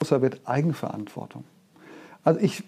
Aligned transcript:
großer 0.00 0.22
Wert 0.22 0.40
Eigenverantwortung. 0.44 1.44
Also 2.24 2.40
ich 2.40 2.64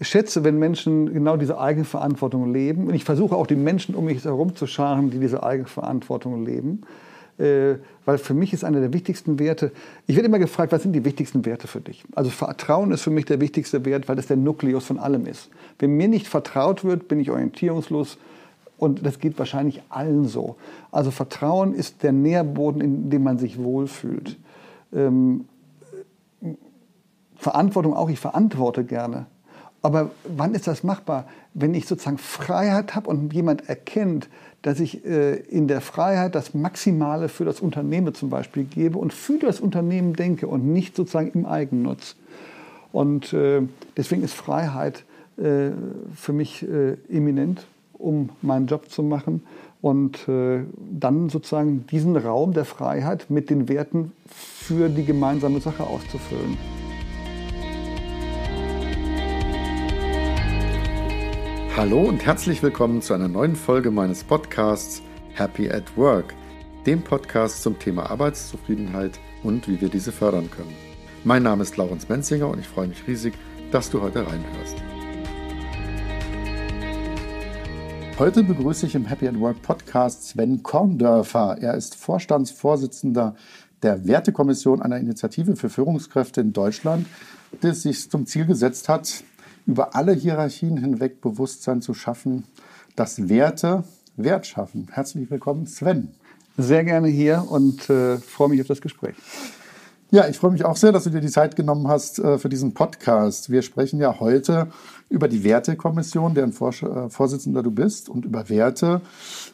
schätze, 0.00 0.44
wenn 0.44 0.58
Menschen 0.58 1.12
genau 1.12 1.36
diese 1.36 1.58
Eigenverantwortung 1.58 2.52
leben. 2.52 2.88
Und 2.88 2.94
ich 2.94 3.04
versuche 3.04 3.36
auch 3.36 3.46
die 3.46 3.56
Menschen 3.56 3.94
um 3.94 4.06
mich 4.06 4.24
herum 4.24 4.56
zu 4.56 4.66
scharen, 4.66 5.10
die 5.10 5.18
diese 5.18 5.42
Eigenverantwortung 5.42 6.44
leben. 6.44 6.82
Äh, 7.38 7.76
weil 8.06 8.16
für 8.16 8.32
mich 8.32 8.54
ist 8.54 8.64
einer 8.64 8.80
der 8.80 8.94
wichtigsten 8.94 9.38
Werte, 9.38 9.72
ich 10.06 10.16
werde 10.16 10.28
immer 10.28 10.38
gefragt, 10.38 10.72
was 10.72 10.82
sind 10.82 10.92
die 10.92 11.04
wichtigsten 11.04 11.44
Werte 11.44 11.68
für 11.68 11.80
dich? 11.80 12.02
Also 12.14 12.30
Vertrauen 12.30 12.92
ist 12.92 13.02
für 13.02 13.10
mich 13.10 13.26
der 13.26 13.40
wichtigste 13.40 13.84
Wert, 13.84 14.08
weil 14.08 14.16
das 14.16 14.26
der 14.26 14.38
Nukleus 14.38 14.86
von 14.86 14.98
allem 14.98 15.26
ist. 15.26 15.50
Wenn 15.78 15.96
mir 15.96 16.08
nicht 16.08 16.28
vertraut 16.28 16.82
wird, 16.82 17.08
bin 17.08 17.20
ich 17.20 17.30
orientierungslos 17.30 18.16
und 18.78 19.04
das 19.04 19.18
geht 19.18 19.38
wahrscheinlich 19.38 19.82
allen 19.90 20.26
so. 20.26 20.56
Also 20.92 21.10
Vertrauen 21.10 21.74
ist 21.74 22.02
der 22.02 22.12
Nährboden, 22.12 22.80
in 22.80 23.10
dem 23.10 23.22
man 23.22 23.38
sich 23.38 23.58
wohlfühlt. 23.58 24.36
Ähm, 24.94 25.46
Verantwortung 27.46 27.94
auch, 27.94 28.10
ich 28.10 28.18
verantworte 28.18 28.82
gerne. 28.82 29.26
Aber 29.80 30.10
wann 30.24 30.52
ist 30.56 30.66
das 30.66 30.82
machbar? 30.82 31.26
Wenn 31.54 31.74
ich 31.74 31.86
sozusagen 31.86 32.18
Freiheit 32.18 32.96
habe 32.96 33.08
und 33.08 33.32
jemand 33.32 33.68
erkennt, 33.68 34.28
dass 34.62 34.80
ich 34.80 35.06
äh, 35.06 35.36
in 35.36 35.68
der 35.68 35.80
Freiheit 35.80 36.34
das 36.34 36.54
Maximale 36.54 37.28
für 37.28 37.44
das 37.44 37.60
Unternehmen 37.60 38.14
zum 38.14 38.30
Beispiel 38.30 38.64
gebe 38.64 38.98
und 38.98 39.12
für 39.12 39.38
das 39.38 39.60
Unternehmen 39.60 40.14
denke 40.14 40.48
und 40.48 40.66
nicht 40.66 40.96
sozusagen 40.96 41.30
im 41.34 41.46
Eigennutz. 41.46 42.16
Und 42.90 43.32
äh, 43.32 43.62
deswegen 43.96 44.24
ist 44.24 44.34
Freiheit 44.34 45.04
äh, 45.36 45.70
für 46.16 46.32
mich 46.32 46.66
äh, 46.66 46.96
eminent, 47.08 47.64
um 47.92 48.30
meinen 48.42 48.66
Job 48.66 48.90
zu 48.90 49.04
machen 49.04 49.46
und 49.82 50.26
äh, 50.26 50.64
dann 50.90 51.28
sozusagen 51.28 51.86
diesen 51.86 52.16
Raum 52.16 52.54
der 52.54 52.64
Freiheit 52.64 53.30
mit 53.30 53.50
den 53.50 53.68
Werten 53.68 54.10
für 54.28 54.88
die 54.88 55.04
gemeinsame 55.04 55.60
Sache 55.60 55.84
auszufüllen. 55.84 56.85
Hallo 61.76 62.00
und 62.04 62.24
herzlich 62.24 62.62
willkommen 62.62 63.02
zu 63.02 63.12
einer 63.12 63.28
neuen 63.28 63.54
Folge 63.54 63.90
meines 63.90 64.24
Podcasts 64.24 65.02
Happy 65.34 65.70
at 65.70 65.94
Work, 65.98 66.32
dem 66.86 67.04
Podcast 67.04 67.62
zum 67.62 67.78
Thema 67.78 68.08
Arbeitszufriedenheit 68.08 69.20
und 69.42 69.68
wie 69.68 69.78
wir 69.78 69.90
diese 69.90 70.10
fördern 70.10 70.50
können. 70.50 70.74
Mein 71.22 71.42
Name 71.42 71.62
ist 71.62 71.76
Laurens 71.76 72.08
Menzinger 72.08 72.48
und 72.48 72.60
ich 72.60 72.66
freue 72.66 72.88
mich 72.88 73.06
riesig, 73.06 73.34
dass 73.72 73.90
du 73.90 74.00
heute 74.00 74.26
reinhörst. 74.26 74.76
Heute 78.18 78.42
begrüße 78.42 78.86
ich 78.86 78.94
im 78.94 79.04
Happy 79.04 79.28
at 79.28 79.38
Work 79.38 79.60
Podcast 79.60 80.28
Sven 80.28 80.62
Korndörfer. 80.62 81.58
Er 81.60 81.74
ist 81.74 81.94
Vorstandsvorsitzender 81.94 83.36
der 83.82 84.06
Wertekommission 84.06 84.80
einer 84.80 84.96
Initiative 84.96 85.56
für 85.56 85.68
Führungskräfte 85.68 86.40
in 86.40 86.54
Deutschland, 86.54 87.06
die 87.62 87.72
sich 87.72 88.10
zum 88.10 88.24
Ziel 88.24 88.46
gesetzt 88.46 88.88
hat, 88.88 89.24
über 89.66 89.94
alle 89.94 90.12
Hierarchien 90.12 90.76
hinweg 90.78 91.20
Bewusstsein 91.20 91.82
zu 91.82 91.92
schaffen, 91.92 92.44
dass 92.94 93.28
Werte 93.28 93.84
Wert 94.16 94.46
schaffen. 94.46 94.88
Herzlich 94.90 95.30
willkommen, 95.30 95.66
Sven. 95.66 96.08
Sehr 96.56 96.84
gerne 96.84 97.08
hier 97.08 97.44
und 97.48 97.90
äh, 97.90 98.16
freue 98.16 98.48
mich 98.48 98.60
auf 98.62 98.66
das 98.66 98.80
Gespräch. 98.80 99.14
Ja, 100.10 100.26
ich 100.28 100.38
freue 100.38 100.52
mich 100.52 100.64
auch 100.64 100.76
sehr, 100.76 100.92
dass 100.92 101.04
du 101.04 101.10
dir 101.10 101.20
die 101.20 101.28
Zeit 101.28 101.56
genommen 101.56 101.88
hast 101.88 102.18
äh, 102.18 102.38
für 102.38 102.48
diesen 102.48 102.72
Podcast. 102.72 103.50
Wir 103.50 103.60
sprechen 103.60 104.00
ja 104.00 104.18
heute 104.20 104.68
über 105.10 105.28
die 105.28 105.44
Wertekommission, 105.44 106.34
deren 106.34 106.52
Vors 106.52 106.80
äh, 106.82 107.10
Vorsitzender 107.10 107.62
du 107.62 107.70
bist, 107.70 108.08
und 108.08 108.24
über 108.24 108.48
Werte. 108.48 109.02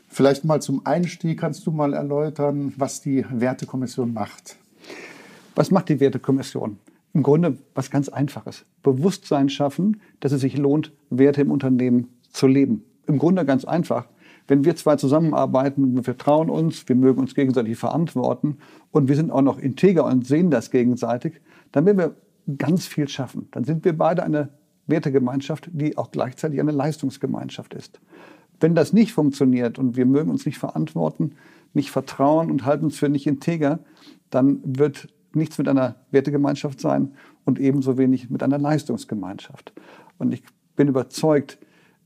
Vielleicht 0.09 0.45
mal 0.45 0.63
zum 0.63 0.87
Einstieg 0.87 1.41
kannst 1.41 1.67
du 1.67 1.73
mal 1.73 1.95
erläutern, 1.95 2.73
was 2.77 3.01
die 3.01 3.25
Wertekommission 3.31 4.13
macht. 4.13 4.57
Was 5.57 5.71
macht 5.71 5.89
die 5.89 5.99
Wertekommission? 5.99 6.79
Im 7.15 7.23
Grunde 7.23 7.59
was 7.75 7.91
ganz 7.91 8.09
Einfaches. 8.09 8.65
Bewusstsein 8.83 9.49
schaffen, 9.49 10.01
dass 10.21 10.33
es 10.33 10.41
sich 10.41 10.57
lohnt, 10.57 10.93
Werte 11.11 11.43
im 11.43 11.51
Unternehmen 11.51 12.09
zu 12.31 12.47
leben. 12.47 12.85
Im 13.07 13.19
Grunde 13.19 13.45
ganz 13.45 13.65
einfach. 13.65 14.07
Wenn 14.49 14.65
wir 14.65 14.75
zwei 14.77 14.97
zusammenarbeiten, 14.97 15.95
wir 15.95 16.03
vertrauen 16.03 16.51
uns, 16.51 16.89
wir 16.89 16.97
mögen 16.97 17.21
uns 17.21 17.35
gegenseitig 17.35 17.77
verantworten 17.77 18.59
und 18.91 19.09
wir 19.09 19.17
sind 19.17 19.31
auch 19.31 19.43
noch 19.43 19.59
integer 19.59 20.05
und 20.05 20.27
sehen 20.27 20.51
das 20.51 20.71
gegenseitig, 20.71 21.41
dann 21.71 21.87
werden 21.87 21.99
wir 21.99 22.17
ganz 22.59 22.87
viel 22.87 23.09
schaffen. 23.09 23.49
Dann 23.53 23.65
sind 23.65 23.85
wir 23.85 23.97
beide 23.97 24.25
eine 24.25 24.49
Wertegemeinschaft, 24.87 25.71
die 25.73 25.97
auch 25.97 26.11
gleichzeitig 26.11 26.61
eine 26.61 26.73
Leistungsgemeinschaft 26.73 27.75
ist. 27.75 28.01
Wenn 28.59 28.75
das 28.75 28.93
nicht 28.93 29.13
funktioniert 29.13 29.79
und 29.79 29.97
wir 29.97 30.07
mögen 30.07 30.31
uns 30.31 30.45
nicht 30.47 30.59
verantworten, 30.59 31.35
nicht 31.75 31.91
vertrauen 31.91 32.51
und 32.51 32.65
halten 32.65 32.87
uns 32.87 32.99
für 32.99 33.09
nicht 33.09 33.27
integer, 33.27 33.81
dann 34.31 34.61
wird 34.65 35.09
nichts 35.37 35.59
mit 35.59 35.69
einer 35.69 35.97
Wertegemeinschaft 36.11 36.81
sein 36.81 37.13
und 37.45 37.59
ebenso 37.59 37.99
wenig 37.99 38.31
mit 38.31 38.43
einer 38.43 38.59
Leistungsgemeinschaft. 38.59 39.73
Und 40.19 40.33
ich 40.33 40.43
bin 40.77 40.89
überzeugt, 40.89 41.59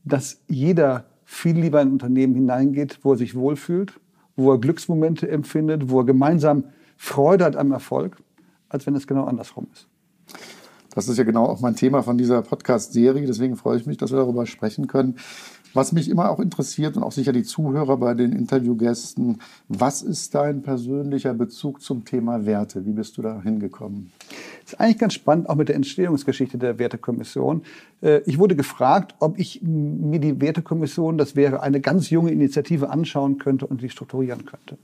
dass 0.03 0.41
jeder 0.47 1.05
viel 1.25 1.57
lieber 1.59 1.81
in 1.81 1.89
ein 1.89 1.93
Unternehmen 1.93 2.35
hineingeht, 2.35 2.99
wo 3.03 3.11
er 3.11 3.17
sich 3.17 3.35
wohlfühlt, 3.35 3.99
wo 4.35 4.51
er 4.51 4.59
Glücksmomente 4.59 5.29
empfindet, 5.29 5.89
wo 5.89 5.99
er 5.99 6.05
gemeinsam 6.05 6.65
Freude 6.95 7.45
hat 7.45 7.55
am 7.55 7.71
Erfolg, 7.71 8.17
als 8.69 8.87
wenn 8.87 8.95
es 8.95 9.07
genau 9.07 9.25
andersrum 9.25 9.67
ist. 9.73 9.87
Das 10.97 11.07
ist 11.07 11.17
ja 11.17 11.23
genau 11.23 11.45
auch 11.45 11.59
mein 11.59 11.75
Thema 11.75 12.01
von 12.01 12.17
dieser 12.17 12.41
Podcast-Serie. 12.41 13.27
Deswegen 13.27 13.55
freue 13.55 13.77
ich 13.77 13.85
mich, 13.85 13.97
dass 13.97 14.11
wir 14.11 14.17
darüber 14.17 14.47
sprechen 14.47 14.87
können. 14.87 15.17
Was 15.73 15.91
mich 15.91 16.09
immer 16.09 16.29
auch 16.29 16.39
interessiert 16.39 16.97
und 16.97 17.03
auch 17.03 17.11
sicher 17.11 17.33
die 17.33 17.43
Zuhörer 17.43 17.97
bei 17.97 18.13
den 18.13 18.31
Interviewgästen, 18.31 19.39
was 19.67 20.01
ist 20.01 20.33
dein 20.33 20.61
persönlicher 20.61 21.33
Bezug 21.33 21.81
zum 21.81 22.05
Thema 22.05 22.45
Werte? 22.45 22.85
Wie 22.85 22.93
bist 22.93 23.17
du 23.17 23.21
da 23.21 23.41
hingekommen? 23.41 24.11
Das 24.63 24.73
ist 24.73 24.79
eigentlich 24.79 24.97
ganz 24.97 25.13
spannend, 25.13 25.49
auch 25.49 25.55
mit 25.55 25.69
der 25.69 25.75
Entstehungsgeschichte 25.75 26.57
der 26.57 26.79
Wertekommission. 26.79 27.63
Äh, 28.01 28.21
ich 28.25 28.37
wurde 28.39 28.55
gefragt, 28.55 29.15
ob 29.19 29.39
ich 29.39 29.61
mir 29.61 30.19
die 30.19 30.41
Wertekommission, 30.41 31.17
das 31.17 31.35
wäre 31.35 31.61
eine 31.61 31.79
ganz 31.79 32.09
junge 32.09 32.31
Initiative, 32.31 32.89
anschauen 32.89 33.37
könnte 33.37 33.67
und 33.67 33.81
sie 33.81 33.89
strukturieren 33.89 34.45
könnte. 34.45 34.77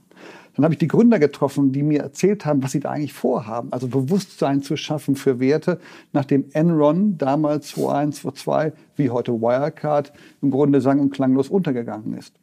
Dann 0.54 0.64
habe 0.64 0.74
ich 0.74 0.78
die 0.78 0.88
Gründer 0.88 1.18
getroffen, 1.18 1.72
die 1.72 1.82
mir 1.82 2.00
erzählt 2.00 2.46
haben, 2.46 2.62
was 2.62 2.72
sie 2.72 2.80
da 2.80 2.90
eigentlich 2.90 3.12
vorhaben. 3.12 3.72
Also 3.72 3.88
Bewusstsein 3.88 4.62
zu 4.62 4.76
schaffen 4.76 5.16
für 5.16 5.40
Werte, 5.40 5.80
nachdem 6.12 6.44
Enron 6.52 7.18
damals 7.18 7.68
2001, 7.68 8.20
2002, 8.20 8.72
wie 8.96 9.10
heute 9.10 9.32
Wirecard, 9.32 10.12
im 10.42 10.50
Grunde 10.50 10.80
sang- 10.80 11.00
und 11.00 11.10
klanglos 11.10 11.48
untergegangen 11.48 12.16
ist. 12.16 12.34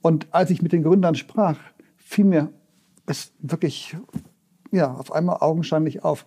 Und 0.00 0.26
als 0.30 0.50
ich 0.50 0.62
mit 0.62 0.72
den 0.72 0.82
Gründern 0.82 1.14
sprach, 1.14 1.58
fiel 1.96 2.24
mir 2.24 2.48
es 3.06 3.32
wirklich 3.40 3.96
ja, 4.70 4.92
auf 4.94 5.12
einmal 5.12 5.38
augenscheinlich 5.40 6.04
auf. 6.04 6.26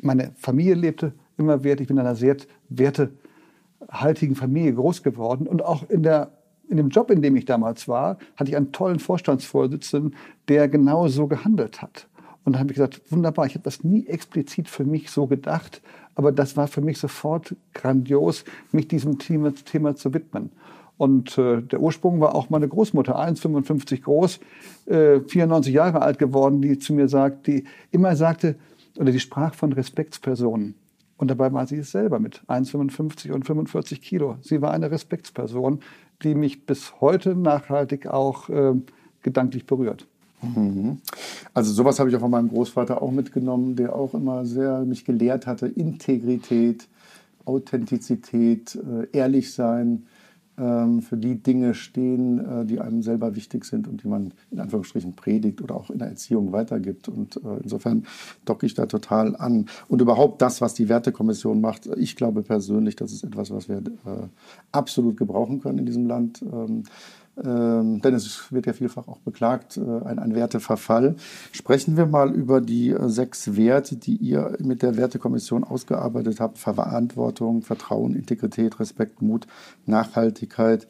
Meine 0.00 0.32
Familie 0.36 0.74
lebte 0.74 1.12
immer 1.38 1.64
Wert. 1.64 1.80
Ich 1.80 1.88
bin 1.88 1.96
in 1.96 2.00
einer 2.00 2.16
sehr 2.16 2.36
wertehaltigen 2.68 4.34
Familie 4.34 4.74
groß 4.74 5.02
geworden. 5.02 5.46
Und 5.46 5.64
auch 5.64 5.88
in 5.88 6.02
der 6.02 6.35
in 6.68 6.76
dem 6.76 6.88
Job, 6.88 7.10
in 7.10 7.22
dem 7.22 7.36
ich 7.36 7.44
damals 7.44 7.88
war, 7.88 8.18
hatte 8.36 8.50
ich 8.50 8.56
einen 8.56 8.72
tollen 8.72 8.98
Vorstandsvorsitzenden, 8.98 10.14
der 10.48 10.68
genau 10.68 11.08
so 11.08 11.26
gehandelt 11.26 11.82
hat. 11.82 12.08
Und 12.44 12.52
da 12.52 12.60
habe 12.60 12.70
ich 12.70 12.76
gesagt, 12.76 13.00
wunderbar, 13.10 13.46
ich 13.46 13.54
habe 13.54 13.64
das 13.64 13.82
nie 13.82 14.06
explizit 14.06 14.68
für 14.68 14.84
mich 14.84 15.10
so 15.10 15.26
gedacht, 15.26 15.82
aber 16.14 16.32
das 16.32 16.56
war 16.56 16.68
für 16.68 16.80
mich 16.80 16.98
sofort 16.98 17.56
grandios, 17.74 18.44
mich 18.72 18.88
diesem 18.88 19.18
Thema, 19.18 19.52
Thema 19.54 19.96
zu 19.96 20.14
widmen. 20.14 20.50
Und 20.96 21.36
äh, 21.36 21.60
der 21.60 21.80
Ursprung 21.80 22.20
war 22.20 22.34
auch 22.34 22.48
meine 22.48 22.68
Großmutter, 22.68 23.18
1,55 23.18 24.02
groß, 24.02 24.40
äh, 24.86 25.20
94 25.20 25.74
Jahre 25.74 26.00
alt 26.00 26.18
geworden, 26.18 26.62
die 26.62 26.78
zu 26.78 26.94
mir 26.94 27.08
sagt, 27.08 27.46
die 27.46 27.64
immer 27.90 28.16
sagte, 28.16 28.56
oder 28.96 29.12
die 29.12 29.20
sprach 29.20 29.54
von 29.54 29.72
Respektspersonen. 29.72 30.74
Und 31.18 31.28
dabei 31.28 31.52
war 31.52 31.66
sie 31.66 31.78
es 31.78 31.90
selber 31.90 32.18
mit 32.18 32.42
1,55 32.46 33.32
und 33.32 33.46
45 33.46 34.02
Kilo. 34.02 34.36
Sie 34.42 34.60
war 34.60 34.72
eine 34.72 34.90
Respektsperson, 34.90 35.80
die 36.22 36.34
mich 36.34 36.66
bis 36.66 37.00
heute 37.00 37.34
nachhaltig 37.34 38.06
auch 38.06 38.48
äh, 38.48 38.74
gedanklich 39.22 39.66
berührt. 39.66 40.06
Mhm. 40.42 41.00
Also 41.54 41.72
sowas 41.72 41.98
habe 41.98 42.10
ich 42.10 42.16
auch 42.16 42.20
von 42.20 42.30
meinem 42.30 42.48
Großvater 42.48 43.00
auch 43.00 43.10
mitgenommen, 43.10 43.76
der 43.76 43.96
auch 43.96 44.14
immer 44.14 44.44
sehr 44.44 44.80
mich 44.80 45.04
gelehrt 45.04 45.46
hatte, 45.46 45.66
Integrität, 45.66 46.86
Authentizität, 47.44 48.76
äh, 48.76 49.16
ehrlich 49.16 49.52
sein, 49.52 50.06
für 50.56 51.16
die 51.16 51.42
Dinge 51.42 51.74
stehen, 51.74 52.38
äh, 52.38 52.64
die 52.64 52.80
einem 52.80 53.02
selber 53.02 53.36
wichtig 53.36 53.64
sind 53.64 53.86
und 53.86 54.02
die 54.02 54.08
man 54.08 54.32
in 54.50 54.58
Anführungsstrichen 54.58 55.14
predigt 55.14 55.60
oder 55.60 55.74
auch 55.74 55.90
in 55.90 55.98
der 55.98 56.08
Erziehung 56.08 56.52
weitergibt. 56.52 57.08
Und 57.08 57.36
äh, 57.36 57.62
insofern 57.62 58.06
docke 58.44 58.64
ich 58.64 58.74
da 58.74 58.86
total 58.86 59.36
an. 59.36 59.66
Und 59.88 60.00
überhaupt 60.00 60.40
das, 60.40 60.60
was 60.60 60.74
die 60.74 60.88
Wertekommission 60.88 61.60
macht, 61.60 61.86
ich 61.96 62.16
glaube 62.16 62.42
persönlich, 62.42 62.96
das 62.96 63.12
ist 63.12 63.24
etwas, 63.24 63.50
was 63.50 63.68
wir 63.68 63.78
äh, 63.78 64.28
absolut 64.72 65.16
gebrauchen 65.16 65.60
können 65.60 65.78
in 65.78 65.86
diesem 65.86 66.06
Land. 66.06 66.42
Ähm, 67.44 68.00
denn 68.00 68.14
es 68.14 68.50
wird 68.50 68.64
ja 68.66 68.72
vielfach 68.72 69.08
auch 69.08 69.18
beklagt, 69.18 69.76
äh, 69.76 69.80
ein, 70.06 70.18
ein, 70.18 70.34
Werteverfall. 70.34 71.16
Sprechen 71.52 71.96
wir 71.96 72.06
mal 72.06 72.34
über 72.34 72.62
die 72.62 72.90
äh, 72.90 73.08
sechs 73.08 73.56
Werte, 73.56 73.96
die 73.96 74.16
ihr 74.16 74.56
mit 74.58 74.82
der 74.82 74.96
Wertekommission 74.96 75.62
ausgearbeitet 75.62 76.40
habt. 76.40 76.58
Verantwortung, 76.58 77.60
Vertrauen, 77.60 78.14
Integrität, 78.14 78.80
Respekt, 78.80 79.20
Mut, 79.20 79.46
Nachhaltigkeit. 79.84 80.88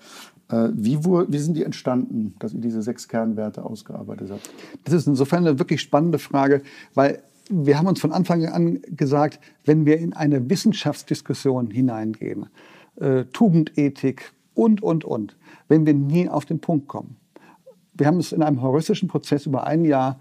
Äh, 0.49 0.69
wie, 0.73 1.05
wie, 1.05 1.39
sind 1.39 1.57
die 1.57 1.65
entstanden, 1.65 2.37
dass 2.39 2.55
ihr 2.55 2.61
diese 2.61 2.81
sechs 2.81 3.09
Kernwerte 3.09 3.65
ausgearbeitet 3.65 4.31
habt? 4.31 4.49
Das 4.85 4.95
ist 4.95 5.09
insofern 5.09 5.47
eine 5.47 5.59
wirklich 5.59 5.81
spannende 5.81 6.21
Frage, 6.21 6.63
weil 6.95 7.23
wir 7.51 7.79
haben 7.79 7.87
uns 7.87 8.01
von 8.01 8.13
Anfang 8.13 8.45
an 8.47 8.83
gesagt, 8.89 9.41
wenn 9.65 9.85
wir 9.85 9.99
in 9.99 10.13
eine 10.13 10.49
Wissenschaftsdiskussion 10.49 11.71
hineingehen, 11.71 12.47
äh, 12.97 13.25
Tugendethik 13.25 14.33
und, 14.55 14.83
und, 14.83 15.05
und, 15.05 15.37
wenn 15.69 15.87
wir 15.87 15.95
nie 15.95 16.29
auf 16.29 16.45
den 16.45 16.61
Punkt 16.61 16.89
kommen. 16.89 17.17
Wir 17.95 18.07
haben 18.07 18.19
es 18.19 18.33
in 18.33 18.43
einem 18.43 18.63
heuristischen 18.63 19.09
Prozess 19.09 19.47
über 19.47 19.67
ein 19.67 19.85
Jahr 19.85 20.21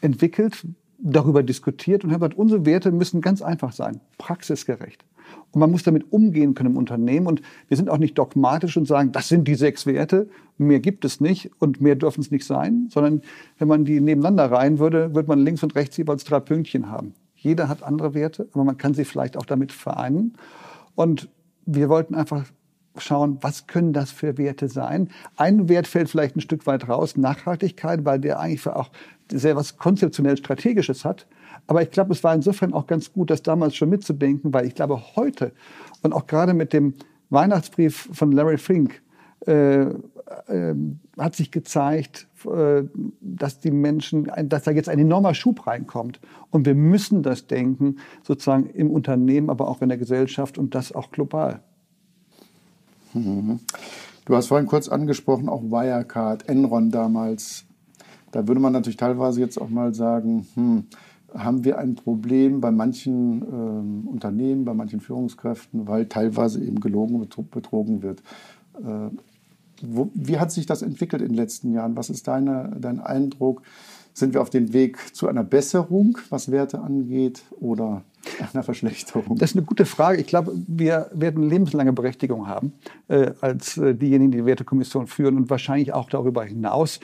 entwickelt, 0.00 0.66
darüber 0.98 1.42
diskutiert 1.42 2.04
und 2.04 2.12
haben 2.12 2.20
gesagt, 2.20 2.38
unsere 2.38 2.66
Werte 2.66 2.92
müssen 2.92 3.20
ganz 3.20 3.42
einfach 3.42 3.72
sein, 3.72 4.00
praxisgerecht. 4.18 5.04
Und 5.52 5.60
man 5.60 5.70
muss 5.70 5.82
damit 5.82 6.12
umgehen 6.12 6.54
können 6.54 6.72
im 6.72 6.76
Unternehmen. 6.76 7.26
Und 7.26 7.42
wir 7.68 7.76
sind 7.76 7.90
auch 7.90 7.98
nicht 7.98 8.16
dogmatisch 8.18 8.76
und 8.76 8.86
sagen, 8.86 9.12
das 9.12 9.28
sind 9.28 9.46
die 9.46 9.54
sechs 9.54 9.86
Werte, 9.86 10.28
mehr 10.58 10.80
gibt 10.80 11.04
es 11.04 11.20
nicht 11.20 11.50
und 11.58 11.80
mehr 11.80 11.96
dürfen 11.96 12.20
es 12.20 12.30
nicht 12.30 12.44
sein, 12.44 12.88
sondern 12.90 13.22
wenn 13.58 13.68
man 13.68 13.84
die 13.84 14.00
nebeneinander 14.00 14.50
reihen 14.50 14.78
würde, 14.78 15.14
würde 15.14 15.28
man 15.28 15.40
links 15.40 15.62
und 15.62 15.74
rechts 15.74 15.96
jeweils 15.96 16.24
drei 16.24 16.40
Pünktchen 16.40 16.90
haben. 16.90 17.14
Jeder 17.34 17.68
hat 17.68 17.82
andere 17.82 18.14
Werte, 18.14 18.48
aber 18.52 18.64
man 18.64 18.78
kann 18.78 18.94
sie 18.94 19.04
vielleicht 19.04 19.36
auch 19.36 19.46
damit 19.46 19.72
vereinen. 19.72 20.34
Und 20.94 21.28
wir 21.66 21.88
wollten 21.88 22.14
einfach 22.14 22.44
schauen, 22.98 23.38
was 23.40 23.66
können 23.66 23.92
das 23.92 24.10
für 24.10 24.38
Werte 24.38 24.68
sein. 24.68 25.08
Ein 25.36 25.68
Wert 25.68 25.86
fällt 25.86 26.10
vielleicht 26.10 26.36
ein 26.36 26.40
Stück 26.40 26.66
weit 26.66 26.88
raus, 26.88 27.16
Nachhaltigkeit, 27.16 28.04
weil 28.04 28.20
der 28.20 28.38
eigentlich 28.38 28.66
auch 28.66 28.90
sehr 29.30 29.56
was 29.56 29.78
konzeptionell 29.78 30.36
Strategisches 30.36 31.04
hat. 31.04 31.26
Aber 31.66 31.82
ich 31.82 31.90
glaube, 31.90 32.12
es 32.12 32.22
war 32.24 32.34
insofern 32.34 32.72
auch 32.72 32.86
ganz 32.86 33.12
gut, 33.12 33.30
das 33.30 33.42
damals 33.42 33.76
schon 33.76 33.88
mitzudenken, 33.88 34.52
weil 34.52 34.66
ich 34.66 34.74
glaube, 34.74 35.00
heute 35.16 35.52
und 36.02 36.12
auch 36.12 36.26
gerade 36.26 36.54
mit 36.54 36.72
dem 36.72 36.94
Weihnachtsbrief 37.30 38.10
von 38.12 38.32
Larry 38.32 38.58
Fink 38.58 39.00
äh, 39.46 39.82
äh, 39.82 40.74
hat 41.18 41.34
sich 41.34 41.50
gezeigt, 41.50 42.28
äh, 42.46 42.82
dass 43.20 43.60
die 43.60 43.70
Menschen, 43.70 44.30
dass 44.44 44.64
da 44.64 44.70
jetzt 44.70 44.88
ein 44.88 44.98
enormer 44.98 45.34
Schub 45.34 45.66
reinkommt. 45.66 46.20
Und 46.50 46.66
wir 46.66 46.74
müssen 46.74 47.22
das 47.22 47.46
denken, 47.46 47.96
sozusagen 48.22 48.66
im 48.66 48.90
Unternehmen, 48.90 49.50
aber 49.50 49.68
auch 49.68 49.82
in 49.82 49.88
der 49.88 49.98
Gesellschaft 49.98 50.58
und 50.58 50.74
das 50.74 50.92
auch 50.92 51.10
global. 51.10 51.62
Mhm. 53.14 53.60
Du 54.24 54.36
hast 54.36 54.46
vorhin 54.46 54.66
kurz 54.66 54.88
angesprochen, 54.88 55.48
auch 55.48 55.62
Wirecard, 55.62 56.48
Enron 56.48 56.90
damals. 56.90 57.64
Da 58.30 58.46
würde 58.46 58.60
man 58.60 58.72
natürlich 58.72 58.96
teilweise 58.96 59.40
jetzt 59.40 59.60
auch 59.60 59.68
mal 59.68 59.94
sagen, 59.94 60.46
hm, 60.54 60.84
haben 61.34 61.64
wir 61.64 61.78
ein 61.78 61.94
Problem 61.94 62.60
bei 62.60 62.70
manchen 62.70 63.42
ähm, 63.42 64.08
Unternehmen, 64.08 64.64
bei 64.64 64.74
manchen 64.74 65.00
Führungskräften, 65.00 65.86
weil 65.88 66.06
teilweise 66.06 66.62
eben 66.62 66.80
gelogen, 66.80 67.26
betrogen 67.50 68.02
wird. 68.02 68.22
Äh, 68.78 69.10
wo, 69.82 70.10
wie 70.14 70.38
hat 70.38 70.52
sich 70.52 70.66
das 70.66 70.82
entwickelt 70.82 71.22
in 71.22 71.28
den 71.28 71.36
letzten 71.36 71.72
Jahren? 71.72 71.96
Was 71.96 72.10
ist 72.10 72.28
deine, 72.28 72.76
dein 72.78 73.00
Eindruck? 73.00 73.62
Sind 74.14 74.34
wir 74.34 74.42
auf 74.42 74.50
dem 74.50 74.72
Weg 74.72 75.14
zu 75.14 75.26
einer 75.26 75.44
Besserung, 75.44 76.18
was 76.28 76.50
Werte 76.50 76.80
angeht, 76.80 77.42
oder 77.60 78.02
einer 78.52 78.62
Verschlechterung? 78.62 79.38
Das 79.38 79.50
ist 79.50 79.56
eine 79.56 79.64
gute 79.64 79.86
Frage. 79.86 80.20
Ich 80.20 80.26
glaube, 80.26 80.52
wir 80.66 81.10
werden 81.12 81.48
lebenslange 81.48 81.92
Berechtigung 81.92 82.46
haben 82.46 82.74
äh, 83.08 83.30
als 83.40 83.78
äh, 83.78 83.94
diejenigen, 83.94 84.30
die 84.30 84.38
die 84.38 84.46
Wertekommission 84.46 85.06
führen 85.06 85.36
und 85.36 85.50
wahrscheinlich 85.50 85.92
auch 85.92 86.10
darüber 86.10 86.44
hinaus. 86.44 87.00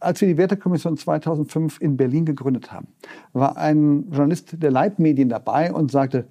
Als 0.00 0.20
wir 0.20 0.28
die 0.28 0.36
Wertekommission 0.36 0.96
2005 0.96 1.80
in 1.80 1.96
Berlin 1.96 2.24
gegründet 2.26 2.72
haben, 2.72 2.88
war 3.32 3.56
ein 3.56 4.10
Journalist 4.10 4.62
der 4.62 4.70
Leitmedien 4.70 5.28
dabei 5.28 5.72
und 5.72 5.90
sagte, 5.90 6.26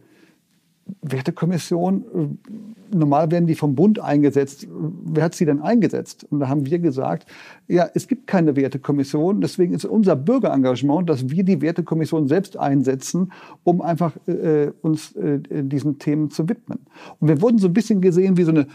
Wertekommission, 1.01 2.03
äh, 2.13 2.95
normal 2.95 3.31
werden 3.31 3.47
die 3.47 3.55
vom 3.55 3.75
Bund 3.75 3.99
eingesetzt. 3.99 4.67
Wer 4.69 5.23
hat 5.23 5.35
sie 5.35 5.45
denn 5.45 5.61
eingesetzt? 5.61 6.25
Und 6.29 6.39
da 6.39 6.47
haben 6.47 6.65
wir 6.65 6.79
gesagt, 6.79 7.27
ja, 7.67 7.87
es 7.93 8.07
gibt 8.07 8.27
keine 8.27 8.55
Wertekommission. 8.55 9.41
Deswegen 9.41 9.73
ist 9.73 9.85
unser 9.85 10.15
Bürgerengagement, 10.15 11.09
dass 11.09 11.29
wir 11.29 11.43
die 11.43 11.61
Wertekommission 11.61 12.27
selbst 12.27 12.57
einsetzen, 12.57 13.31
um 13.63 13.81
einfach 13.81 14.15
äh, 14.27 14.71
uns 14.81 15.15
äh, 15.15 15.39
diesen 15.63 15.99
Themen 15.99 16.29
zu 16.29 16.49
widmen. 16.49 16.79
Und 17.19 17.27
wir 17.27 17.41
wurden 17.41 17.57
so 17.57 17.67
ein 17.67 17.73
bisschen 17.73 18.01
gesehen 18.01 18.37
wie 18.37 18.43
so 18.43 18.51
eine 18.51 18.67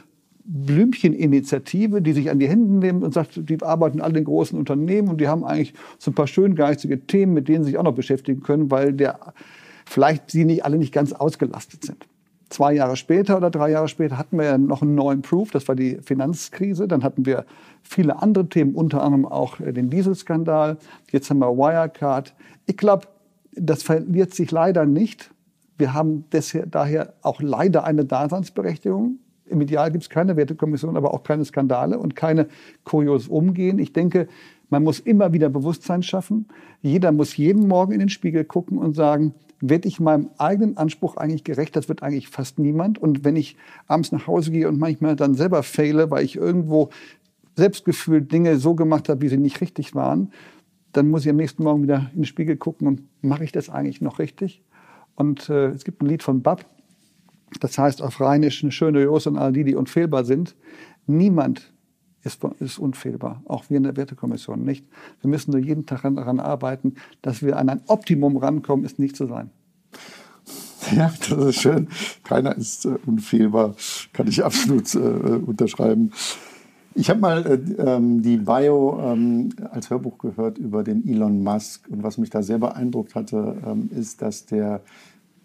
Blümcheninitiative, 0.46 2.02
die 2.02 2.12
sich 2.12 2.30
an 2.30 2.38
die 2.38 2.48
Hände 2.48 2.86
nimmt 2.86 3.02
und 3.02 3.14
sagt, 3.14 3.48
die 3.48 3.62
arbeiten 3.62 4.00
alle 4.00 4.18
in 4.18 4.24
großen 4.24 4.58
Unternehmen 4.58 5.08
und 5.08 5.20
die 5.20 5.28
haben 5.28 5.42
eigentlich 5.42 5.72
so 5.98 6.10
ein 6.10 6.14
paar 6.14 6.26
schöngeistige 6.26 7.06
Themen, 7.06 7.32
mit 7.32 7.48
denen 7.48 7.64
sie 7.64 7.70
sich 7.70 7.78
auch 7.78 7.84
noch 7.84 7.94
beschäftigen 7.94 8.42
können, 8.42 8.70
weil 8.70 8.92
der 8.92 9.32
vielleicht 9.84 10.30
sie 10.30 10.44
nicht 10.44 10.64
alle 10.64 10.78
nicht 10.78 10.92
ganz 10.92 11.12
ausgelastet 11.12 11.84
sind. 11.84 12.06
Zwei 12.50 12.74
Jahre 12.74 12.96
später 12.96 13.36
oder 13.36 13.50
drei 13.50 13.70
Jahre 13.70 13.88
später 13.88 14.18
hatten 14.18 14.38
wir 14.38 14.44
ja 14.44 14.58
noch 14.58 14.82
einen 14.82 14.94
neuen 14.94 15.22
Proof, 15.22 15.50
das 15.50 15.66
war 15.66 15.74
die 15.74 15.98
Finanzkrise. 16.02 16.86
Dann 16.86 17.02
hatten 17.02 17.26
wir 17.26 17.46
viele 17.82 18.22
andere 18.22 18.48
Themen, 18.48 18.74
unter 18.74 19.02
anderem 19.02 19.26
auch 19.26 19.60
äh, 19.60 19.72
den 19.72 19.90
Dieselskandal. 19.90 20.76
Jetzt 21.10 21.30
haben 21.30 21.38
wir 21.38 21.56
Wirecard. 21.56 22.34
Ich 22.66 22.76
glaube, 22.76 23.08
das 23.52 23.82
verliert 23.82 24.34
sich 24.34 24.50
leider 24.50 24.84
nicht. 24.86 25.30
Wir 25.78 25.94
haben 25.94 26.24
daher 26.70 27.14
auch 27.22 27.40
leider 27.40 27.84
eine 27.84 28.04
Daseinsberechtigung. 28.04 29.18
Im 29.46 29.60
Ideal 29.60 29.90
gibt 29.90 30.04
es 30.04 30.10
keine 30.10 30.36
Wertekommission, 30.36 30.96
aber 30.96 31.12
auch 31.12 31.22
keine 31.22 31.44
Skandale 31.44 31.98
und 31.98 32.16
keine 32.16 32.48
kurioses 32.84 33.28
Umgehen. 33.28 33.78
Ich 33.78 33.92
denke, 33.92 34.28
man 34.70 34.82
muss 34.82 35.00
immer 35.00 35.32
wieder 35.32 35.48
Bewusstsein 35.48 36.02
schaffen. 36.02 36.46
Jeder 36.82 37.12
muss 37.12 37.36
jeden 37.36 37.68
Morgen 37.68 37.92
in 37.92 38.00
den 38.00 38.08
Spiegel 38.08 38.44
gucken 38.44 38.78
und 38.78 38.94
sagen, 38.94 39.34
werde 39.60 39.88
ich 39.88 40.00
meinem 40.00 40.30
eigenen 40.38 40.76
Anspruch 40.76 41.16
eigentlich 41.16 41.44
gerecht? 41.44 41.76
Das 41.76 41.88
wird 41.88 42.02
eigentlich 42.02 42.28
fast 42.28 42.58
niemand. 42.58 42.98
Und 42.98 43.24
wenn 43.24 43.36
ich 43.36 43.56
abends 43.86 44.12
nach 44.12 44.26
Hause 44.26 44.50
gehe 44.50 44.68
und 44.68 44.78
manchmal 44.78 45.16
dann 45.16 45.34
selber 45.34 45.62
fehle, 45.62 46.10
weil 46.10 46.24
ich 46.24 46.36
irgendwo 46.36 46.90
selbstgefühlt 47.56 48.30
Dinge 48.32 48.56
so 48.58 48.74
gemacht 48.74 49.08
habe, 49.08 49.22
wie 49.22 49.28
sie 49.28 49.36
nicht 49.36 49.60
richtig 49.60 49.94
waren, 49.94 50.32
dann 50.92 51.08
muss 51.08 51.24
ich 51.24 51.30
am 51.30 51.36
nächsten 51.36 51.62
Morgen 51.62 51.82
wieder 51.82 52.10
in 52.12 52.20
den 52.20 52.24
Spiegel 52.24 52.56
gucken 52.56 52.86
und 52.86 53.02
mache 53.22 53.44
ich 53.44 53.52
das 53.52 53.68
eigentlich 53.68 54.00
noch 54.00 54.18
richtig? 54.18 54.62
Und 55.14 55.48
äh, 55.48 55.68
es 55.68 55.84
gibt 55.84 56.02
ein 56.02 56.06
Lied 56.06 56.22
von 56.22 56.42
Bab, 56.42 56.66
das 57.60 57.78
heißt 57.78 58.02
auf 58.02 58.20
Rheinisch, 58.20 58.62
eine 58.62 58.72
schöne 58.72 59.02
Jose 59.02 59.30
und 59.30 59.38
all 59.38 59.52
die, 59.52 59.64
die 59.64 59.74
unfehlbar 59.76 60.24
sind. 60.24 60.56
Niemand 61.06 61.72
ist, 62.24 62.42
ist 62.60 62.78
unfehlbar, 62.78 63.42
auch 63.46 63.64
wir 63.68 63.76
in 63.76 63.82
der 63.82 63.96
Wertekommission 63.96 64.64
nicht. 64.64 64.86
Wir 65.20 65.30
müssen 65.30 65.52
nur 65.52 65.60
jeden 65.60 65.86
Tag 65.86 66.02
daran 66.02 66.40
arbeiten, 66.40 66.94
dass 67.22 67.42
wir 67.42 67.58
an 67.58 67.68
ein 67.68 67.82
Optimum 67.86 68.36
rankommen, 68.36 68.84
ist 68.84 68.98
nicht 68.98 69.16
zu 69.16 69.26
sein. 69.26 69.50
Ja, 70.94 71.10
das 71.30 71.38
ist 71.46 71.62
schön. 71.62 71.88
Keiner 72.24 72.54
ist 72.56 72.84
äh, 72.84 72.98
unfehlbar, 73.06 73.74
kann 74.12 74.28
ich 74.28 74.44
absolut 74.44 74.94
äh, 74.94 74.98
unterschreiben. 74.98 76.12
Ich 76.94 77.10
habe 77.10 77.20
mal 77.20 77.46
äh, 77.46 77.82
ähm, 77.82 78.22
die 78.22 78.36
Bio 78.36 79.00
ähm, 79.02 79.48
als 79.70 79.90
Hörbuch 79.90 80.18
gehört 80.18 80.58
über 80.58 80.84
den 80.84 81.06
Elon 81.08 81.42
Musk. 81.42 81.88
Und 81.88 82.02
was 82.02 82.18
mich 82.18 82.30
da 82.30 82.42
sehr 82.42 82.58
beeindruckt 82.58 83.14
hatte, 83.14 83.56
ähm, 83.66 83.90
ist, 83.96 84.22
dass 84.22 84.46
der 84.46 84.82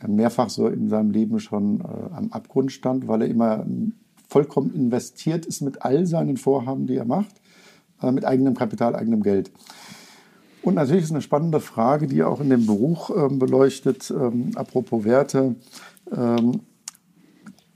mehrfach 0.07 0.49
so 0.49 0.67
in 0.67 0.89
seinem 0.89 1.11
Leben 1.11 1.39
schon 1.39 1.81
äh, 1.81 2.13
am 2.13 2.31
Abgrund 2.31 2.71
stand, 2.71 3.07
weil 3.07 3.23
er 3.23 3.27
immer 3.27 3.65
vollkommen 4.29 4.73
investiert 4.73 5.45
ist 5.45 5.61
mit 5.61 5.81
all 5.81 6.05
seinen 6.05 6.37
Vorhaben, 6.37 6.87
die 6.87 6.95
er 6.95 7.05
macht, 7.05 7.35
äh, 8.01 8.11
mit 8.11 8.25
eigenem 8.25 8.55
Kapital, 8.55 8.95
eigenem 8.95 9.23
Geld. 9.23 9.51
Und 10.61 10.75
natürlich 10.75 11.05
ist 11.05 11.11
eine 11.11 11.21
spannende 11.21 11.59
Frage, 11.59 12.07
die 12.07 12.23
auch 12.23 12.41
in 12.41 12.49
dem 12.49 12.65
Buch 12.65 13.09
ähm, 13.15 13.39
beleuchtet, 13.39 14.11
ähm, 14.11 14.51
apropos 14.55 15.03
Werte. 15.03 15.55
Ähm, 16.15 16.61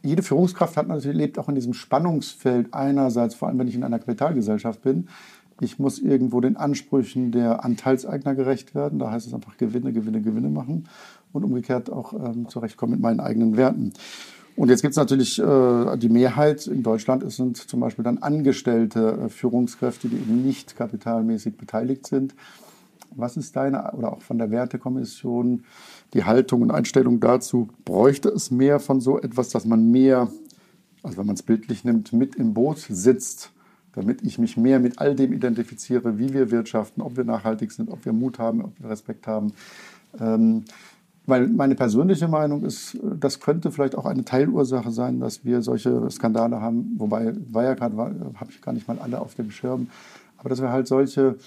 jede 0.03 0.21
Führungskraft 0.21 0.75
hat 0.75 0.87
natürlich, 0.87 1.17
lebt 1.17 1.39
auch 1.39 1.47
in 1.47 1.55
diesem 1.55 1.73
Spannungsfeld 1.73 2.73
einerseits, 2.73 3.35
vor 3.35 3.47
allem 3.47 3.57
wenn 3.57 3.69
ich 3.69 3.75
in 3.75 3.83
einer 3.83 3.99
Kapitalgesellschaft 3.99 4.81
bin, 4.81 5.07
ich 5.61 5.79
muss 5.79 5.99
irgendwo 5.99 6.41
den 6.41 6.57
Ansprüchen 6.57 7.31
der 7.31 7.63
Anteilseigner 7.63 8.35
gerecht 8.35 8.75
werden. 8.75 8.99
Da 8.99 9.11
heißt 9.11 9.27
es 9.27 9.33
einfach 9.33 9.55
Gewinne, 9.57 9.93
Gewinne, 9.93 10.21
Gewinne 10.21 10.49
machen 10.49 10.89
und 11.31 11.43
umgekehrt 11.43 11.91
auch 11.91 12.13
ähm, 12.13 12.49
zurechtkommen 12.49 12.93
mit 12.93 13.01
meinen 13.01 13.19
eigenen 13.19 13.55
Werten. 13.55 13.93
Und 14.55 14.69
jetzt 14.69 14.81
gibt 14.81 14.91
es 14.91 14.97
natürlich 14.97 15.39
äh, 15.39 15.97
die 15.97 16.09
Mehrheit 16.09 16.67
in 16.67 16.83
Deutschland, 16.83 17.23
es 17.23 17.37
sind 17.37 17.57
zum 17.57 17.79
Beispiel 17.79 18.03
dann 18.03 18.19
angestellte 18.19 19.25
äh, 19.25 19.29
Führungskräfte, 19.29 20.07
die 20.07 20.17
eben 20.17 20.43
nicht 20.43 20.75
kapitalmäßig 20.75 21.57
beteiligt 21.57 22.05
sind. 22.05 22.35
Was 23.15 23.37
ist 23.37 23.55
deine 23.55 23.91
oder 23.93 24.13
auch 24.13 24.21
von 24.21 24.37
der 24.37 24.51
Wertekommission 24.51 25.65
die 26.13 26.23
Haltung 26.23 26.61
und 26.61 26.71
Einstellung 26.71 27.19
dazu? 27.19 27.69
Bräuchte 27.85 28.29
es 28.29 28.51
mehr 28.51 28.79
von 28.79 29.01
so 29.01 29.19
etwas, 29.19 29.49
dass 29.49 29.65
man 29.65 29.91
mehr, 29.91 30.29
also 31.01 31.17
wenn 31.17 31.27
man 31.27 31.35
es 31.35 31.43
bildlich 31.43 31.83
nimmt, 31.83 32.13
mit 32.13 32.35
im 32.35 32.53
Boot 32.53 32.79
sitzt, 32.89 33.51
damit 33.93 34.23
ich 34.23 34.39
mich 34.39 34.57
mehr 34.57 34.79
mit 34.79 34.99
all 34.99 35.15
dem 35.15 35.33
identifiziere, 35.33 36.17
wie 36.17 36.33
wir 36.33 36.51
wirtschaften, 36.51 37.01
ob 37.01 37.17
wir 37.17 37.23
nachhaltig 37.23 37.71
sind, 37.71 37.89
ob 37.89 38.05
wir 38.05 38.13
Mut 38.13 38.39
haben, 38.39 38.63
ob 38.63 38.79
wir 38.79 38.89
Respekt 38.89 39.27
haben. 39.27 39.53
Ähm, 40.19 40.65
weil 41.25 41.47
meine 41.47 41.75
persönliche 41.75 42.27
Meinung 42.27 42.65
ist, 42.65 42.97
das 43.01 43.39
könnte 43.39 43.71
vielleicht 43.71 43.95
auch 43.95 44.05
eine 44.05 44.25
Teilursache 44.25 44.91
sein, 44.91 45.19
dass 45.19 45.45
wir 45.45 45.61
solche 45.61 46.09
Skandale 46.11 46.59
haben. 46.59 46.95
Wobei 46.97 47.33
Wirecard 47.35 47.95
war, 47.95 48.11
habe 48.35 48.51
ich 48.51 48.61
gar 48.61 48.73
nicht 48.73 48.87
mal 48.87 48.99
alle 48.99 49.21
auf 49.21 49.35
dem 49.35 49.49
Schirm. 49.49 49.87
Aber 50.37 50.49
dass 50.49 50.61
wir 50.61 50.71
halt 50.71 50.87
solche 50.87 51.37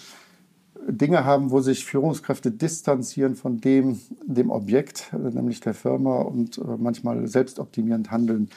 Dinge 0.88 1.24
haben, 1.24 1.50
wo 1.50 1.60
sich 1.60 1.84
Führungskräfte 1.84 2.50
distanzieren 2.50 3.34
von 3.34 3.60
dem, 3.60 3.98
dem 4.24 4.50
Objekt, 4.50 5.12
nämlich 5.12 5.60
der 5.60 5.74
Firma 5.74 6.20
und 6.20 6.58
äh, 6.58 6.62
manchmal 6.78 7.26
selbstoptimierend 7.26 8.10
handeln. 8.10 8.48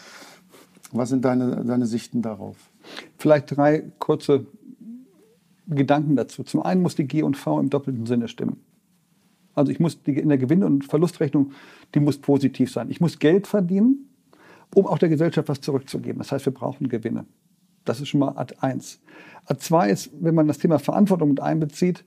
Was 0.92 1.10
sind 1.10 1.26
deine, 1.26 1.64
deine 1.66 1.86
Sichten 1.86 2.22
darauf? 2.22 2.56
Vielleicht 3.18 3.56
drei 3.56 3.92
kurze 4.00 4.46
Gedanken 5.68 6.16
dazu. 6.16 6.44
Zum 6.44 6.64
einen 6.64 6.82
muss 6.82 6.96
die 6.96 7.08
G 7.08 7.24
und 7.24 7.38
V 7.38 7.60
im 7.60 7.70
doppelten 7.70 8.06
Sinne 8.06 8.28
stimmen. 8.28 8.58
Also 9.60 9.74
ich 9.74 9.80
muss 9.82 10.01
die, 10.01 10.18
in 10.18 10.30
der 10.30 10.38
Gewinn- 10.38 10.63
und 10.63 10.86
Verlustrechnung, 10.86 11.51
die 11.94 12.00
muss 12.00 12.18
positiv 12.18 12.72
sein. 12.72 12.89
Ich 12.89 13.01
muss 13.01 13.20
Geld 13.20 13.46
verdienen, 13.46 14.10
um 14.74 14.88
auch 14.88 14.98
der 14.98 15.10
Gesellschaft 15.10 15.50
was 15.50 15.60
zurückzugeben. 15.60 16.20
Das 16.20 16.32
heißt, 16.32 16.46
wir 16.46 16.54
brauchen 16.54 16.88
Gewinne. 16.88 17.25
Das 17.84 18.00
ist 18.00 18.08
schon 18.08 18.22
mal 18.22 18.38
Ad 18.38 18.56
1. 18.62 19.01
Ad 19.46 19.60
2 19.60 19.89
ist, 19.89 20.12
wenn 20.22 20.34
man 20.34 20.48
das 20.48 20.60
Thema 20.60 20.80
Verantwortung 20.80 21.28
mit 21.28 21.42
einbezieht, 21.42 22.06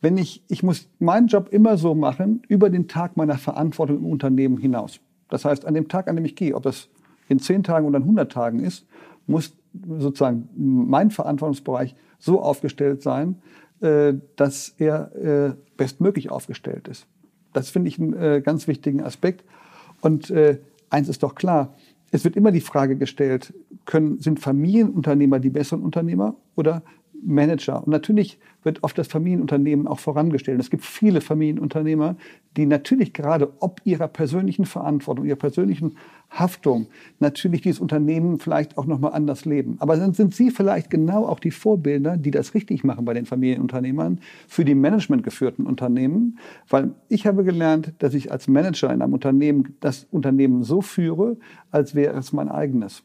wenn 0.00 0.16
ich, 0.16 0.42
ich 0.48 0.62
muss 0.62 0.88
meinen 0.98 1.26
Job 1.26 1.50
immer 1.50 1.76
so 1.76 1.94
machen, 1.94 2.40
über 2.48 2.70
den 2.70 2.88
Tag 2.88 3.18
meiner 3.18 3.36
Verantwortung 3.36 3.98
im 3.98 4.06
Unternehmen 4.06 4.56
hinaus. 4.56 4.98
Das 5.28 5.44
heißt, 5.44 5.66
an 5.66 5.74
dem 5.74 5.88
Tag, 5.88 6.08
an 6.08 6.16
dem 6.16 6.24
ich 6.24 6.36
gehe, 6.36 6.54
ob 6.54 6.62
das 6.62 6.88
in 7.28 7.38
zehn 7.38 7.62
Tagen 7.62 7.86
oder 7.86 7.98
in 7.98 8.04
100 8.04 8.32
Tagen 8.32 8.60
ist, 8.60 8.86
muss 9.26 9.54
sozusagen 9.98 10.48
mein 10.56 11.10
Verantwortungsbereich 11.10 11.94
so 12.18 12.40
aufgestellt 12.40 13.02
sein, 13.02 13.36
dass 13.80 14.74
er 14.78 15.14
äh, 15.16 15.54
bestmöglich 15.76 16.30
aufgestellt 16.30 16.88
ist. 16.88 17.06
Das 17.52 17.70
finde 17.70 17.88
ich 17.88 17.98
einen 17.98 18.14
äh, 18.14 18.40
ganz 18.42 18.66
wichtigen 18.66 19.02
Aspekt. 19.02 19.44
Und 20.00 20.32
eins 20.90 21.08
ist 21.08 21.22
doch 21.22 21.34
klar, 21.34 21.74
es 22.10 22.24
wird 22.24 22.36
immer 22.36 22.52
die 22.52 22.60
Frage 22.60 22.96
gestellt, 22.96 23.54
können, 23.86 24.20
sind 24.20 24.38
Familienunternehmer 24.38 25.40
die 25.40 25.50
besseren 25.50 25.82
Unternehmer 25.82 26.36
oder 26.54 26.82
Manager. 27.24 27.82
Und 27.82 27.88
natürlich 27.88 28.38
wird 28.64 28.82
oft 28.82 28.98
das 28.98 29.08
Familienunternehmen 29.08 29.86
auch 29.86 29.98
vorangestellt. 29.98 30.58
Es 30.60 30.70
gibt 30.70 30.84
viele 30.84 31.20
Familienunternehmer, 31.20 32.16
die 32.56 32.66
natürlich 32.66 33.12
gerade 33.12 33.52
ob 33.60 33.80
ihrer 33.84 34.08
persönlichen 34.08 34.64
Verantwortung, 34.64 35.26
ihrer 35.26 35.36
persönlichen 35.36 35.96
Haftung 36.30 36.86
natürlich 37.20 37.60
dieses 37.60 37.80
Unternehmen 37.80 38.38
vielleicht 38.38 38.78
auch 38.78 38.86
nochmal 38.86 39.12
anders 39.12 39.44
leben. 39.44 39.76
Aber 39.78 39.96
dann 39.96 40.14
sind 40.14 40.34
Sie 40.34 40.50
vielleicht 40.50 40.90
genau 40.90 41.26
auch 41.26 41.40
die 41.40 41.50
Vorbilder, 41.50 42.16
die 42.16 42.30
das 42.30 42.54
richtig 42.54 42.84
machen 42.84 43.04
bei 43.04 43.14
den 43.14 43.26
Familienunternehmern 43.26 44.20
für 44.48 44.64
die 44.64 44.74
managementgeführten 44.74 45.66
Unternehmen. 45.66 46.38
Weil 46.68 46.94
ich 47.08 47.26
habe 47.26 47.44
gelernt, 47.44 47.94
dass 47.98 48.14
ich 48.14 48.32
als 48.32 48.48
Manager 48.48 48.92
in 48.92 49.02
einem 49.02 49.12
Unternehmen 49.12 49.76
das 49.80 50.06
Unternehmen 50.10 50.62
so 50.62 50.80
führe, 50.80 51.36
als 51.70 51.94
wäre 51.94 52.16
es 52.16 52.32
mein 52.32 52.48
eigenes. 52.48 53.02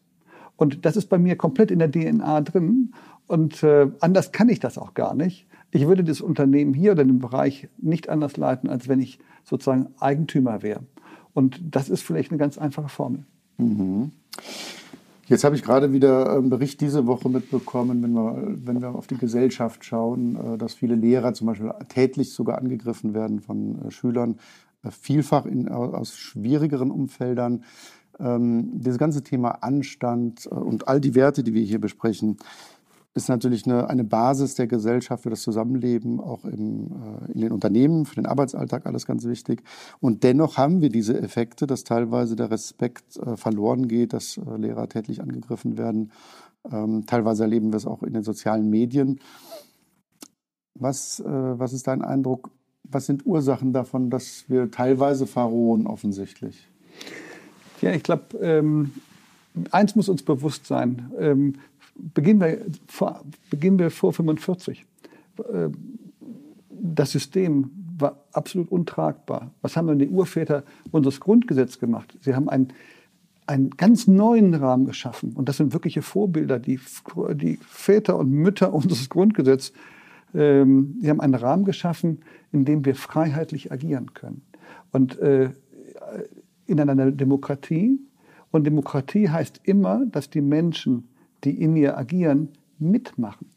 Und 0.56 0.86
das 0.86 0.98
ist 0.98 1.08
bei 1.08 1.18
mir 1.18 1.38
komplett 1.38 1.72
in 1.72 1.80
der 1.80 1.90
DNA 1.90 2.42
drin. 2.42 2.94
Und 3.28 3.64
äh, 3.64 3.88
anders 4.02 4.32
kann 4.32 4.50
ich 4.50 4.60
das 4.60 4.78
auch 4.78 4.94
gar 4.94 5.16
nicht. 5.16 5.48
Ich 5.72 5.88
würde 5.88 6.04
das 6.04 6.22
Unternehmen 6.22 6.74
hier 6.74 6.94
oder 6.94 7.06
den 7.06 7.20
Bereich 7.20 7.70
nicht 7.78 8.10
anders 8.10 8.38
leiten, 8.38 8.70
als 8.70 8.88
wenn 8.88 9.00
ich 9.00 9.20
sozusagen 9.44 9.88
Eigentümer 10.00 10.62
wäre. 10.62 10.82
Und 11.34 11.62
das 11.64 11.90
ist 11.90 12.02
vielleicht 12.02 12.32
eine 12.32 12.40
ganz 12.40 12.58
einfache 12.58 12.90
Formel. 12.90 13.26
Mhm. 13.58 14.12
Jetzt 15.30 15.44
habe 15.44 15.56
ich 15.56 15.62
gerade 15.62 15.94
wieder 15.94 16.36
einen 16.36 16.50
Bericht 16.50 16.82
diese 16.82 17.06
Woche 17.06 17.30
mitbekommen, 17.30 18.02
wenn 18.02 18.14
wir, 18.14 18.48
wenn 18.66 18.82
wir 18.82 18.96
auf 18.96 19.06
die 19.06 19.18
Gesellschaft 19.18 19.86
schauen, 19.86 20.36
äh, 20.36 20.58
dass 20.58 20.74
viele 20.74 20.96
Lehrer 20.96 21.34
zum 21.34 21.48
Beispiel 21.48 21.72
tätlich 21.88 22.34
sogar 22.34 22.58
angegriffen 22.58 23.14
werden 23.14 23.40
von 23.40 23.86
äh, 23.86 23.92
Schülern, 23.92 24.40
äh, 24.84 24.90
vielfach 24.90 25.46
in, 25.46 25.70
aus 25.70 26.18
schwierigeren 26.18 26.90
Umfeldern 26.90 27.64
ähm, 28.20 28.72
dieses 28.74 28.98
ganze 28.98 29.24
Thema 29.24 29.52
Anstand 29.62 30.48
und 30.48 30.88
all 30.88 31.00
die 31.00 31.14
Werte, 31.14 31.44
die 31.44 31.54
wir 31.54 31.62
hier 31.62 31.80
besprechen, 31.80 32.38
ist 33.24 33.30
natürlich 33.30 33.66
eine, 33.66 33.90
eine 33.90 34.04
Basis 34.04 34.56
der 34.56 34.68
Gesellschaft 34.68 35.24
für 35.24 35.30
das 35.30 35.42
Zusammenleben, 35.42 36.20
auch 36.20 36.46
im, 36.46 36.92
äh, 36.92 37.32
in 37.34 37.42
den 37.42 37.52
Unternehmen, 37.52 38.06
für 38.06 38.16
den 38.16 38.26
Arbeitsalltag 38.26 38.86
alles 38.86 39.06
ganz 39.06 39.26
wichtig. 39.26 39.64
Und 40.00 40.24
dennoch 40.24 40.58
haben 40.58 40.82
wir 40.82 40.90
diese 40.90 41.20
Effekte, 41.20 41.68
dass 41.68 41.84
teilweise 41.84 42.36
der 42.36 42.52
Respekt 42.52 43.18
äh, 43.18 43.38
verloren 43.38 43.88
geht, 43.88 44.14
dass 44.14 44.38
äh, 44.38 44.58
Lehrer 44.58 44.88
tätlich 44.90 45.22
angegriffen 45.22 45.78
werden. 45.78 46.12
Ähm, 46.72 47.06
teilweise 47.06 47.44
erleben 47.44 47.72
wir 47.72 47.78
es 47.78 47.86
auch 47.86 48.04
in 48.04 48.14
den 48.14 48.24
sozialen 48.24 48.70
Medien. 48.70 49.20
Was, 50.76 51.20
äh, 51.20 51.26
was 51.26 51.74
ist 51.74 51.88
dein 51.88 52.02
Eindruck? 52.02 52.52
Was 52.84 53.06
sind 53.06 53.26
Ursachen 53.26 53.74
davon, 53.74 54.10
dass 54.10 54.46
wir 54.48 54.72
teilweise 54.72 55.28
verrohen 55.28 55.86
offensichtlich? 55.88 56.68
Ja, 57.82 57.92
ich 57.92 58.04
glaube, 58.04 58.38
ähm, 58.42 58.92
eins 59.72 59.96
muss 59.96 60.10
uns 60.10 60.24
bewusst 60.24 60.66
sein. 60.66 61.12
Ähm, 61.20 61.56
beginnen, 62.14 62.42
wir 62.42 62.66
vor, 62.88 63.24
beginnen 63.50 63.80
wir 63.80 63.92
vor 63.92 64.14
45. 64.14 64.86
Äh, 65.38 65.70
das 66.70 67.12
System 67.12 67.72
war 67.98 68.24
absolut 68.32 68.72
untragbar. 68.72 69.52
Was 69.62 69.76
haben 69.76 69.88
denn 69.88 70.00
die 70.00 70.10
Urväter 70.10 70.64
unseres 70.92 71.20
Grundgesetzes 71.20 71.80
gemacht? 71.80 72.18
Sie 72.22 72.34
haben 72.34 72.50
einen, 72.50 72.70
einen 73.46 73.72
ganz 73.72 74.08
neuen 74.08 74.54
Rahmen 74.54 74.86
geschaffen. 74.86 75.34
Und 75.34 75.50
das 75.50 75.58
sind 75.58 75.74
wirkliche 75.74 76.02
Vorbilder, 76.02 76.60
die, 76.60 76.80
die 77.34 77.60
Väter 77.62 78.18
und 78.18 78.32
Mütter 78.32 78.74
unseres 78.74 79.10
Grundgesetzes. 79.10 79.74
Ähm, 80.34 80.96
sie 81.02 81.10
haben 81.10 81.20
einen 81.20 81.36
Rahmen 81.36 81.66
geschaffen, 81.66 82.22
in 82.52 82.64
dem 82.64 82.86
wir 82.86 82.96
freiheitlich 82.96 83.72
agieren 83.72 84.14
können. 84.14 84.44
Und 84.92 85.20
äh, 85.20 85.50
in 86.70 86.80
einer 86.80 87.12
Demokratie. 87.12 88.00
Und 88.52 88.64
Demokratie 88.66 89.30
heißt 89.30 89.62
immer, 89.64 90.06
dass 90.06 90.30
die 90.30 90.42
Menschen, 90.42 91.09
die 91.44 91.62
in 91.62 91.76
ihr 91.76 91.98
agieren, 91.98 92.50
mitmachen. 92.80 93.48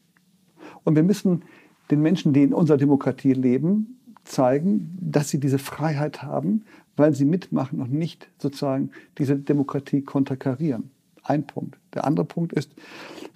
Und 0.84 0.96
wir 0.96 1.02
müssen 1.02 1.42
den 1.90 2.00
Menschen, 2.02 2.32
die 2.32 2.42
in 2.42 2.54
unserer 2.54 2.78
Demokratie 2.78 3.32
leben, 3.32 3.98
zeigen, 4.24 4.96
dass 5.00 5.28
sie 5.28 5.40
diese 5.40 5.58
Freiheit 5.58 6.22
haben, 6.22 6.64
weil 6.96 7.14
sie 7.14 7.24
mitmachen 7.24 7.80
und 7.80 7.92
nicht 7.92 8.28
sozusagen 8.38 8.90
diese 9.18 9.36
Demokratie 9.36 10.02
konterkarieren. 10.02 10.90
Ein 11.22 11.46
Punkt. 11.46 11.78
Der 11.94 12.04
andere 12.04 12.26
Punkt 12.26 12.52
ist, 12.52 12.72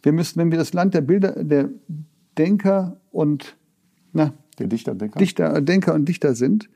wir 0.02 0.12
müssen, 0.12 0.38
wenn 0.38 0.50
wir 0.50 0.58
das 0.58 0.72
Land 0.72 0.94
der 0.94 1.00
Bilder, 1.00 1.42
der 1.42 1.70
Denker 2.36 2.96
und 3.12 3.56
na, 4.12 4.32
der 4.58 4.66
Dichter, 4.66 4.94
Denker. 4.94 5.18
Dichter, 5.18 5.60
Denker 5.60 5.94
und 5.94 6.06
Dichter 6.08 6.34
sind, 6.34 6.68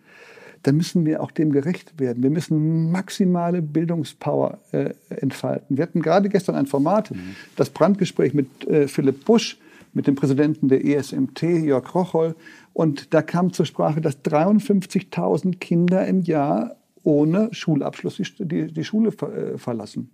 dann 0.62 0.76
müssen 0.76 1.07
wir 1.07 1.23
auch 1.23 1.31
dem 1.31 1.52
gerecht 1.52 1.99
werden. 1.99 2.23
Wir 2.23 2.31
müssen 2.31 2.90
maximale 2.90 3.62
Bildungspower 3.62 4.59
äh, 4.73 4.90
entfalten. 5.09 5.76
Wir 5.76 5.83
hatten 5.83 6.02
gerade 6.02 6.29
gestern 6.29 6.55
ein 6.55 6.67
Format, 6.67 7.11
mhm. 7.11 7.37
das 7.57 7.71
Brandgespräch 7.71 8.35
mit 8.35 8.67
äh, 8.69 8.87
Philipp 8.87 9.25
Busch, 9.25 9.59
mit 9.93 10.07
dem 10.07 10.14
Präsidenten 10.14 10.69
der 10.69 10.85
ESMT, 10.85 11.43
Jörg 11.43 11.95
Rocholl. 11.95 12.37
Und 12.73 13.12
da 13.14 13.23
kam 13.23 13.52
zur 13.52 13.67
Sprache, 13.67 14.00
dass 14.00 14.23
53.000 14.23 15.59
Kinder 15.59 16.07
im 16.07 16.23
Jahr 16.23 16.76
ohne 17.02 17.49
Schulabschluss 17.52 18.17
die, 18.17 18.47
die, 18.47 18.73
die 18.73 18.85
Schule 18.85 19.12
ver, 19.12 19.35
äh, 19.35 19.59
verlassen. 19.59 20.11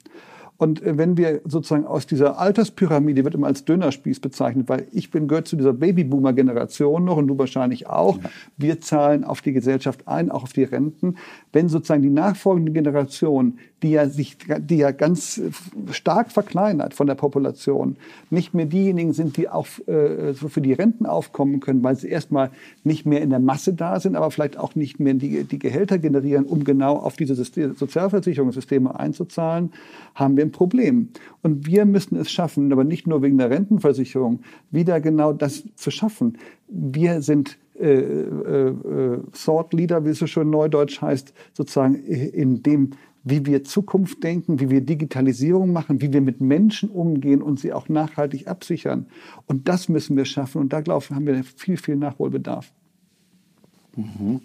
Und 0.59 0.83
äh, 0.83 0.97
wenn 0.99 1.17
wir 1.17 1.41
sozusagen 1.45 1.87
aus 1.87 2.07
dieser 2.07 2.39
Alterspyramide, 2.39 3.25
wird 3.25 3.35
immer 3.35 3.47
als 3.47 3.65
Dönerspieß 3.65 4.21
bezeichnet, 4.21 4.69
weil 4.69 4.87
ich 4.93 5.11
bin, 5.11 5.29
gehört 5.29 5.49
zu 5.49 5.57
dieser 5.57 5.73
Babyboomer-Generation 5.73 7.05
noch 7.05 7.17
und 7.17 7.29
du 7.29 7.39
wahrscheinlich 7.39 7.87
auch. 7.87 8.19
Ja. 8.19 8.31
Wir 8.57 8.81
zahlen 8.81 9.25
auf 9.25 9.41
die 9.41 9.53
Gesellschaft 9.53 10.07
ein, 10.09 10.31
auch 10.31 10.45
auf 10.45 10.53
die 10.53 10.65
Renten. 10.65 11.17
Wenn 11.53 11.69
sozusagen 11.69 12.03
die 12.03 12.11
nachfolgende 12.11 12.73
Generation, 12.73 13.59
die 13.87 13.93
ja 13.93 14.09
sich, 14.09 14.37
die 14.59 14.79
ja 14.79 14.91
ganz 14.91 15.41
stark 15.93 16.33
verkleinert 16.33 16.93
von 16.93 17.07
der 17.07 17.15
Population, 17.15 17.97
nicht 18.31 18.53
mehr 18.53 18.67
diejenigen 18.67 19.13
sind, 19.13 19.37
die 19.37 19.49
auch 19.49 19.69
äh, 19.87 20.35
für 20.35 20.61
die 20.61 20.73
Renten 20.73 21.07
aufkommen 21.07 21.61
können, 21.61 21.85
weil 21.85 21.95
sie 21.95 22.09
erstmal 22.09 22.51
nicht 22.83 23.07
mehr 23.07 23.23
in 23.23 23.31
der 23.31 23.39
Masse 23.39 23.75
da 23.75 24.01
sind, 24.01 24.17
aber 24.17 24.33
vielleicht 24.33 24.59
auch 24.59 24.75
nicht 24.75 24.99
mehr 24.99 25.15
die, 25.15 25.45
die 25.45 25.61
Gehälter 25.61 25.99
generieren, 25.99 26.47
um 26.47 26.65
genau 26.65 26.97
auf 26.97 27.15
diese 27.17 27.37
System, 27.37 27.77
Sozialversicherungssysteme 27.77 28.99
einzuzahlen, 28.99 29.73
haben 30.17 30.37
wir 30.37 30.45
ein 30.45 30.51
Problem. 30.51 31.11
Und 31.45 31.67
wir 31.67 31.85
müssen 31.85 32.17
es 32.17 32.29
schaffen, 32.29 32.73
aber 32.73 32.83
nicht 32.83 33.07
nur 33.07 33.23
wegen 33.23 33.39
der 33.39 33.51
Rentenversicherung, 33.51 34.41
wieder 34.73 35.01
genau 35.01 35.33
das 35.33 35.63
zu 35.77 35.93
schaffen. 35.93 36.39
Wir 36.67 37.23
sind 37.23 37.57
äh, 37.79 38.01
äh, 38.01 38.69
äh 38.69 39.19
Thought 39.45 39.73
Leader, 39.75 40.05
wie 40.05 40.11
es 40.11 40.19
so 40.19 40.27
schön 40.27 40.51
neudeutsch 40.51 41.01
heißt, 41.01 41.33
sozusagen 41.53 41.95
in 41.95 42.63
dem, 42.63 42.91
wie 43.27 43.45
wir 43.45 43.65
Zukunft 43.65 44.23
denken, 44.23 44.61
wie 44.61 44.71
wir 44.71 44.81
Digitalisierung 44.81 45.73
machen, 45.73 46.01
wie 46.01 46.13
wir 46.13 46.21
mit 46.21 46.41
Menschen 46.41 46.89
umgehen 46.89 47.43
und 47.43 47.59
sie 47.59 47.73
auch 47.73 47.89
nachhaltig 47.89 48.47
absichern. 48.47 49.07
Und 49.47 49.69
das 49.69 49.89
müssen 49.89 50.17
wir 50.17 50.25
schaffen. 50.25 50.61
Und 50.61 50.73
da, 50.73 50.81
glaube 50.81 51.05
ich, 51.05 51.11
haben 51.11 51.27
wir 51.27 51.43
viel, 51.43 51.77
viel 51.77 51.97
Nachholbedarf. 51.97 52.73
Mhm. 53.97 54.41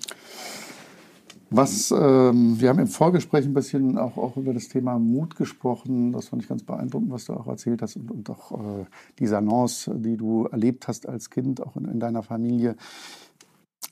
Was, 1.52 1.92
ähm, 1.92 2.60
wir 2.60 2.70
haben 2.70 2.80
im 2.80 2.88
Vorgespräch 2.88 3.46
ein 3.46 3.54
bisschen 3.54 4.00
auch, 4.00 4.18
auch 4.18 4.36
über 4.36 4.54
das 4.54 4.68
Thema 4.68 4.98
Mut 4.98 5.36
gesprochen. 5.36 6.14
Das 6.14 6.30
fand 6.30 6.42
ich 6.42 6.50
ganz 6.50 6.64
beeindruckend, 6.64 7.12
was 7.12 7.26
du 7.26 7.34
auch 7.34 7.46
erzählt 7.46 7.84
hast 7.84 7.98
und, 7.98 8.10
und 8.10 8.30
auch 8.32 8.52
äh, 8.54 8.86
die 9.20 9.28
Salons, 9.28 9.92
die 9.94 10.18
du 10.18 10.46
erlebt 10.46 10.88
hast 10.88 11.08
als 11.08 11.30
Kind, 11.30 11.62
auch 11.62 11.76
in, 11.76 11.86
in 11.86 12.00
deiner 12.00 12.24
Familie. 12.24 12.78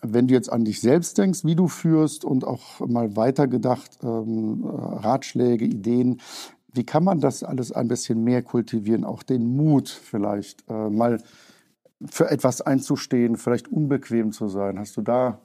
Wenn 0.01 0.27
du 0.27 0.33
jetzt 0.33 0.51
an 0.51 0.63
dich 0.63 0.79
selbst 0.79 1.17
denkst, 1.17 1.43
wie 1.43 1.55
du 1.55 1.67
führst 1.67 2.23
und 2.23 2.45
auch 2.45 2.79
mal 2.87 3.15
weitergedacht, 3.15 3.99
ähm, 4.03 4.63
Ratschläge, 4.63 5.65
Ideen, 5.65 6.21
wie 6.73 6.85
kann 6.85 7.03
man 7.03 7.19
das 7.19 7.43
alles 7.43 7.71
ein 7.71 7.87
bisschen 7.87 8.23
mehr 8.23 8.41
kultivieren? 8.41 9.03
Auch 9.03 9.23
den 9.23 9.55
Mut 9.55 9.89
vielleicht, 9.89 10.63
äh, 10.69 10.89
mal 10.89 11.21
für 12.05 12.29
etwas 12.31 12.61
einzustehen, 12.61 13.35
vielleicht 13.35 13.67
unbequem 13.69 14.31
zu 14.31 14.47
sein. 14.47 14.79
Hast 14.79 14.95
du 14.95 15.01
da 15.01 15.39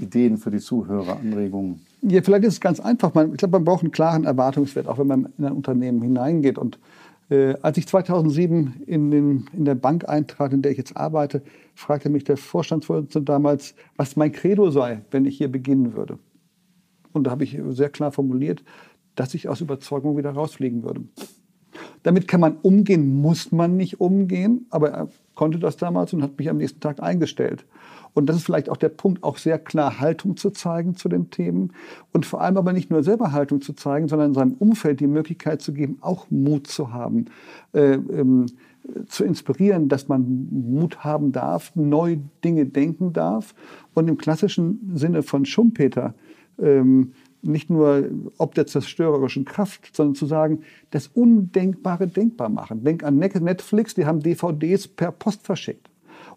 Ideen 0.00 0.38
für 0.38 0.50
die 0.50 0.58
Zuhörer, 0.58 1.18
Anregungen? 1.18 1.80
Ja, 2.02 2.22
vielleicht 2.22 2.44
ist 2.44 2.54
es 2.54 2.60
ganz 2.60 2.80
einfach. 2.80 3.08
Ich 3.14 3.36
glaube, 3.36 3.58
man 3.58 3.64
braucht 3.64 3.82
einen 3.82 3.92
klaren 3.92 4.24
Erwartungswert, 4.24 4.88
auch 4.88 4.98
wenn 4.98 5.06
man 5.06 5.28
in 5.38 5.44
ein 5.44 5.52
Unternehmen 5.52 6.02
hineingeht. 6.02 6.58
Und 6.58 6.78
Äh, 7.30 7.54
als 7.62 7.78
ich 7.78 7.86
2007 7.86 8.82
in, 8.86 9.10
den, 9.10 9.46
in 9.52 9.64
der 9.64 9.76
Bank 9.76 10.08
eintrat, 10.08 10.52
in 10.52 10.62
der 10.62 10.72
ich 10.72 10.78
jetzt 10.78 10.96
arbeite, 10.96 11.42
fragte 11.74 12.10
mich 12.10 12.24
der 12.24 12.36
Vorstandsvorsitzende 12.36 13.24
damals, 13.24 13.74
was 13.96 14.16
mein 14.16 14.32
Credo 14.32 14.70
sei, 14.70 15.02
wenn 15.10 15.24
ich 15.24 15.38
hier 15.38 15.50
beginnen 15.50 15.94
würde. 15.94 16.18
Und 17.12 17.24
da 17.24 17.30
habe 17.30 17.44
ich 17.44 17.58
sehr 17.70 17.88
klar 17.88 18.12
formuliert, 18.12 18.62
dass 19.14 19.34
ich 19.34 19.48
aus 19.48 19.60
Überzeugung 19.60 20.16
wieder 20.16 20.30
rausfliegen 20.30 20.82
würde. 20.82 21.02
Damit 22.02 22.28
kann 22.28 22.40
man 22.40 22.56
umgehen, 22.62 23.20
muss 23.20 23.52
man 23.52 23.76
nicht 23.76 24.00
umgehen, 24.00 24.66
aber 24.70 24.90
er 24.90 25.08
konnte 25.34 25.58
das 25.58 25.76
damals 25.76 26.12
und 26.12 26.22
hat 26.22 26.38
mich 26.38 26.48
am 26.48 26.56
nächsten 26.56 26.80
Tag 26.80 27.02
eingestellt. 27.02 27.64
Und 28.14 28.26
das 28.26 28.36
ist 28.36 28.44
vielleicht 28.44 28.68
auch 28.68 28.76
der 28.76 28.88
Punkt, 28.88 29.22
auch 29.22 29.38
sehr 29.38 29.58
klar 29.58 30.00
Haltung 30.00 30.36
zu 30.36 30.50
zeigen 30.50 30.96
zu 30.96 31.08
den 31.08 31.30
Themen 31.30 31.72
und 32.12 32.26
vor 32.26 32.40
allem 32.40 32.56
aber 32.56 32.72
nicht 32.72 32.90
nur 32.90 33.02
selber 33.02 33.32
Haltung 33.32 33.60
zu 33.60 33.72
zeigen, 33.72 34.08
sondern 34.08 34.34
seinem 34.34 34.54
Umfeld 34.54 35.00
die 35.00 35.06
Möglichkeit 35.06 35.62
zu 35.62 35.72
geben, 35.72 35.98
auch 36.00 36.30
Mut 36.30 36.66
zu 36.66 36.92
haben, 36.92 37.26
äh, 37.72 37.94
ähm, 37.94 38.46
zu 39.06 39.24
inspirieren, 39.24 39.88
dass 39.88 40.08
man 40.08 40.48
Mut 40.50 41.04
haben 41.04 41.32
darf, 41.32 41.72
neue 41.76 42.20
Dinge 42.44 42.66
denken 42.66 43.12
darf 43.12 43.54
und 43.94 44.08
im 44.08 44.18
klassischen 44.18 44.92
Sinne 44.94 45.22
von 45.22 45.44
Schumpeter 45.44 46.14
ähm, 46.58 47.12
nicht 47.42 47.70
nur 47.70 48.10
ob 48.38 48.54
der 48.54 48.66
zerstörerischen 48.66 49.44
Kraft, 49.44 49.94
sondern 49.96 50.14
zu 50.14 50.26
sagen, 50.26 50.60
das 50.90 51.06
Undenkbare 51.08 52.06
denkbar 52.06 52.48
machen. 52.48 52.84
Denk 52.84 53.02
an 53.02 53.16
Netflix, 53.16 53.94
die 53.94 54.04
haben 54.04 54.20
DVDs 54.20 54.88
per 54.88 55.12
Post 55.12 55.42
verschickt. 55.42 55.89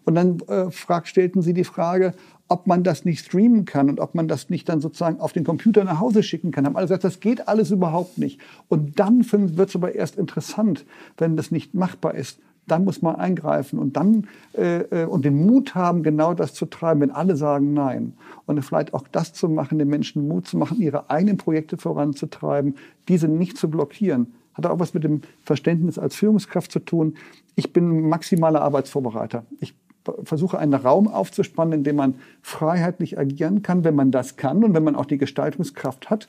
Und 0.04 0.14
dann 0.14 0.40
äh, 0.48 0.70
frag, 0.70 1.06
stellten 1.06 1.42
sie 1.42 1.54
die 1.54 1.64
Frage, 1.64 2.14
ob 2.48 2.66
man 2.66 2.84
das 2.84 3.04
nicht 3.04 3.24
streamen 3.24 3.64
kann 3.64 3.88
und 3.88 4.00
ob 4.00 4.14
man 4.14 4.28
das 4.28 4.50
nicht 4.50 4.68
dann 4.68 4.80
sozusagen 4.80 5.18
auf 5.20 5.32
den 5.32 5.44
Computer 5.44 5.82
nach 5.84 6.00
Hause 6.00 6.22
schicken 6.22 6.50
kann. 6.50 6.66
Haben 6.66 6.76
alle 6.76 6.84
gesagt, 6.84 7.04
das 7.04 7.20
geht 7.20 7.48
alles 7.48 7.70
überhaupt 7.70 8.18
nicht. 8.18 8.40
Und 8.68 8.98
dann 9.00 9.24
wird 9.32 9.70
es 9.70 9.74
aber 9.74 9.94
erst 9.94 10.16
interessant, 10.16 10.84
wenn 11.16 11.36
das 11.36 11.50
nicht 11.50 11.74
machbar 11.74 12.14
ist. 12.14 12.38
Dann 12.66 12.84
muss 12.84 13.02
man 13.02 13.16
eingreifen 13.16 13.78
und 13.78 13.96
dann 13.96 14.26
äh, 14.56 15.02
äh, 15.02 15.04
und 15.04 15.24
den 15.24 15.46
Mut 15.46 15.74
haben, 15.74 16.02
genau 16.02 16.32
das 16.32 16.54
zu 16.54 16.64
treiben, 16.64 17.00
wenn 17.00 17.10
alle 17.10 17.36
sagen 17.36 17.74
Nein. 17.74 18.14
Und 18.46 18.62
vielleicht 18.62 18.94
auch 18.94 19.06
das 19.10 19.32
zu 19.34 19.48
machen, 19.48 19.78
den 19.78 19.88
Menschen 19.88 20.28
Mut 20.28 20.46
zu 20.46 20.56
machen, 20.56 20.80
ihre 20.80 21.10
eigenen 21.10 21.36
Projekte 21.36 21.76
voranzutreiben, 21.76 22.76
diese 23.08 23.28
nicht 23.28 23.58
zu 23.58 23.68
blockieren. 23.68 24.32
Hat 24.54 24.66
auch 24.66 24.78
was 24.78 24.94
mit 24.94 25.04
dem 25.04 25.22
Verständnis 25.42 25.98
als 25.98 26.14
Führungskraft 26.14 26.70
zu 26.70 26.78
tun. 26.78 27.16
Ich 27.54 27.72
bin 27.72 28.08
maximaler 28.08 28.62
Arbeitsvorbereiter. 28.62 29.44
Ich 29.60 29.74
versuche 30.22 30.58
einen 30.58 30.74
Raum 30.74 31.08
aufzuspannen, 31.08 31.78
in 31.78 31.84
dem 31.84 31.96
man 31.96 32.14
freiheitlich 32.42 33.18
agieren 33.18 33.62
kann, 33.62 33.84
wenn 33.84 33.94
man 33.94 34.10
das 34.10 34.36
kann 34.36 34.64
und 34.64 34.74
wenn 34.74 34.84
man 34.84 34.96
auch 34.96 35.06
die 35.06 35.18
Gestaltungskraft 35.18 36.10
hat 36.10 36.28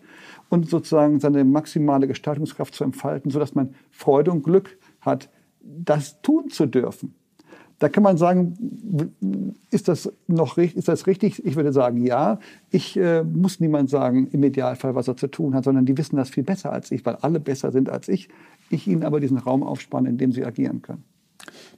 und 0.49 0.69
sozusagen 0.69 1.19
seine 1.19 1.43
maximale 1.43 2.07
Gestaltungskraft 2.07 2.73
zu 2.73 2.83
entfalten, 2.83 3.31
sodass 3.31 3.55
man 3.55 3.75
Freude 3.91 4.31
und 4.31 4.43
Glück 4.43 4.77
hat, 5.01 5.29
das 5.61 6.21
tun 6.21 6.49
zu 6.49 6.65
dürfen. 6.65 7.15
Da 7.79 7.89
kann 7.89 8.03
man 8.03 8.15
sagen, 8.15 9.53
ist 9.69 9.89
das 9.89 10.11
noch 10.27 10.57
ist 10.57 10.87
das 10.87 11.07
richtig? 11.07 11.45
Ich 11.45 11.57
würde 11.57 11.73
sagen, 11.73 12.05
ja. 12.05 12.39
Ich 12.71 12.95
äh, 12.95 13.23
muss 13.23 13.59
niemand 13.59 13.89
sagen, 13.89 14.29
im 14.31 14.43
Idealfall, 14.43 14.95
was 14.95 15.09
er 15.09 15.17
zu 15.17 15.27
tun 15.27 15.53
hat, 15.53 15.65
sondern 15.65 15.85
die 15.85 15.97
wissen 15.97 16.15
das 16.15 16.29
viel 16.29 16.43
besser 16.43 16.71
als 16.71 16.91
ich, 16.91 17.05
weil 17.05 17.15
alle 17.17 17.41
besser 17.41 17.73
sind 17.73 17.89
als 17.89 18.07
ich. 18.07 18.29
Ich 18.69 18.87
ihnen 18.87 19.03
aber 19.03 19.19
diesen 19.19 19.37
Raum 19.37 19.61
aufspanne, 19.61 20.07
in 20.07 20.17
dem 20.17 20.31
sie 20.31 20.45
agieren 20.45 20.81
können. 20.81 21.03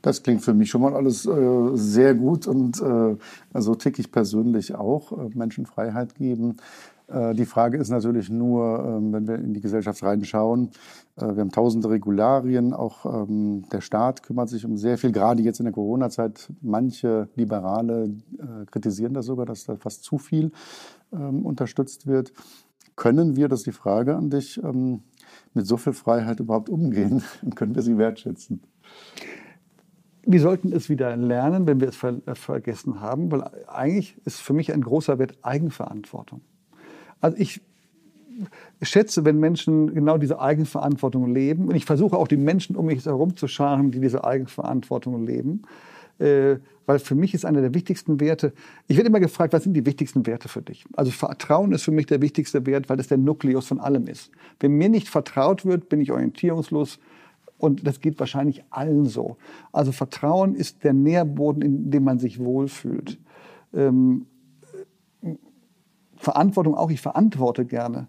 Das 0.01 0.24
klingt 0.24 0.42
für 0.42 0.54
mich 0.54 0.70
schon 0.70 0.82
mal 0.82 0.94
alles 0.94 1.25
äh, 1.25 1.70
sehr 1.74 2.13
gut 2.13 2.48
und 2.48 2.82
äh, 2.82 3.16
also 3.54 3.75
tick 3.75 4.00
ich 4.00 4.12
persönlich 4.12 4.75
auch. 4.75 5.12
Äh, 5.12 5.30
Menschen 5.34 5.66
Freiheit 5.66 6.16
geben. 6.16 6.58
Äh, 7.08 7.34
die 7.34 7.46
Frage 7.46 7.77
ist 7.77 7.89
natürlich 7.89 8.30
nur, 8.30 8.84
ähm, 8.86 9.13
wenn 9.13 9.27
wir 9.27 9.36
in 9.36 9.54
die 9.54 9.62
Gesellschaft 9.62 10.04
reinschauen, 10.04 10.72
äh, 11.16 11.22
wir 11.22 11.42
haben 11.42 11.51
tausende 11.51 11.89
Regularien, 11.89 12.74
auch 12.74 13.06
ähm, 13.06 13.63
der 13.72 13.82
Staat 13.82 14.24
kümmert 14.24 14.50
sich 14.50 14.66
um 14.66 14.77
sehr 14.77 14.98
viel, 14.98 15.12
gerade 15.12 15.42
jetzt 15.42 15.60
in 15.60 15.66
der 15.66 15.74
Corona-Zeit. 15.74 16.51
Manche 16.62 17.30
Liberale 17.36 18.06
äh, 18.38 18.66
kritisieren 18.70 19.13
das 19.13 19.25
sogar, 19.25 19.46
dass 19.46 19.66
da 19.66 19.77
fast 19.77 20.04
zu 20.04 20.18
viel 20.18 20.51
ähm, 21.13 21.46
unterstützt 21.46 22.08
wird. 22.08 22.34
Können 22.96 23.36
wir, 23.36 23.48
das 23.48 23.60
ist 23.60 23.68
die 23.68 23.72
Frage 23.72 24.16
an 24.16 24.32
dich, 24.32 24.60
mit 25.54 25.68
so 25.68 25.77
viel 25.77 25.94
Freiheit 25.94 26.39
überhaupt 26.39 26.68
umgehen? 26.68 27.22
Können 27.56 27.75
wir 27.75 27.84
sie 27.84 28.00
wertschätzen? 28.00 28.60
Wir 30.27 30.42
sollten 30.42 30.74
es 30.74 30.90
wieder 30.90 31.16
lernen, 31.16 31.66
wenn 31.68 31.79
wir 31.79 31.87
es 31.87 31.96
ver 31.96 32.22
äh, 32.25 32.35
vergessen 32.35 33.00
haben, 33.01 33.31
weil 33.31 33.50
eigentlich 33.68 34.18
ist 34.25 34.42
für 34.42 34.53
mich 34.53 34.74
ein 34.74 34.81
großer 34.81 35.18
Wert 35.20 35.37
Eigenverantwortung. 35.42 36.42
Also 37.22 37.37
ich 37.37 37.61
schätze, 38.81 39.25
wenn 39.25 39.40
Menschen 39.40 39.94
genau 39.94 40.18
diese 40.18 40.40
Eigenverantwortung 40.40 41.33
leben, 41.33 41.70
und 41.70 41.75
ich 41.75 41.85
versuche 41.85 42.18
auch 42.18 42.27
die 42.27 42.37
Menschen 42.37 42.75
um 42.75 42.85
mich 42.87 43.05
herum 43.05 43.35
zu 43.35 43.48
scharen, 43.48 43.90
die 43.92 44.00
diese 44.00 44.24
Eigenverantwortung 44.24 45.25
leben, 45.25 45.63
äh, 46.20 46.57
weil 46.85 47.00
für 47.00 47.16
mich 47.16 47.33
ist 47.33 47.46
einer 47.46 47.61
der 47.61 47.74
wichtigsten 47.74 48.20
Werte, 48.20 48.53
ich 48.87 48.98
werde 48.98 49.09
immer 49.09 49.20
gefragt, 49.20 49.53
was 49.53 49.63
sind 49.63 49.74
die 49.74 49.85
wichtigsten 49.85 50.25
Werte 50.25 50.50
für 50.50 50.61
dich? 50.61 50.85
Also 50.96 51.11
Vertrauen 51.11 51.72
ist 51.72 51.83
für 51.83 51.92
mich 51.92 52.05
der 52.05 52.22
wichtigste 52.22 52.66
Wert, 52.66 52.90
weil 52.90 52.98
das 52.98 53.07
der 53.07 53.18
Nukleus 53.18 53.68
von 53.68 53.79
allem 53.79 54.07
ist. 54.07 54.31
Wenn 54.59 54.74
mir 54.74 54.90
nicht 54.90 55.09
vertraut 55.09 55.66
wird, 55.66 55.90
bin 55.90 56.00
ich 56.00 56.11
orientierungslos, 56.11 57.00
und 57.57 57.85
das 57.85 58.01
geht 58.01 58.20
wahrscheinlich 58.20 58.63
allen 58.70 59.05
so. 59.05 59.37
Also 59.72 59.91
Vertrauen 59.91 60.55
ist 60.55 60.83
der 60.83 60.93
Nährboden, 60.93 61.61
in 61.61 61.91
dem 61.91 62.03
man 62.03 62.20
sich 62.20 62.39
wohlfühlt. 62.39 63.20
Ähm, 63.74 64.27
Verantwortung 66.15 66.75
auch, 66.75 66.89
ich 66.89 67.01
verantworte 67.01 67.65
gerne. 67.65 68.07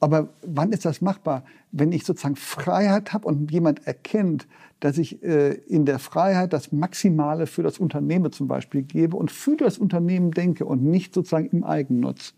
Aber 0.00 0.28
wann 0.42 0.72
ist 0.72 0.84
das 0.84 1.00
machbar? 1.00 1.44
Wenn 1.72 1.92
ich 1.92 2.04
sozusagen 2.04 2.36
Freiheit 2.36 3.12
habe 3.12 3.26
und 3.26 3.50
jemand 3.50 3.86
erkennt, 3.86 4.46
dass 4.80 4.98
ich 4.98 5.22
äh, 5.22 5.54
in 5.54 5.86
der 5.86 5.98
Freiheit 5.98 6.52
das 6.52 6.72
Maximale 6.72 7.46
für 7.46 7.62
das 7.62 7.78
Unternehmen 7.78 8.30
zum 8.32 8.48
Beispiel 8.48 8.82
gebe 8.82 9.16
und 9.16 9.30
für 9.30 9.56
das 9.56 9.78
Unternehmen 9.78 10.30
denke 10.30 10.66
und 10.66 10.82
nicht 10.82 11.14
sozusagen 11.14 11.46
im 11.46 11.64
Eigennutz. 11.64 12.34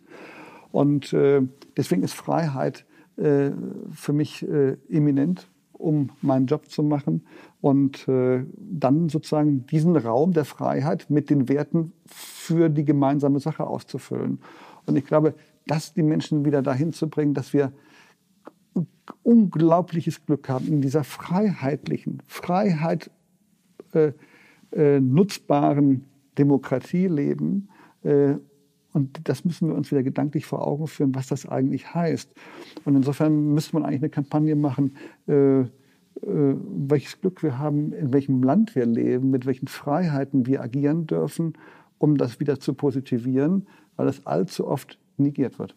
Und 0.70 1.12
äh, 1.12 1.42
deswegen 1.76 2.02
ist 2.02 2.12
Freiheit 2.12 2.86
äh, 3.16 3.50
für 3.90 4.12
mich 4.12 4.46
äh, 4.46 4.76
eminent 4.88 5.48
um 5.78 6.10
meinen 6.22 6.46
Job 6.46 6.70
zu 6.70 6.82
machen 6.82 7.24
und 7.60 8.06
äh, 8.08 8.44
dann 8.58 9.08
sozusagen 9.08 9.66
diesen 9.66 9.96
Raum 9.96 10.32
der 10.32 10.44
Freiheit 10.44 11.10
mit 11.10 11.30
den 11.30 11.48
Werten 11.48 11.92
für 12.06 12.68
die 12.68 12.84
gemeinsame 12.84 13.40
Sache 13.40 13.66
auszufüllen. 13.66 14.38
Und 14.86 14.96
ich 14.96 15.04
glaube, 15.04 15.34
das 15.66 15.94
die 15.94 16.02
Menschen 16.02 16.44
wieder 16.44 16.62
dahin 16.62 16.92
zu 16.92 17.08
bringen, 17.08 17.34
dass 17.34 17.52
wir 17.52 17.72
unglaubliches 19.22 20.24
Glück 20.24 20.48
haben, 20.48 20.66
in 20.68 20.80
dieser 20.80 21.04
freiheitlichen, 21.04 22.22
Freiheit 22.26 23.10
äh, 23.92 24.12
äh, 24.72 25.00
nutzbaren 25.00 26.04
Demokratie 26.38 27.06
leben. 27.06 27.68
Und 28.96 29.28
das 29.28 29.44
müssen 29.44 29.68
wir 29.68 29.74
uns 29.74 29.90
wieder 29.90 30.02
gedanklich 30.02 30.46
vor 30.46 30.66
Augen 30.66 30.86
führen, 30.86 31.14
was 31.14 31.26
das 31.26 31.44
eigentlich 31.44 31.92
heißt. 31.92 32.32
Und 32.86 32.96
insofern 32.96 33.52
müsste 33.52 33.76
man 33.76 33.84
eigentlich 33.84 34.00
eine 34.00 34.08
Kampagne 34.08 34.56
machen, 34.56 34.96
äh, 35.28 35.60
äh, 35.60 35.66
welches 36.22 37.20
Glück 37.20 37.42
wir 37.42 37.58
haben, 37.58 37.92
in 37.92 38.14
welchem 38.14 38.42
Land 38.42 38.74
wir 38.74 38.86
leben, 38.86 39.30
mit 39.30 39.44
welchen 39.44 39.68
Freiheiten 39.68 40.46
wir 40.46 40.62
agieren 40.62 41.06
dürfen, 41.06 41.58
um 41.98 42.16
das 42.16 42.40
wieder 42.40 42.58
zu 42.58 42.72
positivieren, 42.72 43.66
weil 43.96 44.06
das 44.06 44.24
allzu 44.24 44.66
oft 44.66 44.98
negiert 45.18 45.58
wird. 45.58 45.76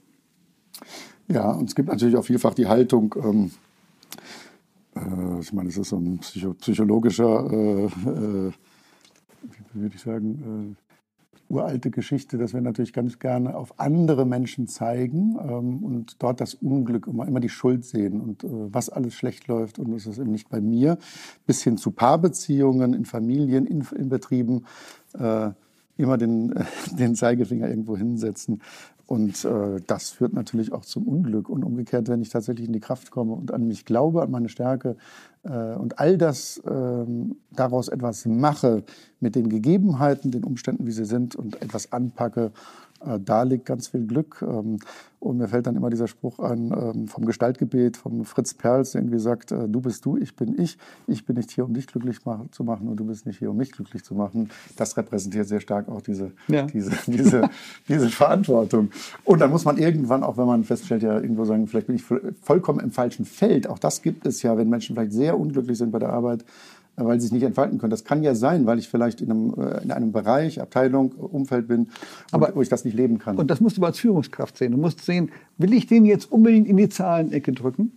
Ja, 1.27 1.51
und 1.51 1.67
es 1.67 1.75
gibt 1.75 1.89
natürlich 1.89 2.15
auch 2.15 2.23
vielfach 2.23 2.53
die 2.53 2.67
Haltung, 2.67 3.13
ähm, 3.21 3.51
äh, 4.95 5.41
ich 5.41 5.51
meine, 5.51 5.67
es 5.67 5.75
ist 5.75 5.89
so 5.89 5.97
ein 5.97 6.19
psycho 6.19 6.53
psychologischer, 6.53 7.51
äh, 7.51 7.86
äh, 7.86 8.51
wie 9.73 9.82
würde 9.82 9.95
ich 9.95 10.01
sagen, 10.01 10.77
äh, 10.77 10.88
uralte 11.49 11.89
Geschichte, 11.89 12.38
dass 12.38 12.53
wir 12.53 12.62
natürlich 12.62 12.93
ganz 12.93 13.19
gerne 13.19 13.55
auf 13.55 13.79
andere 13.79 14.25
Menschen 14.25 14.67
zeigen 14.67 15.38
ähm, 15.41 15.83
und 15.83 16.21
dort 16.21 16.39
das 16.39 16.53
Unglück 16.53 17.07
immer, 17.07 17.27
immer 17.27 17.39
die 17.39 17.49
Schuld 17.49 17.85
sehen 17.85 18.21
und 18.21 18.43
äh, 18.43 18.47
was 18.47 18.89
alles 18.89 19.15
schlecht 19.15 19.47
läuft 19.47 19.79
und 19.79 19.91
es 19.93 20.05
ist 20.05 20.19
eben 20.19 20.31
nicht 20.31 20.49
bei 20.49 20.62
mir, 20.62 20.97
bis 21.47 21.63
hin 21.63 21.77
zu 21.77 21.91
Paarbeziehungen 21.91 22.93
in 22.93 23.05
Familien, 23.05 23.65
in, 23.65 23.85
in 23.97 24.09
Betrieben, 24.09 24.65
äh, 25.17 25.49
immer 25.97 26.17
den, 26.17 26.53
den 26.97 27.15
Zeigefinger 27.15 27.67
irgendwo 27.67 27.97
hinsetzen. 27.97 28.62
Und 29.10 29.43
äh, 29.43 29.82
das 29.88 30.12
führt 30.12 30.34
natürlich 30.34 30.72
auch 30.72 30.86
zum 30.86 31.08
Unglück. 31.08 31.50
Und 31.50 31.63
umgekehrt, 31.63 32.10
wenn 32.10 32.22
ich 32.22 32.30
tatsächlich 32.30 32.67
in 32.67 32.74
die 32.74 32.80
Kraft 32.80 33.10
komme 33.10 33.34
und 33.34 33.52
an 33.52 33.67
mich 33.67 33.84
glaube, 33.86 34.22
an 34.22 34.30
meine 34.30 34.50
Stärke 34.50 34.98
äh, 35.41 35.74
und 35.74 35.98
all 35.98 36.15
das 36.15 36.60
äh, 36.60 37.06
daraus 37.50 37.88
etwas 37.88 38.28
mache 38.28 38.84
mit 39.19 39.34
den 39.34 39.50
Gegebenheiten, 39.50 40.30
den 40.30 40.43
Umständen, 40.43 40.86
wie 40.86 40.91
sie 40.91 41.06
sind 41.06 41.36
und 41.36 41.60
etwas 41.60 41.91
anpacke, 41.91 42.52
da 43.19 43.43
liegt 43.43 43.65
ganz 43.65 43.88
viel 43.88 44.05
Glück. 44.05 44.41
Ähm, 44.41 44.79
und 45.19 45.38
mir 45.38 45.49
fällt 45.49 45.67
dann 45.67 45.75
immer 45.75 45.89
dieser 45.89 46.07
Spruch 46.07 46.39
ein 46.39 46.71
ähm, 46.71 47.07
vom 47.09 47.25
Gestaltgebet, 47.25 47.97
vom 47.97 48.23
Fritz 48.23 48.53
Perls, 48.53 48.91
der 48.91 49.01
irgendwie 49.01 49.19
sagt, 49.19 49.51
äh, 49.51 49.67
du 49.67 49.81
bist 49.81 50.05
du, 50.05 50.15
ich 50.15 50.35
bin 50.35 50.57
ich. 50.57 50.77
Ich 51.07 51.25
bin 51.25 51.35
nicht 51.35 51.51
hier, 51.51 51.65
um 51.65 51.73
dich 51.73 51.88
glücklich 51.88 52.19
zu 52.51 52.63
machen 52.63 52.88
und 52.88 52.97
du 52.97 53.05
bist 53.05 53.25
nicht 53.25 53.39
hier, 53.39 53.51
um 53.51 53.57
mich 53.57 53.73
glücklich 53.73 54.03
zu 54.03 54.15
machen. 54.15 54.49
Das 54.77 54.95
repräsentiert 54.95 55.47
sehr 55.47 55.59
stark 55.59 55.89
auch 55.89 56.01
diese, 56.01 56.31
ja. 56.47 56.63
diese, 56.63 56.91
diese, 57.07 57.49
diese 57.89 58.09
Verantwortung. 58.09 58.91
Und 59.25 59.39
dann 59.39 59.49
muss 59.49 59.65
man 59.65 59.77
irgendwann, 59.77 60.23
auch 60.23 60.38
wenn 60.38 60.47
man 60.47 60.63
feststellt, 60.63 61.03
ja 61.03 61.19
irgendwo 61.19 61.43
sagen, 61.43 61.67
vielleicht 61.67 61.88
bin 61.88 61.97
ich 61.97 62.03
vollkommen 62.41 62.79
im 62.79 62.91
falschen 62.91 63.25
Feld. 63.25 63.67
Auch 63.67 63.79
das 63.79 64.01
gibt 64.01 64.25
es 64.25 64.41
ja, 64.41 64.57
wenn 64.57 64.69
Menschen 64.69 64.95
vielleicht 64.95 65.12
sehr 65.12 65.38
unglücklich 65.38 65.77
sind 65.77 65.91
bei 65.91 65.99
der 65.99 66.09
Arbeit, 66.09 66.45
weil 67.05 67.19
sie 67.19 67.27
sich 67.27 67.33
nicht 67.33 67.43
entfalten 67.43 67.79
können. 67.79 67.91
Das 67.91 68.03
kann 68.03 68.23
ja 68.23 68.35
sein, 68.35 68.65
weil 68.65 68.79
ich 68.79 68.88
vielleicht 68.88 69.21
in 69.21 69.31
einem, 69.31 69.53
äh, 69.57 69.83
in 69.83 69.91
einem 69.91 70.12
Bereich, 70.12 70.62
Abteilung, 70.62 71.12
Umfeld 71.12 71.67
bin, 71.67 71.88
Aber, 72.31 72.51
wo 72.55 72.62
ich 72.62 72.69
das 72.69 72.85
nicht 72.85 72.95
leben 72.95 73.19
kann. 73.19 73.38
Und 73.38 73.49
das 73.49 73.62
musst 73.62 73.77
du 73.77 73.83
als 73.83 73.99
Führungskraft 73.99 74.57
sehen. 74.57 74.71
Du 74.71 74.77
musst 74.77 75.03
sehen, 75.05 75.31
will 75.57 75.73
ich 75.73 75.88
den 75.88 76.05
jetzt 76.05 76.31
unbedingt 76.31 76.67
in 76.67 76.77
die 76.77 76.89
Zahlenecke 76.89 77.51
drücken 77.53 77.91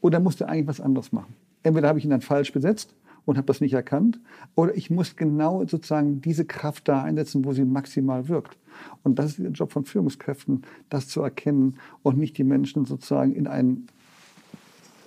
oder 0.00 0.20
muss 0.20 0.36
der 0.36 0.48
eigentlich 0.48 0.68
was 0.68 0.80
anderes 0.80 1.12
machen? 1.12 1.34
Entweder 1.62 1.88
habe 1.88 1.98
ich 1.98 2.04
ihn 2.04 2.10
dann 2.10 2.20
falsch 2.20 2.52
besetzt 2.52 2.94
und 3.24 3.36
habe 3.36 3.46
das 3.46 3.60
nicht 3.60 3.74
erkannt 3.74 4.20
oder 4.54 4.74
ich 4.76 4.90
muss 4.90 5.16
genau 5.16 5.64
sozusagen 5.66 6.20
diese 6.20 6.44
Kraft 6.44 6.88
da 6.88 7.02
einsetzen, 7.02 7.44
wo 7.44 7.52
sie 7.52 7.64
maximal 7.64 8.28
wirkt. 8.28 8.56
Und 9.02 9.18
das 9.18 9.32
ist 9.32 9.38
der 9.38 9.50
Job 9.50 9.72
von 9.72 9.84
Führungskräften, 9.84 10.62
das 10.88 11.08
zu 11.08 11.22
erkennen 11.22 11.76
und 12.02 12.18
nicht 12.18 12.38
die 12.38 12.44
Menschen 12.44 12.84
sozusagen 12.84 13.34
in 13.34 13.46
einen 13.46 13.88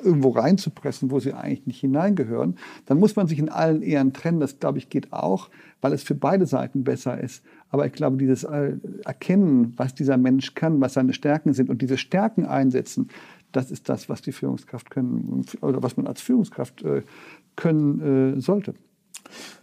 irgendwo 0.03 0.29
reinzupressen, 0.29 1.11
wo 1.11 1.19
sie 1.19 1.33
eigentlich 1.33 1.67
nicht 1.67 1.79
hineingehören, 1.79 2.57
dann 2.85 2.99
muss 2.99 3.15
man 3.15 3.27
sich 3.27 3.39
in 3.39 3.49
allen 3.49 3.81
Ehren 3.81 4.13
trennen. 4.13 4.39
Das, 4.39 4.59
glaube 4.59 4.77
ich, 4.77 4.89
geht 4.89 5.11
auch, 5.13 5.49
weil 5.81 5.93
es 5.93 6.03
für 6.03 6.15
beide 6.15 6.45
Seiten 6.45 6.83
besser 6.83 7.19
ist. 7.19 7.43
Aber 7.69 7.85
ich 7.85 7.93
glaube, 7.93 8.17
dieses 8.17 8.43
äh, 8.43 8.73
Erkennen, 9.05 9.73
was 9.77 9.93
dieser 9.93 10.17
Mensch 10.17 10.55
kann, 10.55 10.81
was 10.81 10.93
seine 10.93 11.13
Stärken 11.13 11.53
sind 11.53 11.69
und 11.69 11.81
diese 11.81 11.97
Stärken 11.97 12.45
einsetzen, 12.45 13.09
das 13.51 13.71
ist 13.71 13.89
das, 13.89 14.09
was 14.09 14.21
die 14.21 14.31
Führungskraft 14.31 14.89
können 14.89 15.45
oder 15.61 15.81
was 15.81 15.97
man 15.97 16.07
als 16.07 16.21
Führungskraft 16.21 16.83
äh, 16.83 17.01
können 17.55 18.37
äh, 18.37 18.41
sollte. 18.41 18.75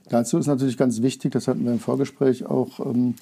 Dazu 0.09 0.39
ist 0.39 0.47
natürlich 0.47 0.77
ganz 0.77 1.03
wichtig, 1.03 1.33
das 1.33 1.49
hatten 1.49 1.65
wir 1.65 1.73
im 1.73 1.81
Vorgespräch 1.81 2.47
auch, 2.47 2.81
ähm, 2.85 3.15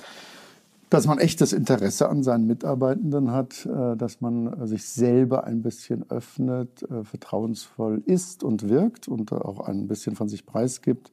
dass 0.94 1.09
man 1.09 1.18
echtes 1.18 1.52
Interesse 1.52 2.09
an 2.09 2.22
seinen 2.22 2.46
Mitarbeitenden 2.46 3.33
hat, 3.33 3.66
äh, 3.66 3.96
dass 3.96 4.20
man 4.20 4.46
äh, 4.46 4.68
sich 4.68 4.85
selber 4.85 5.42
ein 5.42 5.61
bisschen 5.61 6.09
öffnet, 6.09 6.85
äh, 6.85 7.02
vertrauensvoll 7.02 8.00
ist 8.07 8.44
und 8.44 8.68
wirkt 8.68 9.09
und 9.09 9.33
auch 9.33 9.59
ein 9.59 9.88
bisschen 9.88 10.14
von 10.14 10.28
sich 10.28 10.46
preisgibt. 10.46 11.11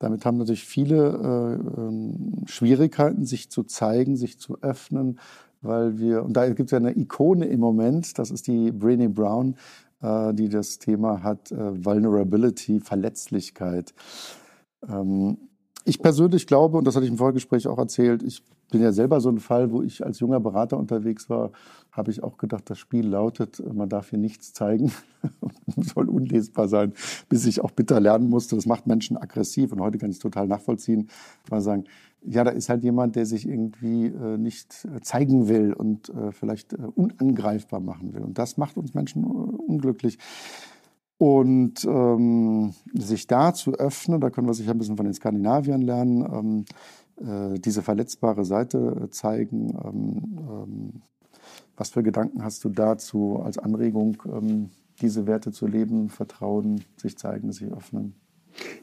Damit 0.00 0.26
haben 0.26 0.36
natürlich 0.36 0.66
viele 0.66 1.64
ähm, 1.78 2.42
Schwierigkeiten, 2.44 3.24
sich 3.24 3.48
zu 3.48 3.62
zeigen, 3.62 4.16
sich 4.16 4.38
zu 4.38 4.58
öffnen, 4.60 5.18
weil 5.62 5.98
wir, 5.98 6.24
und 6.24 6.34
da 6.34 6.46
gibt 6.48 6.66
es 6.66 6.72
ja 6.72 6.78
eine 6.78 6.94
Ikone 6.94 7.46
im 7.46 7.60
Moment, 7.60 8.18
das 8.18 8.30
ist 8.30 8.48
die 8.48 8.70
Brené 8.70 9.08
Brown, 9.08 9.56
die 10.32 10.48
das 10.48 10.80
Thema 10.80 11.22
hat, 11.22 11.52
Vulnerability, 11.52 12.80
Verletzlichkeit. 12.80 13.94
Ähm, 14.88 15.36
ich 15.84 16.00
persönlich 16.00 16.48
glaube, 16.48 16.78
und 16.78 16.86
das 16.86 16.96
hatte 16.96 17.04
ich 17.04 17.12
im 17.12 17.18
Vorgespräch 17.18 17.68
auch 17.68 17.78
erzählt, 17.78 18.24
ich 18.24 18.42
bin 18.72 18.82
ja 18.82 18.90
selber 18.90 19.20
so 19.20 19.28
ein 19.28 19.38
Fall, 19.38 19.70
wo 19.70 19.82
ich 19.82 20.04
als 20.04 20.18
junger 20.18 20.40
Berater 20.40 20.76
unterwegs 20.76 21.30
war, 21.30 21.52
habe 21.92 22.10
ich 22.10 22.24
auch 22.24 22.38
gedacht, 22.38 22.68
das 22.68 22.78
Spiel 22.78 23.06
lautet, 23.06 23.62
man 23.72 23.88
darf 23.88 24.10
hier 24.10 24.18
nichts 24.18 24.52
zeigen, 24.52 24.90
soll 25.76 26.08
unlesbar 26.08 26.66
sein, 26.66 26.94
bis 27.28 27.46
ich 27.46 27.60
auch 27.60 27.70
bitter 27.70 28.00
lernen 28.00 28.28
musste. 28.28 28.56
Das 28.56 28.66
macht 28.66 28.86
Menschen 28.86 29.16
aggressiv 29.16 29.72
und 29.72 29.80
heute 29.80 29.98
kann 29.98 30.10
ich 30.10 30.16
es 30.16 30.22
total 30.22 30.48
nachvollziehen. 30.48 31.08
Mal 31.50 31.60
sagen, 31.60 31.84
ja, 32.24 32.44
da 32.44 32.50
ist 32.50 32.68
halt 32.68 32.82
jemand, 32.82 33.14
der 33.16 33.26
sich 33.26 33.46
irgendwie 33.46 34.06
äh, 34.06 34.38
nicht 34.38 34.86
äh, 34.86 35.00
zeigen 35.00 35.48
will 35.48 35.72
und 35.72 36.08
äh, 36.08 36.32
vielleicht 36.32 36.72
äh, 36.72 36.78
unangreifbar 36.94 37.80
machen 37.80 38.14
will. 38.14 38.22
Und 38.22 38.38
das 38.38 38.56
macht 38.56 38.76
uns 38.76 38.94
Menschen 38.94 39.24
äh, 39.24 39.26
unglücklich. 39.26 40.18
Und 41.18 41.84
ähm, 41.84 42.74
sich 42.94 43.28
da 43.28 43.54
zu 43.54 43.74
öffnen, 43.74 44.20
da 44.20 44.30
können 44.30 44.48
wir 44.48 44.54
sich 44.54 44.68
ein 44.68 44.78
bisschen 44.78 44.96
von 44.96 45.04
den 45.04 45.14
Skandinaviern 45.14 45.80
lernen, 45.80 46.26
ähm, 46.32 46.64
äh, 46.64 46.64
diese 47.18 47.82
verletzbare 47.82 48.44
Seite 48.44 49.08
zeigen. 49.10 49.70
Ähm, 49.84 50.38
ähm, 50.38 51.02
was 51.76 51.90
für 51.90 52.02
Gedanken 52.02 52.44
hast 52.44 52.64
du 52.64 52.68
dazu 52.68 53.40
als 53.42 53.58
Anregung, 53.58 54.22
ähm, 54.26 54.70
diese 55.00 55.26
Werte 55.26 55.52
zu 55.52 55.66
leben, 55.66 56.08
Vertrauen, 56.08 56.84
sich 56.96 57.16
zeigen, 57.16 57.52
sich 57.52 57.72
öffnen? 57.72 58.14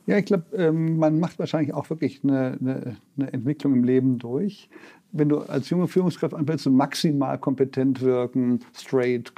Ja, 0.05 0.17
ich 0.17 0.25
glaube, 0.25 0.45
ähm, 0.53 0.97
man 0.97 1.19
macht 1.19 1.37
wahrscheinlich 1.37 1.73
auch 1.73 1.89
wirklich 1.89 2.23
eine, 2.23 2.57
eine, 2.59 2.97
eine, 3.17 3.33
Entwicklung 3.33 3.73
im 3.73 3.83
Leben 3.83 4.17
durch. 4.17 4.69
Wenn 5.11 5.29
du 5.29 5.39
als 5.39 5.69
junge 5.69 5.87
Führungskraft 5.87 6.33
anfängst, 6.33 6.67
maximal 6.67 7.37
kompetent 7.37 8.01
wirken, 8.01 8.59
straight, 8.73 9.31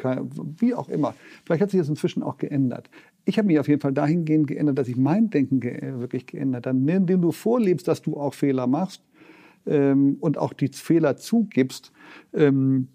wie 0.58 0.74
auch 0.74 0.90
immer. 0.90 1.14
Vielleicht 1.46 1.62
hat 1.62 1.72
sich 1.72 1.80
das 1.80 1.90
inzwischen 1.90 2.24
auch 2.24 2.38
geändert. 2.38 2.90
Ich 3.26 3.38
habe 3.38 3.48
mich 3.48 3.60
auf 3.60 3.68
jeden 3.68 3.82
Fall 3.82 3.94
dahingehend 3.94 4.48
geändert, 4.48 4.78
dass 4.78 4.88
ich 4.88 4.98
mein 4.98 5.30
Denken 5.30 5.60
ge 5.60 5.80
wirklich 6.00 6.26
geändert 6.26 6.66
habe. 6.66 6.78
Indem 6.78 7.22
du 7.22 7.32
vorlebst, 7.32 7.88
dass 7.88 8.02
du 8.02 8.18
auch 8.18 8.34
Fehler 8.34 8.68
machst 8.68 9.04
ähm, 9.66 10.18
und 10.20 10.38
auch 10.38 10.54
die 10.54 10.70
Fehler 10.70 11.18
zugibst, 11.18 11.92
ähm, 12.34 12.88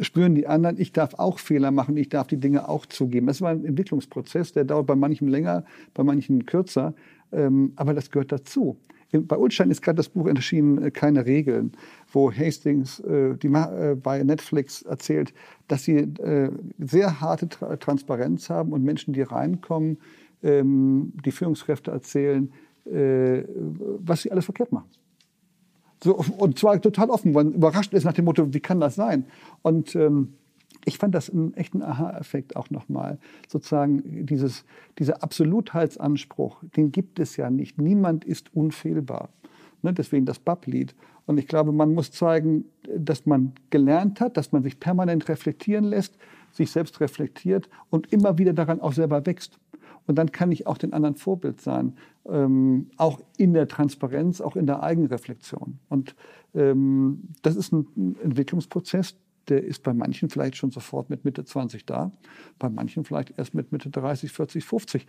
spüren 0.00 0.34
die 0.34 0.46
anderen, 0.46 0.78
ich 0.78 0.92
darf 0.92 1.14
auch 1.14 1.38
Fehler 1.38 1.70
machen, 1.70 1.96
ich 1.96 2.08
darf 2.08 2.26
die 2.26 2.38
Dinge 2.38 2.68
auch 2.68 2.86
zugeben. 2.86 3.26
Das 3.26 3.40
war 3.40 3.50
ein 3.50 3.64
Entwicklungsprozess, 3.64 4.52
der 4.52 4.64
dauert 4.64 4.86
bei 4.86 4.96
manchen 4.96 5.28
länger, 5.28 5.64
bei 5.94 6.04
manchen 6.04 6.46
kürzer, 6.46 6.94
ähm, 7.32 7.72
aber 7.76 7.94
das 7.94 8.10
gehört 8.10 8.32
dazu. 8.32 8.78
Bei 9.10 9.38
Ulstein 9.38 9.70
ist 9.70 9.80
gerade 9.80 9.96
das 9.96 10.08
Buch 10.10 10.26
erschienen, 10.26 10.82
äh, 10.82 10.90
Keine 10.90 11.24
Regeln, 11.24 11.72
wo 12.12 12.30
Hastings 12.30 13.00
äh, 13.00 13.36
die, 13.36 13.48
äh, 13.48 13.94
bei 13.94 14.22
Netflix 14.22 14.82
erzählt, 14.82 15.32
dass 15.66 15.84
sie 15.84 15.96
äh, 15.96 16.50
sehr 16.78 17.20
harte 17.20 17.48
Tra 17.48 17.76
Transparenz 17.76 18.50
haben 18.50 18.72
und 18.72 18.84
Menschen, 18.84 19.14
die 19.14 19.22
reinkommen, 19.22 19.98
ähm, 20.42 21.12
die 21.24 21.30
Führungskräfte 21.30 21.90
erzählen, 21.90 22.52
äh, 22.84 23.44
was 23.98 24.22
sie 24.22 24.30
alles 24.30 24.44
verkehrt 24.44 24.72
machen. 24.72 24.90
So, 26.02 26.14
und 26.14 26.58
zwar 26.58 26.80
total 26.80 27.10
offen, 27.10 27.32
man 27.32 27.52
überrascht 27.54 27.92
ist 27.92 28.04
nach 28.04 28.12
dem 28.12 28.26
Motto, 28.26 28.52
wie 28.54 28.60
kann 28.60 28.78
das 28.78 28.94
sein? 28.94 29.24
Und 29.62 29.96
ähm, 29.96 30.34
ich 30.84 30.98
fand 30.98 31.14
das 31.14 31.30
einen 31.30 31.54
echten 31.54 31.82
Aha-Effekt 31.82 32.56
auch 32.56 32.70
nochmal. 32.70 33.18
Sozusagen 33.46 34.26
dieses, 34.26 34.64
dieser 34.98 35.22
Absolutheitsanspruch, 35.22 36.62
den 36.76 36.92
gibt 36.92 37.18
es 37.18 37.36
ja 37.36 37.50
nicht. 37.50 37.80
Niemand 37.80 38.24
ist 38.24 38.54
unfehlbar. 38.54 39.28
Ne, 39.82 39.92
deswegen 39.92 40.26
das 40.26 40.38
Bab-Lied. 40.38 40.94
Und 41.26 41.38
ich 41.38 41.46
glaube, 41.46 41.72
man 41.72 41.92
muss 41.92 42.10
zeigen, 42.10 42.64
dass 42.96 43.26
man 43.26 43.52
gelernt 43.70 44.20
hat, 44.20 44.36
dass 44.36 44.50
man 44.50 44.62
sich 44.62 44.80
permanent 44.80 45.28
reflektieren 45.28 45.84
lässt, 45.84 46.16
sich 46.52 46.70
selbst 46.70 47.00
reflektiert 47.00 47.68
und 47.90 48.12
immer 48.12 48.38
wieder 48.38 48.54
daran 48.54 48.80
auch 48.80 48.92
selber 48.92 49.26
wächst. 49.26 49.58
Und 50.06 50.16
dann 50.16 50.32
kann 50.32 50.50
ich 50.50 50.66
auch 50.66 50.78
den 50.78 50.94
anderen 50.94 51.16
Vorbild 51.16 51.60
sein, 51.60 51.92
ähm, 52.26 52.90
auch 52.96 53.20
in 53.36 53.52
der 53.52 53.68
Transparenz, 53.68 54.40
auch 54.40 54.56
in 54.56 54.66
der 54.66 54.82
Eigenreflexion. 54.82 55.78
Und 55.90 56.16
ähm, 56.54 57.28
das 57.42 57.56
ist 57.56 57.72
ein 57.72 58.16
Entwicklungsprozess, 58.22 59.16
der 59.48 59.64
ist 59.64 59.82
bei 59.82 59.94
manchen 59.94 60.30
vielleicht 60.30 60.56
schon 60.56 60.70
sofort 60.70 61.10
mit 61.10 61.24
Mitte 61.24 61.44
20 61.44 61.86
da, 61.86 62.12
bei 62.58 62.68
manchen 62.68 63.04
vielleicht 63.04 63.38
erst 63.38 63.54
mit 63.54 63.72
Mitte 63.72 63.90
30, 63.90 64.32
40, 64.32 64.64
50. 64.64 65.06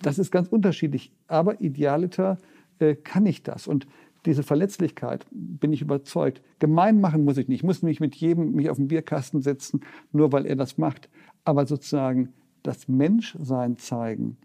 Das 0.00 0.18
ist 0.18 0.30
ganz 0.30 0.48
unterschiedlich. 0.48 1.12
Aber 1.26 1.60
idealiter 1.60 2.38
äh, 2.78 2.94
kann 2.94 3.26
ich 3.26 3.42
das. 3.42 3.66
Und 3.66 3.86
diese 4.26 4.42
Verletzlichkeit, 4.42 5.26
bin 5.30 5.72
ich 5.72 5.82
überzeugt, 5.82 6.42
gemein 6.58 7.00
machen 7.00 7.24
muss 7.24 7.38
ich 7.38 7.48
nicht. 7.48 7.60
Ich 7.60 7.64
muss 7.64 7.82
mich 7.82 8.00
mit 8.00 8.14
jedem 8.16 8.52
mich 8.52 8.70
auf 8.70 8.76
den 8.76 8.88
Bierkasten 8.88 9.42
setzen, 9.42 9.80
nur 10.12 10.32
weil 10.32 10.46
er 10.46 10.56
das 10.56 10.78
macht. 10.78 11.08
Aber 11.44 11.66
sozusagen 11.66 12.32
das 12.62 12.88
Menschsein 12.88 13.76
zeigen, 13.76 14.36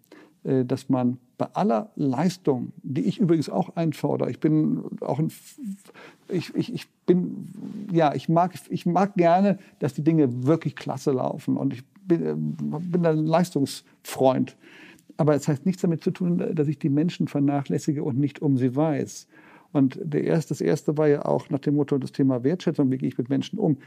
äh, 0.43 0.65
dass 0.65 0.89
man 0.89 1.17
bei 1.43 1.53
aller 1.55 1.89
Leistung, 1.95 2.71
die 2.83 3.01
ich 3.01 3.19
übrigens 3.19 3.49
auch 3.49 3.75
einfordere, 3.75 4.31
ich 4.31 4.39
bin 4.39 4.83
auch 5.01 5.19
ein, 5.19 5.31
ich, 6.29 6.55
ich, 6.55 6.73
ich 6.73 6.87
bin, 7.05 7.49
ja, 7.91 8.13
ich 8.13 8.29
mag, 8.29 8.53
ich 8.69 8.85
mag 8.85 9.15
gerne, 9.15 9.59
dass 9.79 9.93
die 9.93 10.03
Dinge 10.03 10.45
wirklich 10.45 10.75
klasse 10.75 11.11
laufen 11.11 11.57
und 11.57 11.73
ich 11.73 11.83
bin, 12.07 12.25
äh, 12.25 12.35
bin 12.35 13.05
ein 13.05 13.25
Leistungsfreund. 13.25 14.55
Aber 15.17 15.35
es 15.35 15.41
das 15.41 15.49
heißt 15.49 15.65
nichts 15.65 15.81
damit 15.81 16.03
zu 16.03 16.11
tun, 16.11 16.43
dass 16.53 16.67
ich 16.67 16.79
die 16.79 16.89
Menschen 16.89 17.27
vernachlässige 17.27 18.03
und 18.03 18.17
nicht 18.17 18.41
um 18.41 18.57
sie 18.57 18.75
weiß. 18.75 19.27
Und 19.73 19.99
der 20.01 20.23
erste, 20.23 20.49
das 20.49 20.61
erste 20.61 20.97
war 20.97 21.07
ja 21.07 21.25
auch 21.25 21.49
nach 21.49 21.59
dem 21.59 21.75
Motto 21.75 21.97
das 21.97 22.11
Thema 22.11 22.43
Wertschätzung, 22.43 22.89
wie 22.89 22.97
gehe 22.97 23.09
ich 23.09 23.17
mit 23.17 23.29
Menschen 23.29 23.59
um. 23.59 23.77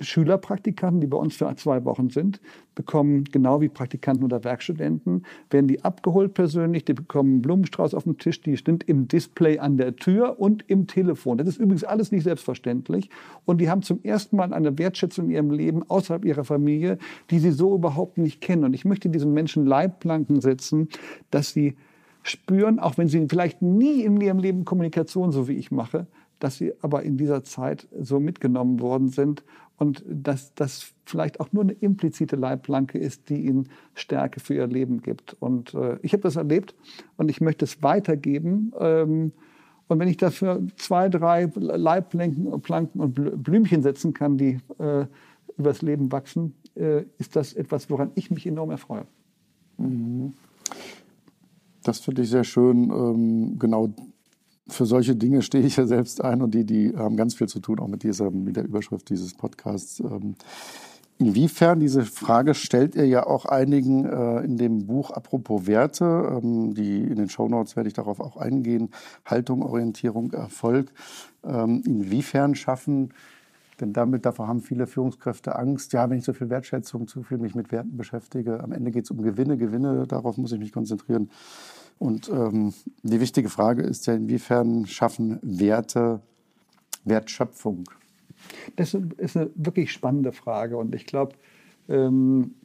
Schülerpraktikanten, 0.00 1.00
die 1.00 1.06
bei 1.06 1.16
uns 1.16 1.36
für 1.36 1.54
zwei 1.56 1.84
Wochen 1.84 2.10
sind, 2.10 2.40
bekommen 2.74 3.24
genau 3.24 3.60
wie 3.60 3.68
Praktikanten 3.68 4.24
oder 4.24 4.42
Werkstudenten, 4.42 5.24
werden 5.50 5.68
die 5.68 5.84
abgeholt 5.84 6.34
persönlich, 6.34 6.84
die 6.84 6.94
bekommen 6.94 7.34
einen 7.34 7.42
Blumenstrauß 7.42 7.94
auf 7.94 8.04
dem 8.04 8.18
Tisch, 8.18 8.40
die 8.40 8.56
sind 8.56 8.84
im 8.84 9.06
Display 9.06 9.58
an 9.58 9.76
der 9.76 9.94
Tür 9.94 10.40
und 10.40 10.64
im 10.68 10.86
Telefon. 10.86 11.38
Das 11.38 11.46
ist 11.46 11.58
übrigens 11.58 11.84
alles 11.84 12.10
nicht 12.10 12.24
selbstverständlich. 12.24 13.08
Und 13.44 13.60
die 13.60 13.70
haben 13.70 13.82
zum 13.82 14.02
ersten 14.02 14.36
Mal 14.36 14.52
eine 14.52 14.76
Wertschätzung 14.78 15.26
in 15.26 15.30
ihrem 15.30 15.50
Leben 15.50 15.88
außerhalb 15.88 16.24
ihrer 16.24 16.44
Familie, 16.44 16.98
die 17.30 17.38
sie 17.38 17.52
so 17.52 17.74
überhaupt 17.74 18.18
nicht 18.18 18.40
kennen. 18.40 18.64
Und 18.64 18.74
ich 18.74 18.84
möchte 18.84 19.08
diesen 19.08 19.32
Menschen 19.32 19.64
Leitplanken 19.64 20.40
setzen, 20.40 20.88
dass 21.30 21.50
sie 21.52 21.76
spüren, 22.22 22.78
auch 22.78 22.98
wenn 22.98 23.08
sie 23.08 23.26
vielleicht 23.28 23.62
nie 23.62 24.02
in 24.02 24.20
ihrem 24.20 24.38
Leben 24.38 24.64
Kommunikation 24.64 25.30
so 25.30 25.46
wie 25.46 25.52
ich 25.52 25.70
mache, 25.70 26.06
dass 26.40 26.58
sie 26.58 26.72
aber 26.82 27.02
in 27.02 27.16
dieser 27.16 27.44
Zeit 27.44 27.86
so 27.98 28.18
mitgenommen 28.18 28.80
worden 28.80 29.08
sind 29.08 29.44
und 29.76 30.04
dass 30.06 30.54
das 30.54 30.94
vielleicht 31.04 31.40
auch 31.40 31.52
nur 31.52 31.62
eine 31.62 31.72
implizite 31.72 32.36
Leitplanke 32.36 32.98
ist, 32.98 33.28
die 33.28 33.44
ihnen 33.46 33.68
Stärke 33.94 34.40
für 34.40 34.54
ihr 34.54 34.66
Leben 34.66 35.02
gibt. 35.02 35.36
Und 35.40 35.74
äh, 35.74 35.98
ich 36.02 36.12
habe 36.12 36.22
das 36.22 36.36
erlebt 36.36 36.74
und 37.16 37.30
ich 37.30 37.40
möchte 37.40 37.64
es 37.64 37.82
weitergeben. 37.82 38.72
Ähm, 38.78 39.32
und 39.88 39.98
wenn 39.98 40.08
ich 40.08 40.16
dafür 40.16 40.62
zwei, 40.76 41.08
drei 41.08 41.50
Leitplanken 41.54 42.60
Planken 42.62 43.00
und 43.00 43.42
Blümchen 43.42 43.82
setzen 43.82 44.14
kann, 44.14 44.38
die 44.38 44.58
äh, 44.78 45.06
übers 45.58 45.82
Leben 45.82 46.10
wachsen, 46.10 46.54
äh, 46.74 47.02
ist 47.18 47.36
das 47.36 47.52
etwas, 47.52 47.90
woran 47.90 48.10
ich 48.14 48.30
mich 48.30 48.46
enorm 48.46 48.70
erfreue. 48.70 49.06
Mhm. 49.78 50.32
Das 51.82 52.00
finde 52.00 52.22
ich 52.22 52.30
sehr 52.30 52.44
schön. 52.44 52.90
Ähm, 52.90 53.58
genau 53.58 53.92
für 54.68 54.86
solche 54.86 55.14
Dinge 55.14 55.42
stehe 55.42 55.64
ich 55.64 55.76
ja 55.76 55.86
selbst 55.86 56.22
ein 56.22 56.42
und 56.42 56.54
die, 56.54 56.64
die 56.64 56.94
haben 56.96 57.16
ganz 57.16 57.34
viel 57.34 57.48
zu 57.48 57.60
tun, 57.60 57.78
auch 57.80 57.88
mit 57.88 58.02
dieser, 58.02 58.30
mit 58.30 58.56
der 58.56 58.64
Überschrift 58.64 59.08
dieses 59.10 59.34
Podcasts. 59.34 60.00
Ähm, 60.00 60.36
inwiefern, 61.18 61.80
diese 61.80 62.02
Frage 62.02 62.54
stellt 62.54 62.94
ihr 62.94 63.06
ja 63.06 63.26
auch 63.26 63.44
einigen 63.44 64.06
äh, 64.06 64.40
in 64.40 64.56
dem 64.56 64.86
Buch 64.86 65.10
Apropos 65.10 65.66
Werte, 65.66 66.04
ähm, 66.04 66.74
die 66.74 67.02
in 67.02 67.16
den 67.16 67.28
Shownotes 67.28 67.76
werde 67.76 67.88
ich 67.88 67.94
darauf 67.94 68.20
auch 68.20 68.36
eingehen, 68.36 68.90
Haltung, 69.26 69.62
Orientierung, 69.62 70.32
Erfolg. 70.32 70.90
Ähm, 71.44 71.82
inwiefern 71.84 72.54
schaffen 72.54 73.10
denn 73.80 73.92
damit, 73.92 74.24
davor 74.24 74.46
haben 74.46 74.60
viele 74.60 74.86
Führungskräfte 74.86 75.56
Angst. 75.56 75.92
Ja, 75.92 76.08
wenn 76.08 76.18
ich 76.18 76.24
so 76.24 76.32
viel 76.32 76.48
Wertschätzung, 76.48 77.08
zu 77.08 77.22
viel 77.22 77.38
mich 77.38 77.54
mit 77.54 77.72
Werten 77.72 77.96
beschäftige, 77.96 78.62
am 78.62 78.72
Ende 78.72 78.90
geht 78.90 79.04
es 79.04 79.10
um 79.10 79.22
Gewinne, 79.22 79.56
Gewinne, 79.56 80.06
darauf 80.06 80.36
muss 80.36 80.52
ich 80.52 80.60
mich 80.60 80.72
konzentrieren. 80.72 81.30
Und 82.04 82.28
ähm, 82.28 82.74
die 83.02 83.18
wichtige 83.18 83.48
Frage 83.48 83.80
ist 83.80 84.06
ja, 84.06 84.12
inwiefern 84.12 84.84
schaffen 84.84 85.38
Werte 85.40 86.20
Wertschöpfung? 87.04 87.84
Das 88.76 88.92
ist 88.92 89.38
eine 89.38 89.48
wirklich 89.54 89.90
spannende 89.90 90.32
Frage 90.32 90.76
und 90.76 90.94
ich 90.94 91.06
glaube, 91.06 91.32
ähm, 91.88 92.56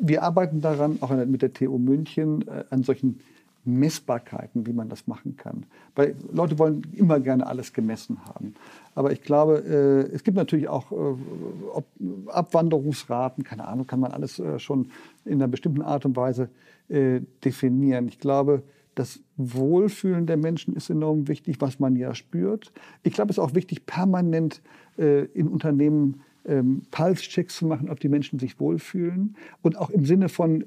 wir 0.00 0.24
arbeiten 0.24 0.60
daran, 0.60 0.98
auch 1.00 1.10
mit 1.26 1.42
der 1.42 1.52
TU 1.52 1.78
München, 1.78 2.44
äh, 2.48 2.64
an 2.70 2.82
solchen 2.82 3.20
Messbarkeiten, 3.64 4.66
wie 4.66 4.72
man 4.72 4.88
das 4.88 5.06
machen 5.06 5.36
kann. 5.36 5.64
Weil 5.94 6.16
Leute 6.32 6.58
wollen 6.58 6.82
immer 6.92 7.20
gerne 7.20 7.46
alles 7.46 7.72
gemessen 7.72 8.18
haben. 8.24 8.54
Aber 8.96 9.12
ich 9.12 9.22
glaube, 9.22 9.58
äh, 9.64 10.12
es 10.12 10.24
gibt 10.24 10.36
natürlich 10.36 10.66
auch 10.66 10.90
äh, 10.90 12.30
Abwanderungsraten, 12.30 13.44
keine 13.44 13.68
Ahnung, 13.68 13.86
kann 13.86 14.00
man 14.00 14.10
alles 14.10 14.40
äh, 14.40 14.58
schon 14.58 14.90
in 15.24 15.34
einer 15.34 15.46
bestimmten 15.46 15.82
Art 15.82 16.04
und 16.04 16.16
Weise 16.16 16.44
äh, 16.44 16.71
definieren. 16.88 18.08
Ich 18.08 18.18
glaube, 18.18 18.64
das 18.94 19.20
Wohlfühlen 19.36 20.26
der 20.26 20.36
Menschen 20.36 20.74
ist 20.74 20.90
enorm 20.90 21.28
wichtig, 21.28 21.56
was 21.60 21.78
man 21.78 21.96
ja 21.96 22.14
spürt. 22.14 22.72
Ich 23.02 23.14
glaube, 23.14 23.30
es 23.30 23.38
ist 23.38 23.42
auch 23.42 23.54
wichtig, 23.54 23.86
permanent 23.86 24.60
äh, 24.98 25.24
in 25.26 25.48
Unternehmen 25.48 26.20
ähm, 26.44 26.82
Pulse-Checks 26.90 27.56
zu 27.56 27.66
machen, 27.66 27.88
ob 27.88 28.00
die 28.00 28.08
Menschen 28.08 28.38
sich 28.38 28.60
wohlfühlen. 28.60 29.36
Und 29.62 29.78
auch 29.78 29.90
im 29.90 30.04
Sinne 30.04 30.28
von, 30.28 30.64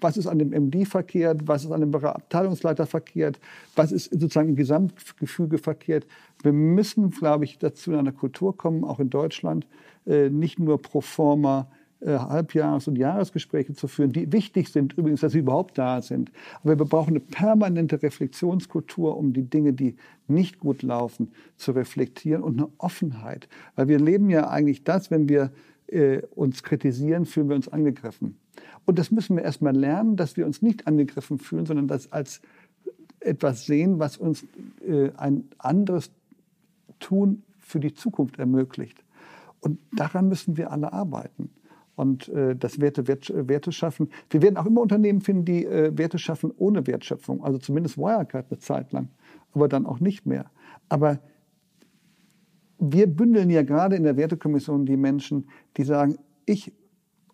was 0.00 0.16
ist 0.16 0.26
an 0.26 0.38
dem 0.38 0.50
MD 0.50 0.86
verkehrt, 0.86 1.42
was 1.46 1.64
ist 1.64 1.70
an 1.70 1.82
dem 1.82 1.94
Abteilungsleiter 1.94 2.86
verkehrt, 2.86 3.38
was 3.76 3.92
ist 3.92 4.10
sozusagen 4.10 4.50
im 4.50 4.56
Gesamtgefüge 4.56 5.58
verkehrt. 5.58 6.06
Wir 6.42 6.52
müssen, 6.52 7.10
glaube 7.10 7.44
ich, 7.44 7.58
dazu 7.58 7.92
in 7.92 7.98
einer 7.98 8.12
Kultur 8.12 8.56
kommen, 8.56 8.82
auch 8.82 8.98
in 8.98 9.10
Deutschland, 9.10 9.66
äh, 10.06 10.30
nicht 10.30 10.58
nur 10.58 10.80
pro 10.80 11.00
forma 11.02 11.68
äh, 11.70 11.79
Halbjahres- 12.06 12.88
und 12.88 12.96
Jahresgespräche 12.96 13.74
zu 13.74 13.86
führen, 13.86 14.12
die 14.12 14.32
wichtig 14.32 14.68
sind 14.68 14.94
übrigens, 14.94 15.20
dass 15.20 15.32
sie 15.32 15.40
überhaupt 15.40 15.76
da 15.76 16.00
sind. 16.00 16.32
Aber 16.62 16.78
wir 16.78 16.86
brauchen 16.86 17.10
eine 17.10 17.20
permanente 17.20 18.02
Reflexionskultur, 18.02 19.16
um 19.16 19.32
die 19.32 19.42
Dinge, 19.42 19.72
die 19.72 19.96
nicht 20.26 20.58
gut 20.58 20.82
laufen, 20.82 21.32
zu 21.56 21.72
reflektieren 21.72 22.42
und 22.42 22.58
eine 22.58 22.68
Offenheit. 22.78 23.48
Weil 23.76 23.88
wir 23.88 23.98
leben 23.98 24.30
ja 24.30 24.48
eigentlich 24.48 24.84
das, 24.84 25.10
wenn 25.10 25.28
wir 25.28 25.52
äh, 25.88 26.22
uns 26.34 26.62
kritisieren, 26.62 27.26
fühlen 27.26 27.48
wir 27.48 27.56
uns 27.56 27.68
angegriffen. 27.68 28.38
Und 28.86 28.98
das 28.98 29.10
müssen 29.10 29.36
wir 29.36 29.42
erstmal 29.42 29.76
lernen, 29.76 30.16
dass 30.16 30.36
wir 30.36 30.46
uns 30.46 30.62
nicht 30.62 30.86
angegriffen 30.86 31.38
fühlen, 31.38 31.66
sondern 31.66 31.86
das 31.86 32.12
als 32.12 32.40
etwas 33.20 33.66
sehen, 33.66 33.98
was 33.98 34.16
uns 34.16 34.46
äh, 34.86 35.10
ein 35.16 35.44
anderes 35.58 36.10
Tun 36.98 37.42
für 37.58 37.78
die 37.78 37.92
Zukunft 37.92 38.38
ermöglicht. 38.38 39.04
Und 39.60 39.78
daran 39.92 40.28
müssen 40.28 40.56
wir 40.56 40.72
alle 40.72 40.94
arbeiten 40.94 41.50
und 42.00 42.30
äh, 42.30 42.56
das 42.56 42.80
Werte, 42.80 43.06
Wert, 43.06 43.30
Werte 43.34 43.72
schaffen. 43.72 44.08
Wir 44.30 44.40
werden 44.40 44.56
auch 44.56 44.64
immer 44.64 44.80
Unternehmen 44.80 45.20
finden, 45.20 45.44
die 45.44 45.66
äh, 45.66 45.96
Werte 45.96 46.18
schaffen 46.18 46.50
ohne 46.56 46.86
Wertschöpfung. 46.86 47.44
Also 47.44 47.58
zumindest 47.58 47.98
Wirecard 47.98 48.46
eine 48.50 48.58
Zeit 48.58 48.90
lang, 48.92 49.08
aber 49.52 49.68
dann 49.68 49.84
auch 49.84 50.00
nicht 50.00 50.24
mehr. 50.24 50.50
Aber 50.88 51.18
wir 52.78 53.06
bündeln 53.06 53.50
ja 53.50 53.62
gerade 53.62 53.96
in 53.96 54.04
der 54.04 54.16
Wertekommission 54.16 54.86
die 54.86 54.96
Menschen, 54.96 55.48
die 55.76 55.84
sagen, 55.84 56.16
ich 56.46 56.72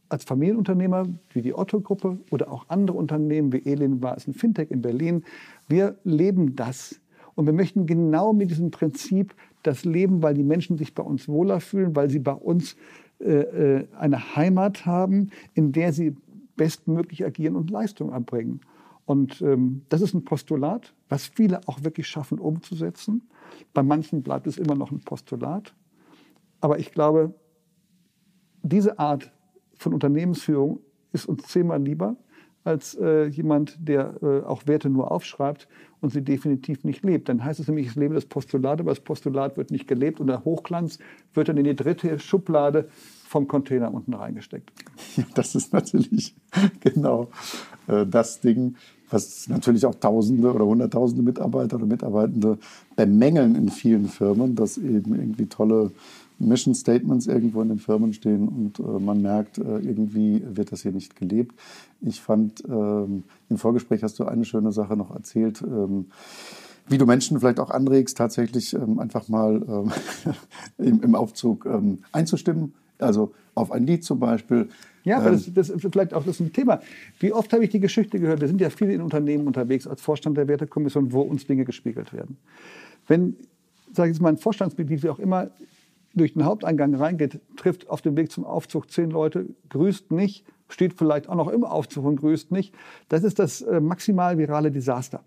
als 0.09 0.25
Familienunternehmer 0.25 1.07
wie 1.31 1.43
die 1.43 1.55
Otto-Gruppe 1.55 2.19
oder 2.33 2.51
auch 2.51 2.69
andere 2.69 2.97
Unternehmen 2.97 3.53
wie 3.53 3.65
Elin 3.65 4.03
war 4.03 4.17
es 4.17 4.27
ein 4.27 4.35
Fintech 4.35 4.71
in 4.71 4.83
Berlin, 4.83 5.25
wir 5.69 5.99
leben 6.03 6.57
das. 6.57 7.01
Und 7.37 7.47
wir 7.47 7.53
möchten 7.53 7.87
genau 7.87 8.33
mit 8.33 8.51
diesem 8.51 8.71
Prinzip 8.71 9.35
das 9.63 9.85
leben, 9.85 10.23
weil 10.23 10.35
die 10.35 10.43
Menschen 10.43 10.79
sich 10.79 10.95
bei 10.95 11.03
uns 11.03 11.29
wohler 11.29 11.61
fühlen, 11.61 11.95
weil 11.95 12.09
sie 12.09 12.19
bei 12.19 12.33
uns 12.33 12.77
eine 13.19 14.37
Heimat 14.37 14.85
haben, 14.85 15.31
in 15.55 15.73
der 15.73 15.93
sie 15.93 16.17
bestmöglich 16.57 17.25
agieren 17.25 17.57
und 17.57 17.71
Leistung 17.71 18.13
erbringen. 18.13 18.61
Und 19.07 19.41
ähm, 19.41 19.83
das 19.89 20.01
ist 20.01 20.15
ein 20.15 20.25
Postulat, 20.25 20.93
was 21.09 21.27
viele 21.27 21.61
auch 21.69 21.85
wirklich 21.85 22.09
schaffen 22.09 22.39
umzusetzen. 22.39 23.23
Bei 23.73 23.83
manchen 23.83 24.23
bleibt 24.23 24.47
es 24.47 24.59
immer 24.59 24.75
noch 24.75 24.91
ein 24.91 25.01
Postulat. 25.01 25.75
Aber 26.61 26.79
ich 26.79 26.91
glaube, 26.91 27.33
diese 28.63 28.99
Art 28.99 29.33
von 29.79 29.95
Unternehmensführung 29.95 30.81
ist 31.13 31.27
uns 31.27 31.45
zehnmal 31.47 31.81
lieber 31.81 32.17
als 32.65 32.97
äh, 32.97 33.27
jemand, 33.27 33.77
der 33.79 34.21
äh, 34.23 34.41
auch 34.43 34.67
Werte 34.67 34.91
nur 34.91 35.13
aufschreibt 35.13 35.69
und 36.07 36.13
sie 36.13 36.23
definitiv 36.23 36.85
nicht 36.85 37.05
lebt. 37.05 37.29
Dann 37.29 37.45
heißt 37.45 37.59
es 37.59 37.67
nämlich, 37.67 37.89
ich 37.89 37.97
lebe 37.97 38.15
das 38.15 38.27
Postulat, 38.27 38.79
aber 38.79 38.93
das 38.93 39.01
Postulat 39.01 39.57
wird 39.57 39.73
nicht 39.73 39.89
gelebt 39.89 40.21
und 40.21 40.29
der 40.29 40.45
Hochglanz 40.45 41.01
wird 41.35 41.49
dann 41.49 41.57
in 41.57 41.65
die 41.65 41.75
dritte 41.75 42.21
Schublade 42.21 42.89
vom 43.27 43.49
Container 43.49 43.93
unten 43.93 44.15
reingesteckt. 44.15 44.71
Ja, 45.17 45.25
das 45.35 45.57
ist 45.57 45.73
natürlich 45.73 46.37
genau 46.81 47.29
äh, 47.89 48.07
das 48.07 48.41
Ding, 48.41 48.77
was 49.11 49.49
natürlich 49.49 49.85
auch 49.85 49.97
Tausende 49.97 50.53
oder 50.53 50.65
Hunderttausende 50.65 51.25
Mitarbeiter 51.25 51.75
oder 51.75 51.87
Mitarbeitende 51.87 52.59
bemängeln 52.95 53.57
in 53.57 53.69
vielen 53.69 54.07
Firmen, 54.07 54.55
dass 54.55 54.79
eben 54.79 55.13
irgendwie 55.13 55.47
tolle 55.47 55.91
Mission 56.39 56.75
Statements 56.75 57.27
irgendwo 57.27 57.63
in 57.63 57.69
den 57.69 57.79
Firmen 57.79 58.13
stehen 58.13 58.49
und 58.49 58.79
äh, 58.79 58.83
man 58.83 59.23
merkt, 59.23 59.59
äh, 59.59 59.79
irgendwie 59.79 60.43
wird 60.47 60.73
das 60.73 60.83
hier 60.83 60.93
nicht 60.93 61.17
gelebt. 61.17 61.55
Ich 62.01 62.21
fand, 62.21 62.63
ähm, 62.69 63.25
im 63.49 63.59
Vorgespräch 63.59 64.03
hast 64.03 64.19
du 64.19 64.25
eine 64.25 64.45
schöne 64.45 64.73
Sache 64.73 64.97
noch 64.97 65.15
erzählt, 65.15 65.63
ähm, 65.63 66.07
wie 66.89 66.99
du 66.99 67.07
Menschen 67.07 67.41
vielleicht 67.41 67.59
auch 67.59 67.71
anregst, 67.71 68.17
tatsächlich 68.17 68.75
ähm, 68.75 68.99
einfach 68.99 69.29
mal 69.29 69.63
ähm, 69.69 69.93
im, 70.79 71.03
im, 71.03 71.15
Aufzug 71.15 71.67
ähm, 71.67 71.99
einzustimmen. 72.13 72.75
Also 72.99 73.33
auf 73.55 73.73
ein 73.73 73.87
Lied 73.87 74.05
zum 74.05 74.21
Beispiel. 74.21 74.69
Ja, 75.05 75.19
aber 75.19 75.33
das, 75.33 75.53
das, 75.53 75.69
ist 75.69 75.83
vielleicht 75.83 76.15
auch 76.15 76.25
das 76.25 76.37
ist 76.37 76.41
ein 76.41 76.53
Thema. 76.53 76.81
Wie 77.21 77.33
oft 77.33 77.53
habe 77.53 77.65
ich 77.65 77.71
die 77.71 77.81
Geschichte 77.81 78.19
gehört? 78.19 78.41
Wir 78.41 78.49
sind 78.49 78.61
ja 78.61 78.71
viele 78.71 78.95
in 78.95 79.03
Unternehmen 79.03 79.47
unterwegs 79.47 79.87
als 79.87 80.01
Vorstand 80.01 80.37
der 80.37 80.49
Wertekommission, 80.49 81.13
wo 81.13 81.21
uns 81.21 81.47
Dinge 81.47 81.65
gespiegelt 81.65 82.13
werden. 82.13 82.39
Wenn, 83.07 83.37
sage 83.93 84.11
ich 84.11 84.17
jetzt 84.17 84.23
mal, 84.23 84.31
ein 84.31 84.39
Vorstandsmitglied, 84.39 85.03
wie 85.03 85.09
auch 85.09 85.19
immer, 85.19 85.51
durch 86.17 86.35
den 86.35 86.45
Haupteingang 86.45 86.95
reingeht, 86.95 87.41
trifft 87.57 87.89
auf 87.89 88.03
dem 88.03 88.17
Weg 88.17 88.31
zum 88.31 88.45
Aufzug 88.45 88.91
zehn 88.91 89.11
Leute, 89.11 89.47
grüßt 89.69 90.11
nicht, 90.11 90.47
steht 90.69 90.95
vielleicht 90.95 91.29
auch 91.29 91.37
noch 91.37 91.49
im 91.49 91.65
Aufzug 91.65 92.05
und 92.05 92.17
grüßt 92.17 92.51
nicht. 92.51 92.75
Das 93.09 93.23
ist 93.23 93.39
das 93.39 93.63
äh, 93.63 93.81
maximal 93.81 94.39
virale 94.39 94.71
Desaster 94.71 95.23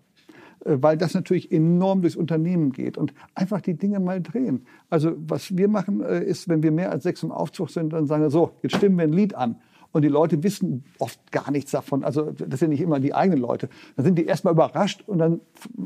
äh, 0.64 0.76
weil 0.80 0.98
das 0.98 1.14
natürlich 1.14 1.50
enorm 1.50 2.02
durchs 2.02 2.16
Unternehmen 2.16 2.72
geht 2.72 2.98
und 2.98 3.14
einfach 3.34 3.60
die 3.60 3.74
Dinge 3.74 4.00
mal 4.00 4.20
drehen. 4.20 4.66
Also 4.90 5.12
was 5.16 5.56
wir 5.56 5.68
machen, 5.68 6.02
äh, 6.02 6.22
ist, 6.22 6.48
wenn 6.48 6.62
wir 6.62 6.72
mehr 6.72 6.90
als 6.90 7.04
sechs 7.04 7.22
im 7.22 7.32
Aufzug 7.32 7.70
sind, 7.70 7.92
dann 7.92 8.06
sagen 8.06 8.22
wir 8.22 8.30
so, 8.30 8.52
jetzt 8.62 8.76
stimmen 8.76 8.98
wir 8.98 9.04
ein 9.04 9.12
Lied 9.12 9.34
an. 9.34 9.56
Und 9.92 10.02
die 10.02 10.08
Leute 10.08 10.42
wissen 10.42 10.84
oft 10.98 11.32
gar 11.32 11.50
nichts 11.50 11.72
davon. 11.72 12.04
Also 12.04 12.30
das 12.30 12.60
sind 12.60 12.70
nicht 12.70 12.80
immer 12.80 13.00
die 13.00 13.12
eigenen 13.12 13.40
Leute. 13.40 13.68
Dann 13.96 14.04
sind 14.06 14.18
die 14.18 14.24
erstmal 14.24 14.54
überrascht 14.54 15.02
und 15.06 15.18
dann 15.18 15.40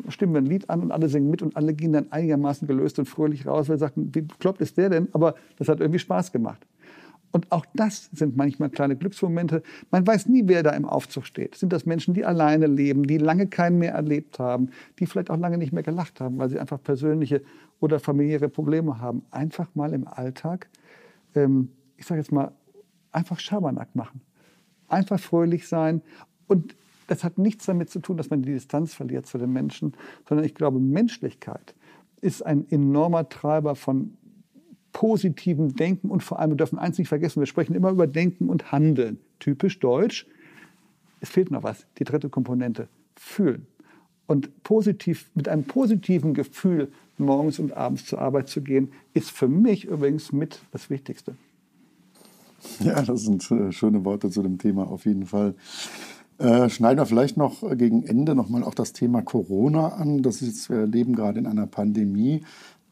stimmen 0.08 0.34
wir 0.34 0.42
ein 0.42 0.46
Lied 0.46 0.68
an 0.68 0.82
und 0.82 0.92
alle 0.92 1.08
singen 1.08 1.30
mit 1.30 1.40
und 1.40 1.56
alle 1.56 1.72
gehen 1.72 1.92
dann 1.92 2.12
einigermaßen 2.12 2.68
gelöst 2.68 2.98
und 2.98 3.06
fröhlich 3.06 3.46
raus, 3.46 3.68
weil 3.68 3.76
sie 3.76 3.80
sagten, 3.80 4.14
wie 4.14 4.22
bekloppt 4.22 4.60
ist 4.60 4.76
der 4.76 4.90
denn? 4.90 5.08
Aber 5.12 5.34
das 5.56 5.68
hat 5.68 5.80
irgendwie 5.80 5.98
Spaß 5.98 6.32
gemacht. 6.32 6.66
Und 7.34 7.50
auch 7.50 7.66
das 7.74 8.10
sind 8.12 8.36
manchmal 8.36 8.70
kleine 8.70 8.94
Glücksmomente. 8.94 9.64
Man 9.90 10.06
weiß 10.06 10.26
nie, 10.28 10.44
wer 10.46 10.62
da 10.62 10.70
im 10.70 10.84
Aufzug 10.84 11.26
steht. 11.26 11.56
Sind 11.56 11.72
das 11.72 11.84
Menschen, 11.84 12.14
die 12.14 12.24
alleine 12.24 12.68
leben, 12.68 13.02
die 13.02 13.18
lange 13.18 13.48
keinen 13.48 13.80
mehr 13.80 13.92
erlebt 13.92 14.38
haben, 14.38 14.70
die 15.00 15.06
vielleicht 15.06 15.30
auch 15.30 15.36
lange 15.36 15.58
nicht 15.58 15.72
mehr 15.72 15.82
gelacht 15.82 16.20
haben, 16.20 16.38
weil 16.38 16.48
sie 16.48 16.60
einfach 16.60 16.80
persönliche 16.80 17.42
oder 17.80 17.98
familiäre 17.98 18.48
Probleme 18.48 19.00
haben. 19.00 19.24
Einfach 19.32 19.66
mal 19.74 19.94
im 19.94 20.06
Alltag, 20.06 20.68
ähm, 21.34 21.70
ich 21.96 22.06
sage 22.06 22.20
jetzt 22.20 22.30
mal, 22.30 22.52
einfach 23.14 23.40
Schabernack 23.40 23.94
machen. 23.94 24.20
Einfach 24.88 25.20
fröhlich 25.20 25.68
sein. 25.68 26.03
Und 26.46 26.77
das 27.07 27.24
hat 27.24 27.38
nichts 27.38 27.66
damit 27.66 27.90
zu 27.90 28.00
tun, 28.00 28.16
dass 28.16 28.31
man 28.31 28.42
die 28.42 28.53
Distanz 28.53 28.94
verliert 28.94 29.27
zu 29.27 29.38
den 29.38 29.53
Menschen, 29.53 29.94
sondern 30.29 30.46
ich 30.46 30.55
glaube, 30.55 30.79
Menschlichkeit 30.79 31.74
ist 32.20 32.44
ein 32.44 32.66
enormer 32.70 33.29
Treiber 33.29 33.74
von 33.74 34.16
positivem 34.92 35.74
Denken 35.74 36.09
und 36.11 36.22
vor 36.22 36.38
allem, 36.38 36.53
wir 36.53 36.57
dürfen 36.57 36.79
eins 36.79 36.98
nicht 36.98 37.09
vergessen, 37.09 37.40
wir 37.40 37.46
sprechen 37.46 37.74
immer 37.74 37.90
über 37.90 38.07
Denken 38.07 38.48
und 38.48 38.72
Handeln. 38.72 39.18
Typisch 39.40 39.79
deutsch. 39.81 40.27
Es 41.20 41.29
fehlt 41.29 41.50
noch 41.50 41.62
was, 41.62 41.87
die 41.98 42.05
dritte 42.05 42.31
Komponente, 42.31 42.88
fühlen. 43.16 43.66
Und 44.27 44.62
positiv, 44.62 45.31
mit 45.35 45.48
einem 45.48 45.64
positiven 45.64 46.33
Gefühl 46.33 46.90
morgens 47.18 47.59
und 47.59 47.77
abends 47.77 48.07
zur 48.07 48.20
Arbeit 48.20 48.48
zu 48.48 48.62
gehen, 48.62 48.92
ist 49.12 49.31
für 49.31 49.48
mich 49.48 49.85
übrigens 49.85 50.33
mit 50.33 50.61
das 50.72 50.88
Wichtigste. 50.88 51.37
Ja, 52.81 53.03
das 53.03 53.22
sind 53.22 53.50
äh, 53.50 53.72
schöne 53.72 54.05
Worte 54.05 54.31
zu 54.31 54.42
dem 54.42 54.59
Thema 54.59 54.87
auf 54.88 55.05
jeden 55.05 55.27
Fall. 55.27 55.55
Äh, 56.38 56.68
schneiden 56.68 56.98
wir 56.98 57.07
vielleicht 57.07 57.37
noch 57.37 57.62
gegen 57.77 58.03
Ende 58.03 58.35
nochmal 58.35 58.64
auch 58.64 58.74
das 58.74 58.92
Thema 58.92 59.22
Corona 59.22 59.88
an. 59.88 60.22
Das 60.22 60.42
ist, 60.42 60.68
wir 60.68 60.87
leben 60.87 61.14
gerade 61.14 61.38
in 61.38 61.46
einer 61.46 61.66
Pandemie. 61.66 62.42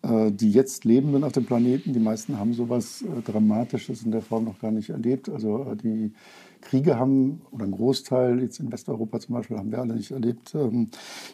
Äh, 0.02 0.32
die 0.32 0.50
jetzt 0.50 0.84
Lebenden 0.84 1.22
auf 1.22 1.30
dem 1.30 1.44
Planeten, 1.44 1.92
die 1.92 2.00
meisten 2.00 2.36
haben 2.36 2.54
sowas 2.54 3.02
äh, 3.02 3.22
Dramatisches 3.22 4.02
in 4.02 4.10
der 4.10 4.20
Form 4.20 4.44
noch 4.44 4.58
gar 4.58 4.72
nicht 4.72 4.90
erlebt. 4.90 5.28
Also 5.28 5.64
äh, 5.70 5.76
die 5.76 6.12
Kriege 6.60 6.98
haben, 6.98 7.42
oder 7.52 7.66
ein 7.66 7.70
Großteil, 7.70 8.40
jetzt 8.40 8.58
in 8.58 8.72
Westeuropa 8.72 9.20
zum 9.20 9.36
Beispiel, 9.36 9.58
haben 9.58 9.70
wir 9.70 9.78
alle 9.78 9.94
nicht 9.94 10.10
erlebt. 10.10 10.56
Ähm, 10.56 10.88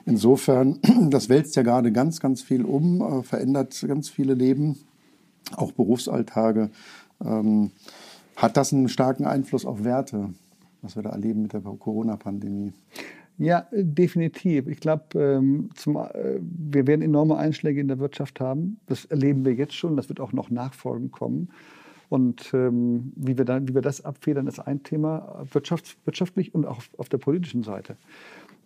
insofern, 0.05 0.81
das 1.09 1.31
wälzt 1.31 1.57
ja 1.57 1.63
gerade 1.63 1.93
ganz, 1.93 2.21
ganz 2.21 2.43
viel 2.43 2.63
um, 2.63 3.25
verändert 3.25 3.83
ganz 3.89 4.11
viele 4.11 4.35
Leben, 4.35 4.77
auch 5.57 5.73
Berufsalltage. 5.73 6.69
Ähm, 7.25 7.71
hat 8.39 8.57
das 8.57 8.73
einen 8.73 8.89
starken 8.89 9.27
Einfluss 9.27 9.67
auf 9.67 9.85
Werte, 9.85 10.31
was 10.81 10.95
wir 10.95 11.03
da 11.03 11.11
erleben 11.11 11.43
mit 11.43 11.53
der 11.53 11.61
Corona-Pandemie? 11.61 12.73
Ja, 13.37 13.67
definitiv. 13.73 14.69
Ich 14.69 14.81
glaube, 14.81 15.19
ähm, 15.21 15.71
äh, 15.87 16.39
wir 16.41 16.87
werden 16.87 17.03
enorme 17.03 17.37
Einschläge 17.37 17.81
in 17.81 17.89
der 17.89 17.99
Wirtschaft 17.99 18.41
haben. 18.41 18.79
Das 18.87 19.05
erleben 19.05 19.45
wir 19.45 19.55
jetzt 19.55 19.75
schon. 19.75 19.97
Das 19.97 20.09
wird 20.09 20.21
auch 20.21 20.33
noch 20.33 20.51
nachfolgend 20.51 21.13
kommen. 21.13 21.49
Und 22.09 22.53
ähm, 22.55 23.13
wie, 23.17 23.37
wir 23.37 23.45
dann, 23.45 23.69
wie 23.69 23.75
wir 23.75 23.83
das 23.83 24.05
abfedern, 24.05 24.47
ist 24.47 24.61
ein 24.61 24.83
Thema, 24.83 25.45
wirtschaftlich 25.53 26.55
und 26.55 26.65
auch 26.65 26.83
auf 26.97 27.09
der 27.09 27.19
politischen 27.19 27.65
Seite. 27.65 27.97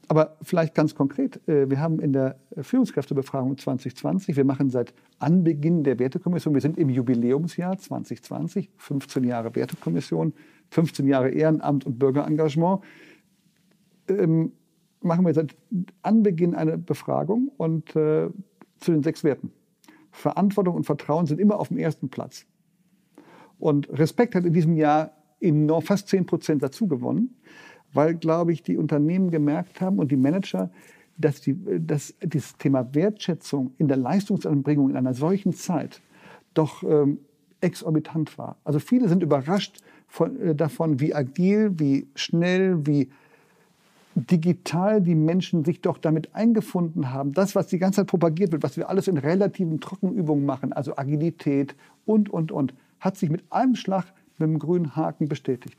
Aber 0.08 0.36
vielleicht 0.42 0.74
ganz 0.74 0.94
konkret, 0.94 1.46
äh, 1.48 1.70
wir 1.70 1.80
haben 1.80 2.00
in 2.00 2.12
der 2.12 2.36
Führungskräftebefragung 2.60 3.56
2020, 3.56 4.36
wir 4.36 4.44
machen 4.44 4.70
seit 4.70 4.92
Anbeginn 5.18 5.84
der 5.84 5.98
Wertekommission, 5.98 6.54
wir 6.54 6.60
sind 6.60 6.78
im 6.78 6.90
Jubiläumsjahr 6.90 7.78
2020, 7.78 8.70
15 8.76 9.24
Jahre 9.24 9.54
Wertekommission, 9.54 10.34
15 10.70 11.06
Jahre 11.06 11.30
Ehrenamt 11.30 11.86
und 11.86 11.98
Bürgerengagement, 11.98 12.82
ähm, 14.08 14.52
machen 15.00 15.24
wir 15.24 15.34
seit 15.34 15.56
Anbeginn 16.02 16.54
eine 16.54 16.78
Befragung 16.78 17.50
und 17.56 17.94
äh, 17.96 18.28
zu 18.80 18.92
den 18.92 19.02
sechs 19.02 19.24
Werten. 19.24 19.52
Verantwortung 20.10 20.74
und 20.74 20.84
Vertrauen 20.84 21.26
sind 21.26 21.40
immer 21.40 21.58
auf 21.58 21.68
dem 21.68 21.78
ersten 21.78 22.08
Platz. 22.08 22.44
Und 23.58 23.88
Respekt 23.90 24.34
hat 24.34 24.44
in 24.44 24.52
diesem 24.52 24.76
Jahr 24.76 25.12
enorm, 25.40 25.82
fast 25.82 26.08
10 26.08 26.26
Prozent 26.26 26.62
dazu 26.62 26.86
gewonnen 26.86 27.36
weil, 27.92 28.14
glaube 28.14 28.52
ich, 28.52 28.62
die 28.62 28.76
Unternehmen 28.76 29.30
gemerkt 29.30 29.80
haben 29.80 29.98
und 29.98 30.10
die 30.10 30.16
Manager, 30.16 30.70
dass, 31.18 31.40
die, 31.40 31.56
dass 31.86 32.14
dieses 32.22 32.56
Thema 32.56 32.94
Wertschätzung 32.94 33.72
in 33.78 33.88
der 33.88 33.96
Leistungsanbringung 33.96 34.90
in 34.90 34.96
einer 34.96 35.14
solchen 35.14 35.52
Zeit 35.52 36.00
doch 36.54 36.82
ähm, 36.82 37.18
exorbitant 37.60 38.36
war. 38.38 38.56
Also 38.64 38.78
viele 38.78 39.08
sind 39.08 39.22
überrascht 39.22 39.80
von, 40.08 40.40
äh, 40.40 40.54
davon, 40.54 41.00
wie 41.00 41.14
agil, 41.14 41.72
wie 41.78 42.06
schnell, 42.14 42.86
wie 42.86 43.08
digital 44.14 45.00
die 45.00 45.14
Menschen 45.14 45.64
sich 45.64 45.80
doch 45.80 45.96
damit 45.96 46.34
eingefunden 46.34 47.12
haben. 47.12 47.32
Das, 47.32 47.54
was 47.54 47.68
die 47.68 47.78
ganze 47.78 48.00
Zeit 48.00 48.08
propagiert 48.08 48.52
wird, 48.52 48.62
was 48.62 48.76
wir 48.76 48.90
alles 48.90 49.08
in 49.08 49.16
relativen 49.16 49.80
Trockenübungen 49.80 50.44
machen, 50.44 50.72
also 50.72 50.96
Agilität 50.96 51.74
und, 52.04 52.28
und, 52.28 52.52
und, 52.52 52.74
hat 53.00 53.16
sich 53.16 53.30
mit 53.30 53.42
einem 53.50 53.74
Schlag 53.74 54.04
mit 54.38 54.48
dem 54.48 54.58
grünen 54.58 54.94
Haken 54.94 55.28
bestätigt. 55.28 55.76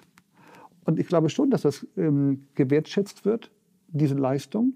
Und 0.86 1.00
ich 1.00 1.08
glaube 1.08 1.30
schon, 1.30 1.50
dass 1.50 1.62
das 1.62 1.86
ähm, 1.98 2.48
gewertschätzt 2.56 3.26
wird, 3.26 3.52
diese 3.88 4.16
Leistung. 4.16 4.74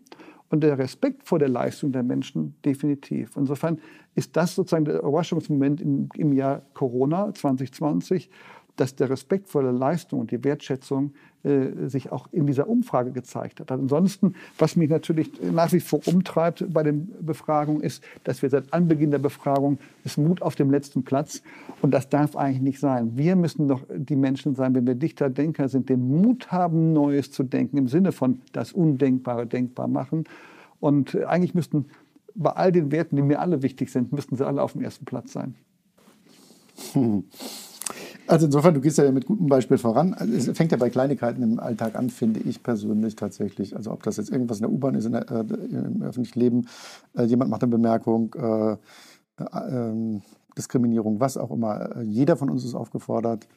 Und 0.50 0.62
der 0.62 0.78
Respekt 0.78 1.28
vor 1.28 1.40
der 1.40 1.50
Leistung 1.50 1.92
der 1.92 2.04
Menschen 2.04 2.56
definitiv. 2.64 3.36
Insofern 3.36 3.80
ist 4.16 4.38
das 4.38 4.56
sozusagen 4.56 4.86
der 4.86 5.00
Überraschungsmoment 5.00 5.82
im, 5.82 6.08
im 6.16 6.32
Jahr 6.32 6.62
Corona 6.74 7.34
2020, 7.34 8.30
dass 8.78 8.96
der 8.96 9.10
Respekt 9.10 9.50
vor 9.50 9.64
der 9.64 9.74
Leistung 9.74 10.22
und 10.22 10.32
die 10.32 10.44
Wertschätzung 10.44 11.14
äh, 11.44 11.88
sich 11.88 12.12
auch 12.12 12.28
in 12.32 12.48
dieser 12.48 12.68
Umfrage 12.68 13.12
gezeigt 13.12 13.60
hat. 13.60 13.72
Ansonsten, 13.72 14.34
was 14.58 14.76
mich 14.76 14.90
natürlich 14.90 15.32
nach 15.42 15.72
wie 15.72 15.80
vor 15.80 16.00
umtreibt 16.06 16.66
bei 16.74 16.84
den 16.84 17.14
Befragungen, 17.22 17.82
ist, 17.82 18.04
dass 18.24 18.42
wir 18.42 18.50
seit 18.50 18.74
Anbeginn 18.74 19.12
der 19.12 19.20
Befragung 19.20 19.78
ist 20.04 20.18
Mut 20.18 20.42
auf 20.42 20.56
dem 20.56 20.72
letzten 20.72 21.04
Platz 21.04 21.44
und 21.82 21.92
das 21.94 22.10
darf 22.10 22.36
eigentlich 22.36 22.62
nicht 22.62 22.80
sein. 22.80 23.18
Wir 23.18 23.36
müssen 23.36 23.68
doch 23.68 23.82
die 23.96 24.16
Menschen 24.16 24.56
sein, 24.56 24.74
wenn 24.74 24.88
wir 24.88 24.96
Dichter, 24.96 25.30
Denker 25.30 25.70
sind, 25.70 25.90
den 25.90 26.08
Mut 26.08 26.52
haben, 26.52 26.92
Neues 26.94 27.32
zu 27.32 27.44
denken 27.44 27.78
im 27.78 27.88
Sinne 27.88 28.12
von 28.12 28.42
das 28.52 28.74
Undenkbare 28.74 29.46
denkbar 29.46 29.88
machen. 29.88 30.24
Und 30.80 31.16
eigentlich 31.16 31.54
müssten 31.54 31.86
bei 32.34 32.52
all 32.52 32.72
den 32.72 32.92
Werten, 32.92 33.16
die 33.16 33.22
mir 33.22 33.40
alle 33.40 33.62
wichtig 33.62 33.92
sind, 33.92 34.12
müssten 34.12 34.36
sie 34.36 34.46
alle 34.46 34.62
auf 34.62 34.74
dem 34.74 34.82
ersten 34.82 35.06
Platz 35.06 35.34
sein. 35.34 35.56
Hm. 36.94 37.26
Also 38.28 38.46
insofern, 38.46 38.74
du 38.74 38.82
gehst 38.82 38.98
ja 38.98 39.10
mit 39.12 39.26
gutem 39.26 39.48
Beispiel 39.48 39.78
voran. 39.78 40.14
Also 40.14 40.34
es 40.34 40.58
fängt 40.58 40.72
ja 40.72 40.78
bei 40.78 40.90
Kleinigkeiten 40.90 41.42
im 41.42 41.60
Alltag 41.60 41.96
an, 41.96 42.10
finde 42.10 42.42
ich 42.42 42.62
persönlich 42.62 43.16
tatsächlich. 43.16 43.76
Also 43.76 43.92
ob 43.92 44.04
das 44.04 44.18
jetzt 44.18 44.30
irgendwas 44.30 44.58
in 44.58 44.64
der 44.64 44.72
U-Bahn 44.72 44.96
ist, 44.96 45.10
der, 45.10 45.30
äh, 45.32 45.40
im 45.40 46.02
öffentlichen 46.02 46.40
Leben, 46.40 46.68
äh, 47.18 47.24
jemand 47.24 47.50
macht 47.50 47.64
eine 47.64 47.72
Bemerkung, 47.72 48.36
äh, 48.36 48.78
ähm, 49.70 50.22
Diskriminierung, 50.58 51.20
was 51.20 51.38
auch 51.38 51.52
immer. 51.52 51.96
Äh, 51.98 52.04
jeder 52.04 52.36
von 52.36 52.50
uns 52.50 52.66
ist 52.66 52.76
aufgefordert, 52.76 53.48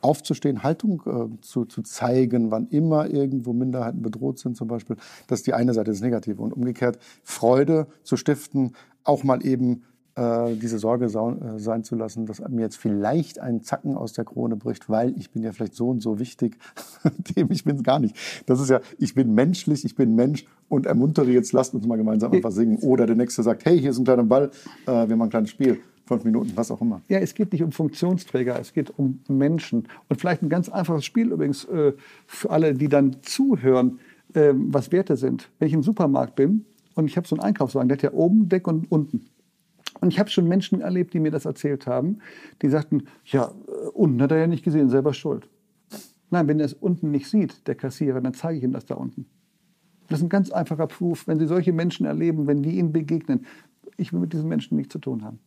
aufzustehen, 0.00 0.62
Haltung 0.62 1.02
äh, 1.06 1.40
zu, 1.42 1.64
zu 1.64 1.82
zeigen, 1.82 2.50
wann 2.50 2.68
immer 2.68 3.10
irgendwo 3.10 3.52
Minderheiten 3.52 4.02
bedroht 4.02 4.38
sind 4.38 4.56
zum 4.56 4.68
Beispiel. 4.68 4.96
Das 5.26 5.40
ist 5.40 5.46
die 5.46 5.54
eine 5.54 5.74
Seite, 5.74 5.90
das 5.90 6.00
Negative. 6.00 6.40
Und 6.40 6.52
umgekehrt 6.52 6.98
Freude 7.24 7.88
zu 8.04 8.16
stiften, 8.16 8.72
auch 9.04 9.24
mal 9.24 9.44
eben 9.44 9.82
äh, 10.18 10.56
diese 10.56 10.78
Sorge 10.78 11.04
äh, 11.04 11.58
sein 11.58 11.84
zu 11.84 11.94
lassen, 11.94 12.26
dass 12.26 12.40
mir 12.48 12.62
jetzt 12.62 12.76
vielleicht 12.76 13.38
ein 13.38 13.62
Zacken 13.62 13.96
aus 13.96 14.12
der 14.12 14.24
Krone 14.24 14.56
bricht, 14.56 14.90
weil 14.90 15.16
ich 15.16 15.30
bin 15.30 15.44
ja 15.44 15.52
vielleicht 15.52 15.74
so 15.74 15.88
und 15.88 16.00
so 16.00 16.18
wichtig, 16.18 16.58
dem 17.36 17.52
ich 17.52 17.64
bin 17.64 17.76
es 17.76 17.82
gar 17.84 18.00
nicht. 18.00 18.16
Das 18.46 18.60
ist 18.60 18.68
ja, 18.68 18.80
ich 18.98 19.14
bin 19.14 19.34
menschlich, 19.34 19.84
ich 19.84 19.94
bin 19.94 20.16
Mensch 20.16 20.44
und 20.68 20.86
ermuntere 20.86 21.30
jetzt, 21.30 21.52
lasst 21.52 21.72
uns 21.74 21.86
mal 21.86 21.96
gemeinsam 21.96 22.32
einfach 22.32 22.50
singen. 22.50 22.78
Oder 22.78 23.06
der 23.06 23.14
Nächste 23.14 23.42
sagt, 23.44 23.64
hey, 23.64 23.78
hier 23.78 23.90
ist 23.90 23.98
ein 23.98 24.04
kleiner 24.04 24.24
Ball, 24.24 24.50
äh, 24.86 25.08
wir 25.08 25.16
machen 25.16 25.28
ein 25.28 25.30
kleines 25.30 25.50
Spiel 25.50 25.78
fünf 26.04 26.24
Minuten, 26.24 26.52
was 26.54 26.70
auch 26.70 26.80
immer. 26.80 27.00
Ja, 27.08 27.18
es 27.18 27.34
geht 27.34 27.52
nicht 27.52 27.62
um 27.62 27.70
Funktionsträger, 27.70 28.58
es 28.58 28.72
geht 28.72 28.98
um 28.98 29.20
Menschen. 29.28 29.86
Und 30.08 30.18
vielleicht 30.18 30.42
ein 30.42 30.48
ganz 30.48 30.68
einfaches 30.68 31.04
Spiel 31.04 31.30
übrigens 31.30 31.64
äh, 31.66 31.92
für 32.26 32.50
alle, 32.50 32.74
die 32.74 32.88
dann 32.88 33.16
zuhören, 33.22 34.00
was 34.30 34.92
Werte 34.92 35.16
sind. 35.16 35.48
Wenn 35.58 35.68
ich 35.68 35.74
im 35.74 35.82
Supermarkt 35.82 36.36
bin 36.36 36.66
und 36.94 37.06
ich 37.06 37.16
habe 37.16 37.26
so 37.26 37.34
einen 37.34 37.42
Einkaufswagen, 37.42 37.88
der 37.88 37.96
hat 37.96 38.02
ja 38.02 38.12
oben 38.12 38.46
Deck 38.50 38.68
und 38.68 38.92
unten. 38.92 39.24
Und 40.00 40.12
ich 40.12 40.18
habe 40.18 40.30
schon 40.30 40.46
Menschen 40.46 40.80
erlebt, 40.80 41.14
die 41.14 41.20
mir 41.20 41.30
das 41.30 41.44
erzählt 41.44 41.86
haben, 41.86 42.18
die 42.62 42.68
sagten, 42.68 43.04
ja, 43.24 43.52
äh, 43.66 43.88
unten 43.88 44.22
hat 44.22 44.32
er 44.32 44.38
ja 44.38 44.46
nicht 44.46 44.64
gesehen, 44.64 44.88
selber 44.88 45.14
schuld. 45.14 45.48
Nein, 46.30 46.46
wenn 46.46 46.60
er 46.60 46.66
es 46.66 46.74
unten 46.74 47.10
nicht 47.10 47.28
sieht, 47.28 47.66
der 47.66 47.74
Kassierer, 47.74 48.20
dann 48.20 48.34
zeige 48.34 48.58
ich 48.58 48.64
ihm 48.64 48.72
das 48.72 48.86
da 48.86 48.94
unten. 48.94 49.26
Das 50.08 50.20
ist 50.20 50.24
ein 50.24 50.28
ganz 50.28 50.50
einfacher 50.50 50.86
Proof. 50.86 51.26
Wenn 51.26 51.38
Sie 51.38 51.46
solche 51.46 51.72
Menschen 51.72 52.06
erleben, 52.06 52.46
wenn 52.46 52.62
die 52.62 52.78
Ihnen 52.78 52.92
begegnen, 52.92 53.46
ich 53.96 54.12
will 54.12 54.20
mit 54.20 54.32
diesen 54.32 54.48
Menschen 54.48 54.76
nichts 54.76 54.92
zu 54.92 54.98
tun 54.98 55.24
haben. 55.24 55.38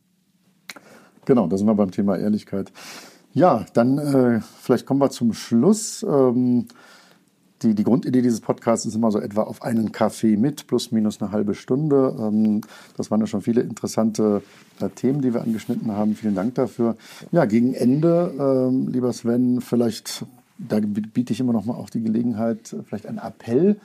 Genau, 1.26 1.48
da 1.48 1.58
sind 1.58 1.68
wir 1.68 1.76
beim 1.76 1.92
Thema 1.92 2.18
Ehrlichkeit. 2.18 2.72
Ja, 3.34 3.66
dann 3.74 3.98
äh, 3.98 4.42
vielleicht 4.60 4.86
kommen 4.86 5.00
wir 5.00 5.10
zum 5.10 5.34
Schluss. 5.34 6.04
Ähm, 6.04 6.66
die, 7.62 7.76
die 7.76 7.84
Grundidee 7.84 8.21
dieses 8.21 8.41
Podcasts 8.41 8.86
ist 8.86 8.95
immer 8.95 9.12
so 9.12 9.19
etwa 9.19 9.43
auf 9.43 9.62
einen 9.62 9.91
Kaffee 9.91 10.36
mit, 10.36 10.67
plus 10.67 10.91
minus 10.91 11.21
eine 11.21 11.32
halbe 11.32 11.54
Stunde. 11.54 12.15
Ähm, 12.19 12.62
das 12.97 13.12
waren 13.12 13.19
ja 13.19 13.28
schon 13.28 13.41
viele 13.41 13.62
interessante 13.62 14.41
äh, 14.80 14.89
Themen, 14.89 15.21
die 15.21 15.34
wir 15.34 15.41
angeschnitten 15.41 15.91
haben. 15.91 16.15
Vielen 16.15 16.36
Dank 16.36 16.56
dafür. 16.56 16.95
Ja, 17.32 17.45
gegen 17.45 17.74
Ende, 17.74 18.34
ähm, 18.39 18.88
lieber 18.88 19.13
Sven, 19.13 19.62
vielleicht, 19.62 20.26
da 20.58 20.80
biete 20.80 21.34
ich 21.34 21.39
immer 21.39 21.54
noch 21.54 21.65
mal 21.65 21.76
auch 21.76 21.89
die 21.89 22.02
Gelegenheit, 22.02 22.76
vielleicht 22.86 23.06
einen 23.06 23.19
Appell 23.19 23.78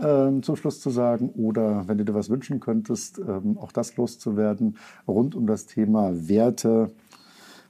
ähm, 0.00 0.42
zum 0.42 0.56
Schluss 0.56 0.80
zu 0.80 0.90
sagen 0.90 1.30
oder 1.30 1.86
wenn 1.86 1.98
du 1.98 2.04
dir 2.04 2.14
was 2.14 2.30
wünschen 2.30 2.60
könntest, 2.60 3.20
auch 3.56 3.72
das 3.72 3.96
loszuwerden 3.96 4.76
rund 5.06 5.34
um 5.34 5.46
das 5.46 5.66
Thema 5.66 6.28
Werte. 6.28 6.90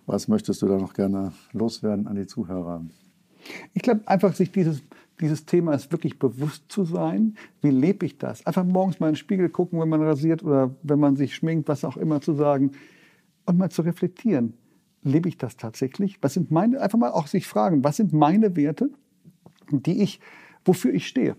Was 0.07 0.29
möchtest 0.29 0.63
du 0.63 0.67
da 0.67 0.77
noch 0.77 0.95
gerne 0.95 1.33
loswerden 1.53 2.07
an 2.07 2.17
die 2.17 2.27
Zuhörer? 2.27 2.83
Ich 3.75 3.83
glaube, 3.83 4.01
einfach 4.07 4.35
sich 4.35 4.51
dieses 4.51 4.81
dieses 5.21 5.47
Thema 5.47 5.75
ist 5.75 5.91
wirklich 5.93 6.19
bewusst 6.19 6.65
zu 6.69 6.85
sein. 6.85 7.37
Wie 7.61 7.71
lebe 7.71 8.07
ich 8.07 8.19
das? 8.19 8.47
Einfach 8.47 8.65
morgens 8.65 9.01
mal 9.01 9.09
in 9.09 9.15
den 9.15 9.19
Spiegel 9.19 9.49
gucken, 9.49 9.81
wenn 9.81 9.89
man 9.89 10.03
rasiert 10.03 10.43
oder 10.45 10.75
wenn 10.83 11.01
man 11.01 11.17
sich 11.17 11.35
schminkt, 11.35 11.69
was 11.69 11.85
auch 11.85 11.97
immer 11.97 12.21
zu 12.21 12.35
sagen. 12.35 12.73
Und 13.45 13.59
mal 13.59 13.71
zu 13.71 13.83
reflektieren. 13.83 14.55
Lebe 15.03 15.29
ich 15.29 15.39
das 15.39 15.57
tatsächlich? 15.57 16.19
Was 16.23 16.35
sind 16.35 16.51
meine, 16.51 16.81
einfach 16.81 16.99
mal 16.99 17.11
auch 17.11 17.27
sich 17.27 17.47
fragen, 17.47 17.83
was 17.83 17.97
sind 17.97 18.13
meine 18.13 18.57
Werte, 18.57 18.91
die 19.71 20.03
ich, 20.03 20.21
wofür 20.65 20.93
ich 20.93 21.07
stehe? 21.07 21.37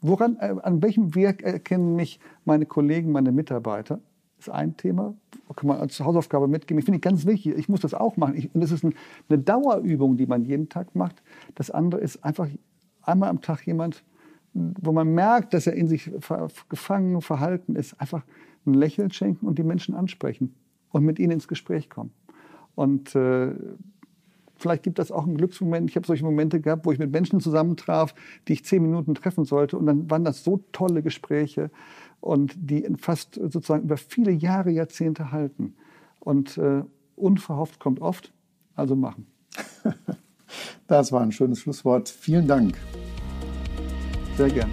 Woran, 0.00 0.36
äh, 0.36 0.54
an 0.62 0.82
welchem 0.82 1.14
Werk 1.14 1.42
erkennen 1.42 1.96
mich 1.96 2.20
meine 2.44 2.66
Kollegen, 2.66 3.12
meine 3.12 3.32
Mitarbeiter? 3.32 4.00
ist 4.40 4.50
ein 4.50 4.76
Thema. 4.76 5.14
Kann 5.54 5.68
man 5.68 5.78
als 5.78 6.00
Hausaufgabe 6.00 6.48
mitgeben. 6.48 6.78
Ich 6.78 6.84
finde 6.84 6.96
ich 6.96 7.02
ganz 7.02 7.26
wichtig. 7.26 7.56
Ich 7.56 7.68
muss 7.68 7.80
das 7.80 7.94
auch 7.94 8.16
machen. 8.16 8.36
Ich, 8.36 8.54
und 8.54 8.60
das 8.60 8.72
ist 8.72 8.84
ein, 8.84 8.94
eine 9.28 9.38
Dauerübung, 9.38 10.16
die 10.16 10.26
man 10.26 10.44
jeden 10.44 10.68
Tag 10.68 10.94
macht. 10.94 11.22
Das 11.54 11.70
andere 11.70 12.00
ist 12.00 12.24
einfach 12.24 12.48
einmal 13.10 13.28
am 13.28 13.40
Tag 13.40 13.66
jemand, 13.66 14.04
wo 14.52 14.92
man 14.92 15.14
merkt, 15.14 15.54
dass 15.54 15.66
er 15.66 15.74
in 15.74 15.88
sich 15.88 16.10
gefangen, 16.68 17.20
verhalten 17.20 17.76
ist, 17.76 18.00
einfach 18.00 18.24
ein 18.66 18.74
Lächeln 18.74 19.10
schenken 19.10 19.46
und 19.46 19.58
die 19.58 19.62
Menschen 19.62 19.94
ansprechen 19.94 20.54
und 20.90 21.04
mit 21.04 21.18
ihnen 21.18 21.32
ins 21.32 21.48
Gespräch 21.48 21.88
kommen. 21.88 22.12
Und 22.74 23.14
äh, 23.14 23.52
vielleicht 24.56 24.82
gibt 24.82 24.98
das 24.98 25.12
auch 25.12 25.26
einen 25.26 25.36
Glücksmoment. 25.36 25.88
Ich 25.88 25.96
habe 25.96 26.06
solche 26.06 26.24
Momente 26.24 26.60
gehabt, 26.60 26.84
wo 26.84 26.92
ich 26.92 26.98
mit 26.98 27.10
Menschen 27.10 27.40
zusammentraf, 27.40 28.14
die 28.48 28.54
ich 28.54 28.64
zehn 28.64 28.82
Minuten 28.82 29.14
treffen 29.14 29.44
sollte. 29.44 29.78
Und 29.78 29.86
dann 29.86 30.10
waren 30.10 30.24
das 30.24 30.44
so 30.44 30.62
tolle 30.72 31.02
Gespräche 31.02 31.70
und 32.20 32.54
die 32.56 32.86
fast 32.98 33.34
sozusagen 33.34 33.84
über 33.84 33.96
viele 33.96 34.30
Jahre, 34.30 34.70
Jahrzehnte 34.70 35.32
halten. 35.32 35.74
Und 36.18 36.58
äh, 36.58 36.82
unverhofft 37.16 37.80
kommt 37.80 38.00
oft, 38.00 38.32
also 38.74 38.96
machen. 38.96 39.26
Das 40.86 41.12
war 41.12 41.20
ein 41.20 41.32
schönes 41.32 41.60
Schlusswort. 41.60 42.08
Vielen 42.08 42.46
Dank. 42.46 42.76
Sehr 44.36 44.48
gern. 44.48 44.70